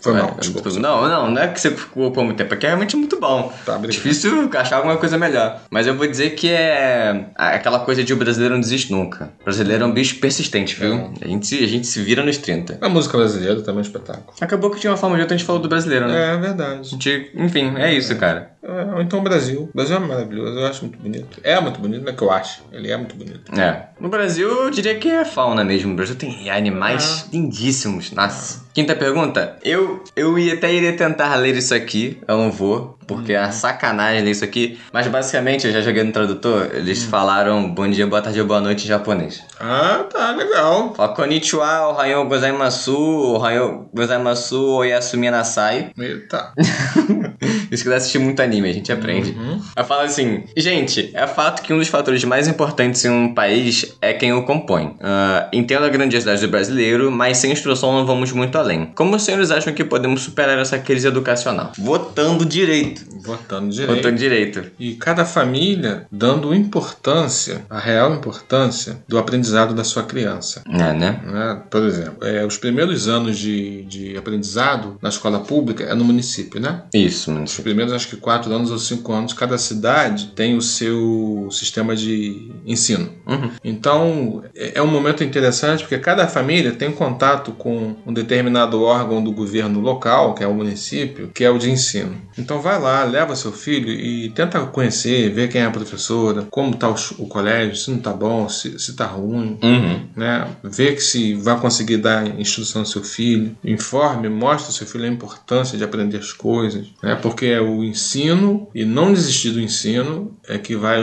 Foi 0.00 0.12
mal, 0.12 0.36
é, 0.38 0.78
Não, 0.78 1.08
não, 1.08 1.30
não 1.30 1.42
é 1.42 1.48
que 1.48 1.60
você 1.60 1.70
ficou 1.70 2.12
muito 2.24 2.39
tempo, 2.40 2.54
é 2.54 2.56
que 2.56 2.66
é 2.66 2.68
realmente 2.70 2.96
muito 2.96 3.18
bom. 3.18 3.52
Tá, 3.64 3.76
Difícil 3.78 4.48
achar 4.56 4.76
alguma 4.76 4.96
coisa 4.96 5.18
melhor. 5.18 5.60
Mas 5.70 5.86
eu 5.86 5.94
vou 5.94 6.06
dizer 6.06 6.30
que 6.30 6.50
é 6.50 7.26
aquela 7.36 7.80
coisa 7.80 8.02
de 8.02 8.12
o 8.12 8.16
brasileiro 8.16 8.54
não 8.54 8.60
desiste 8.60 8.92
nunca. 8.92 9.30
O 9.40 9.44
brasileiro 9.44 9.84
é 9.84 9.86
um 9.86 9.92
bicho 9.92 10.18
persistente, 10.18 10.74
viu? 10.74 10.94
É. 10.94 11.24
A, 11.24 11.28
gente, 11.28 11.64
a 11.64 11.66
gente 11.66 11.86
se 11.86 12.02
vira 12.02 12.22
nos 12.22 12.38
30. 12.38 12.78
A 12.80 12.88
música 12.88 13.16
brasileira 13.16 13.60
também 13.60 13.76
é 13.76 13.78
um 13.78 13.80
espetáculo. 13.82 14.34
Acabou 14.40 14.70
que 14.70 14.80
tinha 14.80 14.90
uma 14.90 14.96
forma 14.96 15.16
de 15.16 15.22
outra, 15.22 15.34
a 15.34 15.38
gente 15.38 15.46
falou 15.46 15.60
do 15.60 15.68
brasileiro, 15.68 16.06
né? 16.06 16.34
É, 16.34 16.36
verdade. 16.36 16.88
Gente, 16.88 17.30
enfim, 17.34 17.74
é 17.76 17.92
isso, 17.92 18.14
cara. 18.16 18.52
É, 18.62 19.02
então 19.02 19.18
o 19.18 19.22
Brasil. 19.22 19.68
O 19.72 19.76
Brasil 19.76 19.96
é 19.96 19.98
maravilhoso, 19.98 20.58
eu 20.58 20.66
acho 20.66 20.84
muito 20.84 20.98
bonito. 20.98 21.40
É 21.42 21.60
muito 21.60 21.80
bonito, 21.80 22.02
não 22.02 22.12
é 22.12 22.14
que 22.14 22.22
eu 22.22 22.30
acho. 22.30 22.62
Ele 22.70 22.90
é 22.90 22.96
muito 22.96 23.16
bonito. 23.16 23.58
É. 23.58 23.88
No 23.98 24.08
Brasil, 24.08 24.48
eu 24.48 24.70
diria 24.70 24.94
que 24.96 25.08
é 25.08 25.24
fauna 25.24 25.64
mesmo. 25.64 25.92
O 25.92 25.96
Brasil 25.96 26.14
tem 26.14 26.50
animais 26.50 27.24
ah. 27.24 27.30
lindíssimos. 27.32 28.12
Nossa. 28.12 28.64
Quinta 28.72 28.94
pergunta. 28.94 29.56
Eu, 29.62 30.04
eu 30.14 30.38
ia, 30.38 30.54
até 30.54 30.72
iria 30.72 30.96
tentar 30.96 31.34
ler 31.36 31.56
isso 31.56 31.74
aqui. 31.74 32.20
Eu 32.26 32.36
não 32.36 32.50
vou 32.50 32.98
porque 33.10 33.32
é 33.32 33.50
sacanagem 33.50 34.22
ler 34.22 34.30
isso 34.30 34.44
aqui. 34.44 34.78
Mas 34.92 35.08
basicamente, 35.08 35.66
eu 35.66 35.72
já 35.72 35.80
joguei 35.80 36.04
no 36.04 36.12
tradutor, 36.12 36.70
eles 36.72 37.02
hum. 37.04 37.08
falaram 37.08 37.68
bom 37.68 37.90
dia, 37.90 38.06
boa 38.06 38.22
tarde, 38.22 38.40
boa 38.44 38.60
noite 38.60 38.84
em 38.84 38.86
japonês. 38.86 39.42
Ah, 39.58 40.04
tá, 40.08 40.30
legal. 40.30 40.94
Fala 40.94 41.12
konnichiwa, 41.12 41.88
ohayou 41.88 42.24
gozaimasu, 42.26 42.96
ohayou 43.34 43.90
gozaimasu, 43.92 44.64
oyasumi 44.76 45.28
nasai. 45.28 45.90
Eita. 45.98 46.52
Isso 47.70 47.84
que 47.84 47.92
assistir 47.92 48.18
muito 48.18 48.40
anime, 48.40 48.68
a 48.68 48.72
gente 48.72 48.92
aprende. 48.92 49.32
Uhum. 49.32 49.60
Ela 49.76 49.86
fala 49.86 50.04
assim, 50.04 50.44
gente, 50.56 51.10
é 51.14 51.26
fato 51.26 51.62
que 51.62 51.72
um 51.72 51.78
dos 51.78 51.88
fatores 51.88 52.24
mais 52.24 52.48
importantes 52.48 53.04
em 53.04 53.10
um 53.10 53.34
país 53.34 53.96
é 54.00 54.12
quem 54.12 54.32
o 54.32 54.44
compõe. 54.44 54.86
Uh, 54.86 55.48
entendo 55.52 55.84
a 55.84 55.88
grandiosidade 55.88 56.40
do 56.40 56.48
brasileiro, 56.48 57.10
mas 57.10 57.38
sem 57.38 57.52
instrução 57.52 57.92
não 57.92 58.06
vamos 58.06 58.32
muito 58.32 58.56
além. 58.56 58.86
Como 58.94 59.16
os 59.16 59.22
senhores 59.22 59.50
acham 59.50 59.72
que 59.72 59.84
podemos 59.84 60.22
superar 60.22 60.58
essa 60.58 60.78
crise 60.78 61.06
educacional? 61.06 61.72
Votando 61.78 62.44
direito 62.44 62.70
direito. 62.80 63.04
Votando 63.22 63.70
direito. 63.70 63.96
Votando 63.96 64.16
direito. 64.16 64.70
E 64.78 64.94
cada 64.94 65.24
família 65.24 66.06
dando 66.10 66.54
importância, 66.54 67.64
a 67.68 67.78
real 67.78 68.14
importância 68.14 69.02
do 69.08 69.18
aprendizado 69.18 69.74
da 69.74 69.84
sua 69.84 70.04
criança. 70.04 70.62
É, 70.68 70.92
né? 70.92 71.20
É, 71.26 71.54
por 71.68 71.82
exemplo, 71.82 72.26
é, 72.26 72.44
os 72.44 72.56
primeiros 72.56 73.08
anos 73.08 73.38
de, 73.38 73.82
de 73.84 74.16
aprendizado 74.16 74.96
na 75.02 75.08
escola 75.08 75.40
pública 75.40 75.84
é 75.84 75.94
no 75.94 76.04
município, 76.04 76.60
né? 76.60 76.82
Isso, 76.94 77.30
município. 77.30 77.59
Os 77.60 77.62
primeiros, 77.62 77.92
acho 77.92 78.08
que 78.08 78.16
quatro 78.16 78.52
anos 78.52 78.70
ou 78.70 78.78
cinco 78.78 79.12
anos, 79.12 79.34
cada 79.34 79.58
cidade 79.58 80.28
tem 80.34 80.56
o 80.56 80.62
seu 80.62 81.48
sistema 81.50 81.94
de 81.94 82.50
ensino. 82.66 83.10
Uhum. 83.26 83.50
Então, 83.62 84.42
é, 84.54 84.78
é 84.78 84.82
um 84.82 84.86
momento 84.86 85.22
interessante 85.22 85.82
porque 85.82 85.98
cada 85.98 86.26
família 86.26 86.72
tem 86.72 86.90
contato 86.90 87.52
com 87.52 87.94
um 88.06 88.12
determinado 88.12 88.82
órgão 88.82 89.22
do 89.22 89.30
governo 89.30 89.78
local, 89.78 90.34
que 90.34 90.42
é 90.42 90.46
o 90.46 90.54
município, 90.54 91.28
que 91.28 91.44
é 91.44 91.50
o 91.50 91.58
de 91.58 91.70
ensino. 91.70 92.16
Então, 92.38 92.62
vai 92.62 92.80
lá, 92.80 93.04
leva 93.04 93.36
seu 93.36 93.52
filho 93.52 93.90
e 93.90 94.30
tenta 94.30 94.58
conhecer, 94.60 95.30
ver 95.30 95.48
quem 95.48 95.60
é 95.60 95.66
a 95.66 95.70
professora, 95.70 96.46
como 96.50 96.72
está 96.72 96.88
o, 96.88 96.94
o, 97.18 97.26
colégio, 97.26 97.76
se 97.76 97.90
não 97.90 97.98
está 97.98 98.12
bom, 98.12 98.48
se, 98.48 98.74
está 98.74 99.04
ruim, 99.04 99.58
uhum. 99.62 100.08
né? 100.16 100.48
Ver 100.64 100.94
que 100.94 101.02
se 101.02 101.34
vai 101.34 101.60
conseguir 101.60 101.98
dar 101.98 102.26
instrução 102.40 102.82
ao 102.82 102.86
seu 102.86 103.04
filho, 103.04 103.54
informe, 103.62 104.30
mostre 104.30 104.68
ao 104.68 104.72
seu 104.72 104.86
filho 104.86 105.04
a 105.04 105.08
importância 105.08 105.76
de 105.76 105.84
aprender 105.84 106.16
as 106.16 106.32
coisas, 106.32 106.86
né? 107.02 107.14
Porque 107.16 107.49
é 107.50 107.60
o 107.60 107.84
ensino 107.84 108.68
e 108.74 108.84
não 108.84 109.12
desistir 109.12 109.50
do 109.50 109.60
ensino 109.60 110.36
é 110.48 110.58
que 110.58 110.74
vai, 110.76 111.02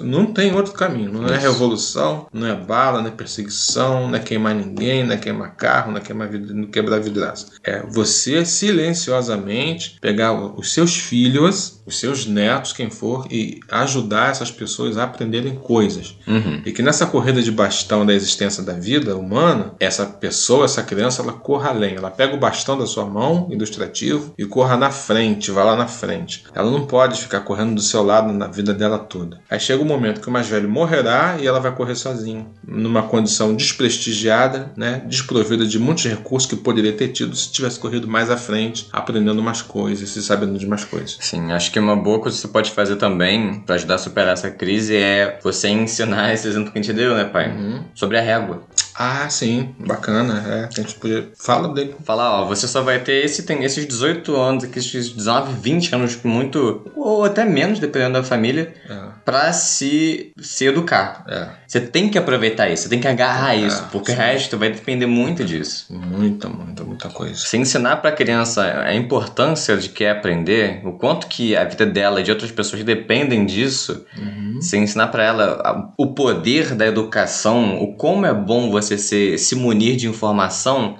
não 0.00 0.26
tem 0.26 0.54
outro 0.54 0.72
caminho, 0.72 1.12
não 1.12 1.26
é 1.26 1.38
revolução, 1.38 2.26
não 2.32 2.46
é 2.46 2.54
bala, 2.54 3.00
não 3.00 3.08
é 3.08 3.12
perseguição, 3.12 4.08
não 4.08 4.16
é 4.16 4.20
queimar 4.20 4.54
ninguém, 4.54 5.04
não 5.04 5.14
é 5.14 5.16
queimar 5.16 5.54
carro, 5.56 5.92
não 5.92 5.98
é 5.98 6.00
queimar, 6.00 6.30
não 6.32 6.66
quebrar 6.66 6.98
vidraça. 6.98 7.52
É 7.62 7.82
você 7.86 8.44
silenciosamente 8.44 9.98
pegar 10.00 10.32
os 10.32 10.72
seus 10.72 10.96
filhos, 10.96 11.77
os 11.88 11.98
seus 11.98 12.26
netos, 12.26 12.72
quem 12.72 12.90
for, 12.90 13.26
e 13.30 13.60
ajudar 13.70 14.30
essas 14.30 14.50
pessoas 14.50 14.98
a 14.98 15.04
aprenderem 15.04 15.54
coisas. 15.54 16.16
Uhum. 16.26 16.62
E 16.64 16.70
que 16.72 16.82
nessa 16.82 17.06
corrida 17.06 17.42
de 17.42 17.50
bastão 17.50 18.04
da 18.04 18.12
existência 18.12 18.62
da 18.62 18.74
vida 18.74 19.16
humana, 19.16 19.74
essa 19.80 20.04
pessoa, 20.04 20.66
essa 20.66 20.82
criança, 20.82 21.22
ela 21.22 21.32
corra 21.32 21.70
além. 21.70 21.96
Ela 21.96 22.10
pega 22.10 22.34
o 22.34 22.38
bastão 22.38 22.78
da 22.78 22.86
sua 22.86 23.06
mão, 23.06 23.48
ilustrativo, 23.50 24.34
e 24.36 24.44
corra 24.44 24.76
na 24.76 24.90
frente, 24.90 25.50
vá 25.50 25.64
lá 25.64 25.74
na 25.74 25.88
frente. 25.88 26.44
Ela 26.54 26.70
não 26.70 26.86
pode 26.86 27.20
ficar 27.20 27.40
correndo 27.40 27.74
do 27.74 27.80
seu 27.80 28.02
lado 28.02 28.32
na 28.32 28.46
vida 28.46 28.74
dela 28.74 28.98
toda. 28.98 29.40
Aí 29.50 29.58
chega 29.58 29.82
o 29.82 29.84
um 29.84 29.88
momento 29.88 30.20
que 30.20 30.28
o 30.28 30.30
mais 30.32 30.46
velho 30.46 30.68
morrerá 30.68 31.38
e 31.40 31.46
ela 31.46 31.58
vai 31.58 31.74
correr 31.74 31.94
sozinha, 31.94 32.46
numa 32.66 33.02
condição 33.02 33.54
desprestigiada, 33.54 34.72
né, 34.76 35.02
desprovida 35.06 35.66
de 35.66 35.78
muitos 35.78 36.04
recursos 36.04 36.48
que 36.48 36.56
poderia 36.56 36.92
ter 36.92 37.08
tido 37.08 37.34
se 37.34 37.50
tivesse 37.50 37.78
corrido 37.78 38.06
mais 38.06 38.30
à 38.30 38.36
frente, 38.36 38.88
aprendendo 38.92 39.42
mais 39.42 39.62
coisas, 39.62 40.08
se 40.08 40.22
sabendo 40.22 40.58
de 40.58 40.66
mais 40.66 40.84
coisas. 40.84 41.16
Sim, 41.20 41.52
acho 41.52 41.72
que 41.72 41.77
uma 41.78 41.96
boa 41.96 42.20
coisa 42.20 42.36
que 42.36 42.42
você 42.42 42.48
pode 42.48 42.70
fazer 42.70 42.96
também 42.96 43.60
para 43.60 43.74
ajudar 43.74 43.96
a 43.96 43.98
superar 43.98 44.32
essa 44.32 44.50
crise 44.50 44.96
é 44.96 45.38
você 45.42 45.68
ensinar 45.68 46.32
esse 46.32 46.46
exemplo 46.48 46.72
que 46.72 46.78
a 46.78 46.82
gente 46.82 46.94
deu, 46.94 47.14
né, 47.14 47.24
pai? 47.24 47.50
Uhum. 47.50 47.84
Sobre 47.94 48.18
a 48.18 48.20
régua. 48.20 48.62
Ah, 48.98 49.30
sim, 49.30 49.76
bacana. 49.78 50.44
É, 50.48 50.64
a 50.64 50.70
gente 50.70 50.96
podia. 50.96 51.28
Fala 51.38 51.72
dele. 51.72 51.94
Falar, 52.04 52.42
ó, 52.42 52.46
você 52.46 52.66
só 52.66 52.82
vai 52.82 52.98
ter 52.98 53.24
esse, 53.24 53.44
tem 53.44 53.62
esses 53.62 53.86
18 53.86 54.34
anos, 54.34 54.64
aqui, 54.64 54.80
esses 54.80 55.10
19, 55.10 55.52
20 55.60 55.94
anos, 55.94 56.18
muito. 56.24 56.90
Ou 56.96 57.24
até 57.24 57.44
menos, 57.44 57.78
dependendo 57.78 58.14
da 58.14 58.24
família, 58.24 58.74
é. 58.90 58.98
pra 59.24 59.52
se, 59.52 60.32
se 60.40 60.64
educar. 60.66 61.24
É. 61.28 61.48
Você 61.68 61.80
tem 61.80 62.08
que 62.08 62.18
aproveitar 62.18 62.68
isso, 62.68 62.84
você 62.84 62.88
tem 62.88 62.98
que 62.98 63.06
agarrar 63.06 63.54
é, 63.54 63.58
isso, 63.58 63.86
porque 63.92 64.10
sim. 64.10 64.16
o 64.16 64.20
resto 64.20 64.58
vai 64.58 64.70
depender 64.70 65.06
muito 65.06 65.44
disso. 65.44 65.86
Muita, 65.90 66.48
muita, 66.48 66.82
muita 66.82 67.08
coisa. 67.10 67.36
Você 67.36 67.56
ensinar 67.56 67.98
pra 67.98 68.10
criança 68.10 68.82
a 68.82 68.94
importância 68.94 69.76
de 69.76 69.90
que 69.90 70.02
é 70.02 70.10
aprender, 70.10 70.80
o 70.84 70.92
quanto 70.92 71.28
que 71.28 71.54
a 71.54 71.64
vida 71.64 71.86
dela 71.86 72.20
e 72.20 72.24
de 72.24 72.30
outras 72.32 72.50
pessoas 72.50 72.82
dependem 72.82 73.46
disso, 73.46 74.04
uhum. 74.16 74.58
você 74.60 74.78
ensinar 74.78 75.08
pra 75.08 75.22
ela 75.22 75.92
o 75.96 76.14
poder 76.14 76.74
da 76.74 76.86
educação, 76.86 77.80
o 77.82 77.94
como 77.94 78.26
é 78.26 78.32
bom 78.32 78.70
você 78.70 78.87
você 78.88 78.98
se, 78.98 79.38
se 79.38 79.54
munir 79.54 79.96
de 79.96 80.08
informação 80.08 80.98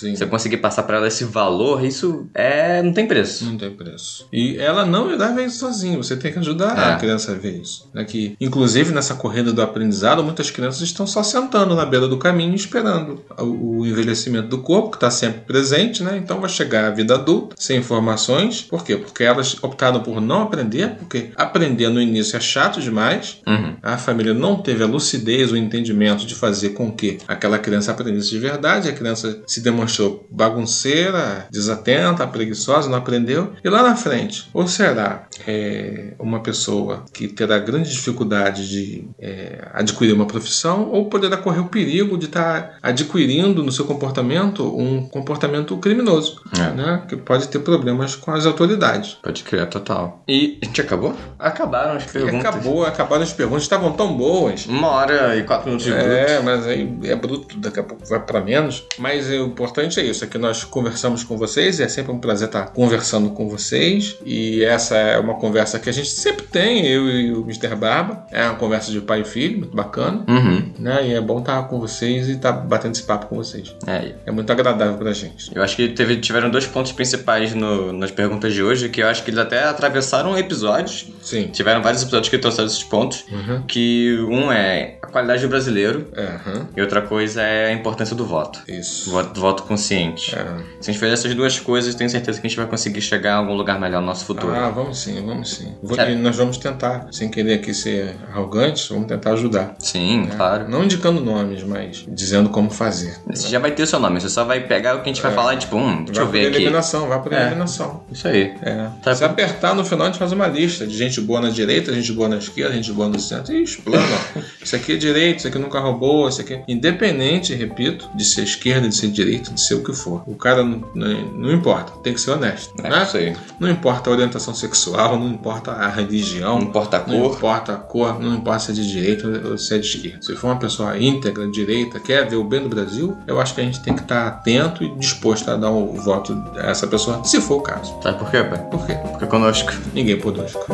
Sim. 0.00 0.16
Você 0.16 0.24
conseguir 0.24 0.56
passar 0.56 0.84
para 0.84 0.96
ela 0.96 1.08
esse 1.08 1.24
valor, 1.24 1.84
isso 1.84 2.26
é 2.34 2.82
não 2.82 2.94
tem 2.94 3.06
preço. 3.06 3.44
Não 3.44 3.58
tem 3.58 3.70
preço. 3.70 4.26
E 4.32 4.56
ela 4.56 4.86
não 4.86 5.12
irá 5.12 5.28
ver 5.28 5.44
isso 5.44 5.58
sozinha, 5.58 5.98
você 5.98 6.16
tem 6.16 6.32
que 6.32 6.38
ajudar 6.38 6.78
é. 6.78 6.94
a 6.94 6.96
criança 6.96 7.32
a 7.32 7.34
ver 7.34 7.60
isso. 7.60 7.90
Né? 7.92 8.02
Que, 8.04 8.34
inclusive, 8.40 8.94
nessa 8.94 9.14
corrida 9.14 9.52
do 9.52 9.60
aprendizado, 9.60 10.24
muitas 10.24 10.50
crianças 10.50 10.80
estão 10.80 11.06
só 11.06 11.22
sentando 11.22 11.74
na 11.74 11.84
beira 11.84 12.08
do 12.08 12.16
caminho 12.16 12.54
esperando 12.54 13.22
o, 13.38 13.84
envelhecimento 13.84 14.48
do 14.48 14.58
corpo, 14.58 14.90
que 14.90 14.96
está 14.96 15.10
sempre 15.10 15.40
presente, 15.40 16.02
né? 16.02 16.16
Então 16.16 16.40
vai 16.40 16.48
chegar 16.48 16.86
a 16.86 16.90
vida 16.90 17.14
adulta, 17.14 17.54
sem 17.58 17.78
informações. 17.78 18.62
Por 18.62 18.82
quê? 18.82 18.96
Porque 18.96 19.22
elas 19.22 19.56
optaram 19.62 20.00
por 20.00 20.20
não 20.20 20.42
aprender, 20.42 20.96
porque 20.98 21.30
aprender 21.36 21.90
no 21.90 22.00
início 22.00 22.36
é 22.36 22.40
chato 22.40 22.80
demais. 22.80 23.38
Uhum. 23.46 23.76
A 23.82 23.98
família 23.98 24.32
não 24.32 24.56
teve 24.56 24.82
a 24.82 24.86
lucidez, 24.86 25.52
o 25.52 25.56
entendimento 25.56 26.24
de 26.24 26.34
fazer 26.34 26.70
com 26.70 26.90
que 26.90 27.18
aquela 27.28 27.58
criança 27.58 27.90
aprendesse 27.90 28.30
de 28.30 28.38
verdade, 28.38 28.88
a 28.88 28.92
criança 28.92 29.42
se 29.46 29.60
demonstrasse 29.60 29.89
mostrou 29.90 30.26
bagunceira, 30.30 31.46
desatenta, 31.50 32.26
preguiçosa, 32.26 32.88
não 32.88 32.98
aprendeu. 32.98 33.52
E 33.62 33.68
lá 33.68 33.82
na 33.82 33.96
frente, 33.96 34.48
ou 34.54 34.66
será 34.68 35.26
é, 35.46 36.14
uma 36.18 36.40
pessoa 36.40 37.04
que 37.12 37.26
terá 37.26 37.58
grande 37.58 37.90
dificuldade 37.90 38.68
de 38.68 39.08
é, 39.18 39.68
adquirir 39.74 40.14
uma 40.14 40.26
profissão, 40.26 40.88
ou 40.90 41.06
poderá 41.06 41.36
correr 41.36 41.60
o 41.60 41.66
perigo 41.66 42.16
de 42.16 42.26
estar 42.26 42.62
tá 42.62 42.78
adquirindo 42.82 43.62
no 43.62 43.72
seu 43.72 43.84
comportamento 43.84 44.64
um 44.64 45.08
comportamento 45.08 45.76
criminoso, 45.78 46.40
é. 46.56 46.70
né? 46.72 47.02
Que 47.08 47.16
pode 47.16 47.48
ter 47.48 47.58
problemas 47.58 48.14
com 48.14 48.30
as 48.30 48.46
autoridades. 48.46 49.18
Pode 49.22 49.42
criar 49.42 49.66
total. 49.66 50.22
E 50.28 50.58
a 50.62 50.66
gente 50.66 50.80
acabou? 50.80 51.14
Acabaram 51.38 51.96
as 51.96 52.04
perguntas. 52.04 52.40
Acabou, 52.40 52.84
acabaram 52.84 53.22
as 53.22 53.32
perguntas, 53.32 53.62
estavam 53.62 53.92
tão 53.92 54.16
boas. 54.16 54.66
Uma 54.66 54.88
hora 54.88 55.36
e 55.36 55.42
quatro 55.42 55.66
minutos 55.66 55.86
de 55.86 55.92
bruto. 55.92 56.08
É, 56.08 56.40
mas 56.40 56.66
aí 56.66 56.98
é 57.04 57.16
bruto, 57.16 57.58
daqui 57.58 57.80
a 57.80 57.82
pouco 57.82 58.06
vai 58.06 58.20
para 58.20 58.40
menos. 58.40 58.84
Mas 58.98 59.28
o 59.28 59.46
importante 59.46 59.79
é 59.80 60.04
isso, 60.04 60.24
é 60.24 60.26
que 60.26 60.38
nós 60.38 60.64
conversamos 60.64 61.24
com 61.24 61.36
vocês 61.36 61.78
e 61.78 61.82
é 61.82 61.88
sempre 61.88 62.12
um 62.12 62.18
prazer 62.18 62.48
estar 62.48 62.66
conversando 62.66 63.30
com 63.30 63.48
vocês. 63.48 64.16
E 64.24 64.64
essa 64.64 64.96
é 64.96 65.18
uma 65.18 65.34
conversa 65.34 65.78
que 65.78 65.88
a 65.88 65.92
gente 65.92 66.08
sempre 66.08 66.46
tem, 66.46 66.86
eu 66.86 67.08
e 67.08 67.32
o 67.32 67.42
Mr. 67.42 67.74
Barba. 67.74 68.26
É 68.30 68.44
uma 68.44 68.56
conversa 68.56 68.90
de 68.90 69.00
pai 69.00 69.22
e 69.22 69.24
filho, 69.24 69.58
muito 69.58 69.76
bacana. 69.76 70.24
Uhum. 70.28 70.72
Né? 70.78 71.08
E 71.08 71.14
é 71.14 71.20
bom 71.20 71.40
estar 71.40 71.62
com 71.68 71.80
vocês 71.80 72.28
e 72.28 72.32
estar 72.32 72.52
batendo 72.52 72.92
esse 72.92 73.02
papo 73.02 73.26
com 73.26 73.36
vocês. 73.36 73.74
É, 73.86 74.14
é 74.26 74.30
muito 74.30 74.50
agradável 74.52 74.96
pra 74.96 75.12
gente. 75.12 75.54
Eu 75.54 75.62
acho 75.62 75.76
que 75.76 75.88
teve, 75.88 76.16
tiveram 76.16 76.50
dois 76.50 76.66
pontos 76.66 76.92
principais 76.92 77.54
no, 77.54 77.92
nas 77.92 78.10
perguntas 78.10 78.52
de 78.52 78.62
hoje, 78.62 78.88
que 78.88 79.02
eu 79.02 79.06
acho 79.06 79.22
que 79.24 79.30
eles 79.30 79.40
até 79.40 79.64
atravessaram 79.64 80.36
episódios. 80.36 81.06
Sim. 81.22 81.48
Tiveram 81.48 81.82
vários 81.82 82.02
episódios 82.02 82.28
que 82.28 82.38
trouxeram 82.38 82.66
esses 82.66 82.84
pontos. 82.84 83.24
Uhum. 83.30 83.62
Que 83.62 84.18
um 84.28 84.50
é 84.50 84.98
a 85.02 85.06
qualidade 85.06 85.42
do 85.42 85.48
brasileiro. 85.48 86.08
Uhum. 86.16 86.66
E 86.76 86.80
outra 86.80 87.02
coisa 87.02 87.42
é 87.42 87.68
a 87.68 87.72
importância 87.72 88.14
do 88.14 88.24
voto. 88.24 88.60
Isso. 88.68 89.10
Voto, 89.10 89.40
voto 89.40 89.62
consciente. 89.70 90.34
É. 90.34 90.44
Se 90.80 90.90
a 90.90 90.92
gente 90.92 90.98
fizer 90.98 91.12
essas 91.12 91.32
duas 91.32 91.60
coisas, 91.60 91.94
tenho 91.94 92.10
certeza 92.10 92.40
que 92.40 92.46
a 92.48 92.50
gente 92.50 92.56
vai 92.56 92.66
conseguir 92.66 93.00
chegar 93.00 93.34
a 93.34 93.36
algum 93.36 93.54
lugar 93.54 93.78
melhor 93.78 94.00
no 94.00 94.06
nosso 94.08 94.24
futuro. 94.24 94.52
Ah, 94.52 94.68
vamos 94.68 94.98
sim, 94.98 95.24
vamos 95.24 95.48
sim. 95.50 95.76
E 96.08 96.14
nós 96.16 96.36
vamos 96.36 96.58
tentar, 96.58 97.06
sem 97.12 97.28
querer 97.28 97.54
aqui 97.54 97.72
ser 97.72 98.16
arrogantes, 98.32 98.88
vamos 98.88 99.06
tentar 99.06 99.30
ajudar. 99.34 99.76
Sim, 99.78 100.22
né? 100.22 100.34
claro. 100.36 100.68
Não 100.68 100.82
indicando 100.82 101.20
nomes, 101.20 101.62
mas 101.62 102.04
dizendo 102.08 102.48
como 102.48 102.68
fazer. 102.68 103.16
Você 103.28 103.48
já 103.48 103.60
vai 103.60 103.70
ter 103.70 103.84
o 103.84 103.86
seu 103.86 104.00
nome, 104.00 104.20
você 104.20 104.28
só 104.28 104.44
vai 104.44 104.58
pegar 104.58 104.96
o 104.96 105.02
que 105.02 105.08
a 105.08 105.12
gente 105.12 105.22
vai 105.22 105.30
é. 105.30 105.34
falar 105.36 105.54
e 105.54 105.58
tipo, 105.58 105.76
hum, 105.76 106.04
deixa 106.04 106.24
vai 106.24 106.28
eu 106.28 106.32
ver 106.32 106.48
aqui. 106.48 106.56
eliminação, 106.56 107.08
vai 107.08 107.22
por 107.22 107.32
é. 107.32 107.42
eliminação. 107.42 108.02
Isso 108.10 108.26
aí. 108.26 108.52
É. 108.62 108.88
Tá 109.00 109.14
Se 109.14 109.22
apertar 109.22 109.72
no 109.76 109.84
final, 109.84 110.08
a 110.08 110.10
gente 110.10 110.18
faz 110.18 110.32
uma 110.32 110.48
lista 110.48 110.84
de 110.84 110.96
gente 110.96 111.20
boa 111.20 111.40
na 111.40 111.50
direita, 111.50 111.92
gente 111.94 112.12
boa 112.12 112.28
na 112.28 112.38
esquerda, 112.38 112.74
gente 112.74 112.92
boa 112.92 113.08
no 113.08 113.20
centro 113.20 113.54
e 113.54 113.62
explana. 113.62 114.18
isso 114.60 114.74
aqui 114.74 114.94
é 114.94 114.96
direito, 114.96 115.38
isso 115.38 115.46
aqui 115.46 115.58
nunca 115.58 115.78
roubou, 115.78 116.28
isso 116.28 116.40
aqui. 116.40 116.60
Independente, 116.66 117.54
repito, 117.54 118.10
de 118.16 118.24
ser 118.24 118.42
esquerda, 118.42 118.88
de 118.88 118.96
ser 118.96 119.08
direita, 119.08 119.52
de 119.52 119.59
ser 119.60 119.74
o 119.74 119.84
que 119.84 119.92
for. 119.92 120.22
O 120.26 120.34
cara 120.34 120.64
não, 120.64 120.82
não, 120.94 121.08
não 121.32 121.52
importa, 121.52 121.92
tem 122.02 122.14
que 122.14 122.20
ser 122.20 122.32
honesto. 122.32 122.74
É, 122.82 122.88
né? 122.88 123.02
isso 123.02 123.16
aí. 123.16 123.36
Não 123.58 123.68
importa 123.68 124.10
a 124.10 124.12
orientação 124.12 124.54
sexual, 124.54 125.18
não 125.18 125.28
importa 125.28 125.72
a 125.72 125.88
religião, 125.88 126.58
não 126.58 126.66
importa 126.66 126.96
a 126.98 127.00
cor, 127.00 127.12
não 127.12 127.26
importa 127.26 127.72
a 127.72 127.76
cor, 127.76 128.20
não 128.20 128.34
importa 128.34 128.60
se 128.60 128.70
é 128.70 128.74
de 128.74 128.90
direita 128.90 129.48
ou 129.48 129.58
se 129.58 129.74
é 129.74 129.78
de 129.78 129.86
esquerda. 129.86 130.22
Se 130.22 130.34
for 130.36 130.48
uma 130.48 130.58
pessoa 130.58 130.98
íntegra, 130.98 131.48
direita, 131.48 132.00
quer 132.00 132.28
ver 132.28 132.36
o 132.36 132.44
bem 132.44 132.62
do 132.62 132.68
Brasil, 132.68 133.16
eu 133.26 133.40
acho 133.40 133.54
que 133.54 133.60
a 133.60 133.64
gente 133.64 133.82
tem 133.82 133.94
que 133.94 134.02
estar 134.02 134.26
atento 134.26 134.84
e 134.84 134.94
disposto 134.96 135.50
a 135.50 135.56
dar 135.56 135.70
o 135.70 135.94
voto 135.94 136.32
a 136.56 136.70
essa 136.70 136.86
pessoa, 136.86 137.22
se 137.24 137.40
for 137.40 137.56
o 137.56 137.62
caso. 137.62 137.94
Sabe 138.02 138.18
por 138.18 138.30
quê, 138.30 138.42
pai? 138.42 138.58
Por 138.70 138.86
quê? 138.86 138.94
Porque 138.94 139.26
conosco. 139.26 139.72
Ninguém 139.94 140.18
conosco. 140.18 140.66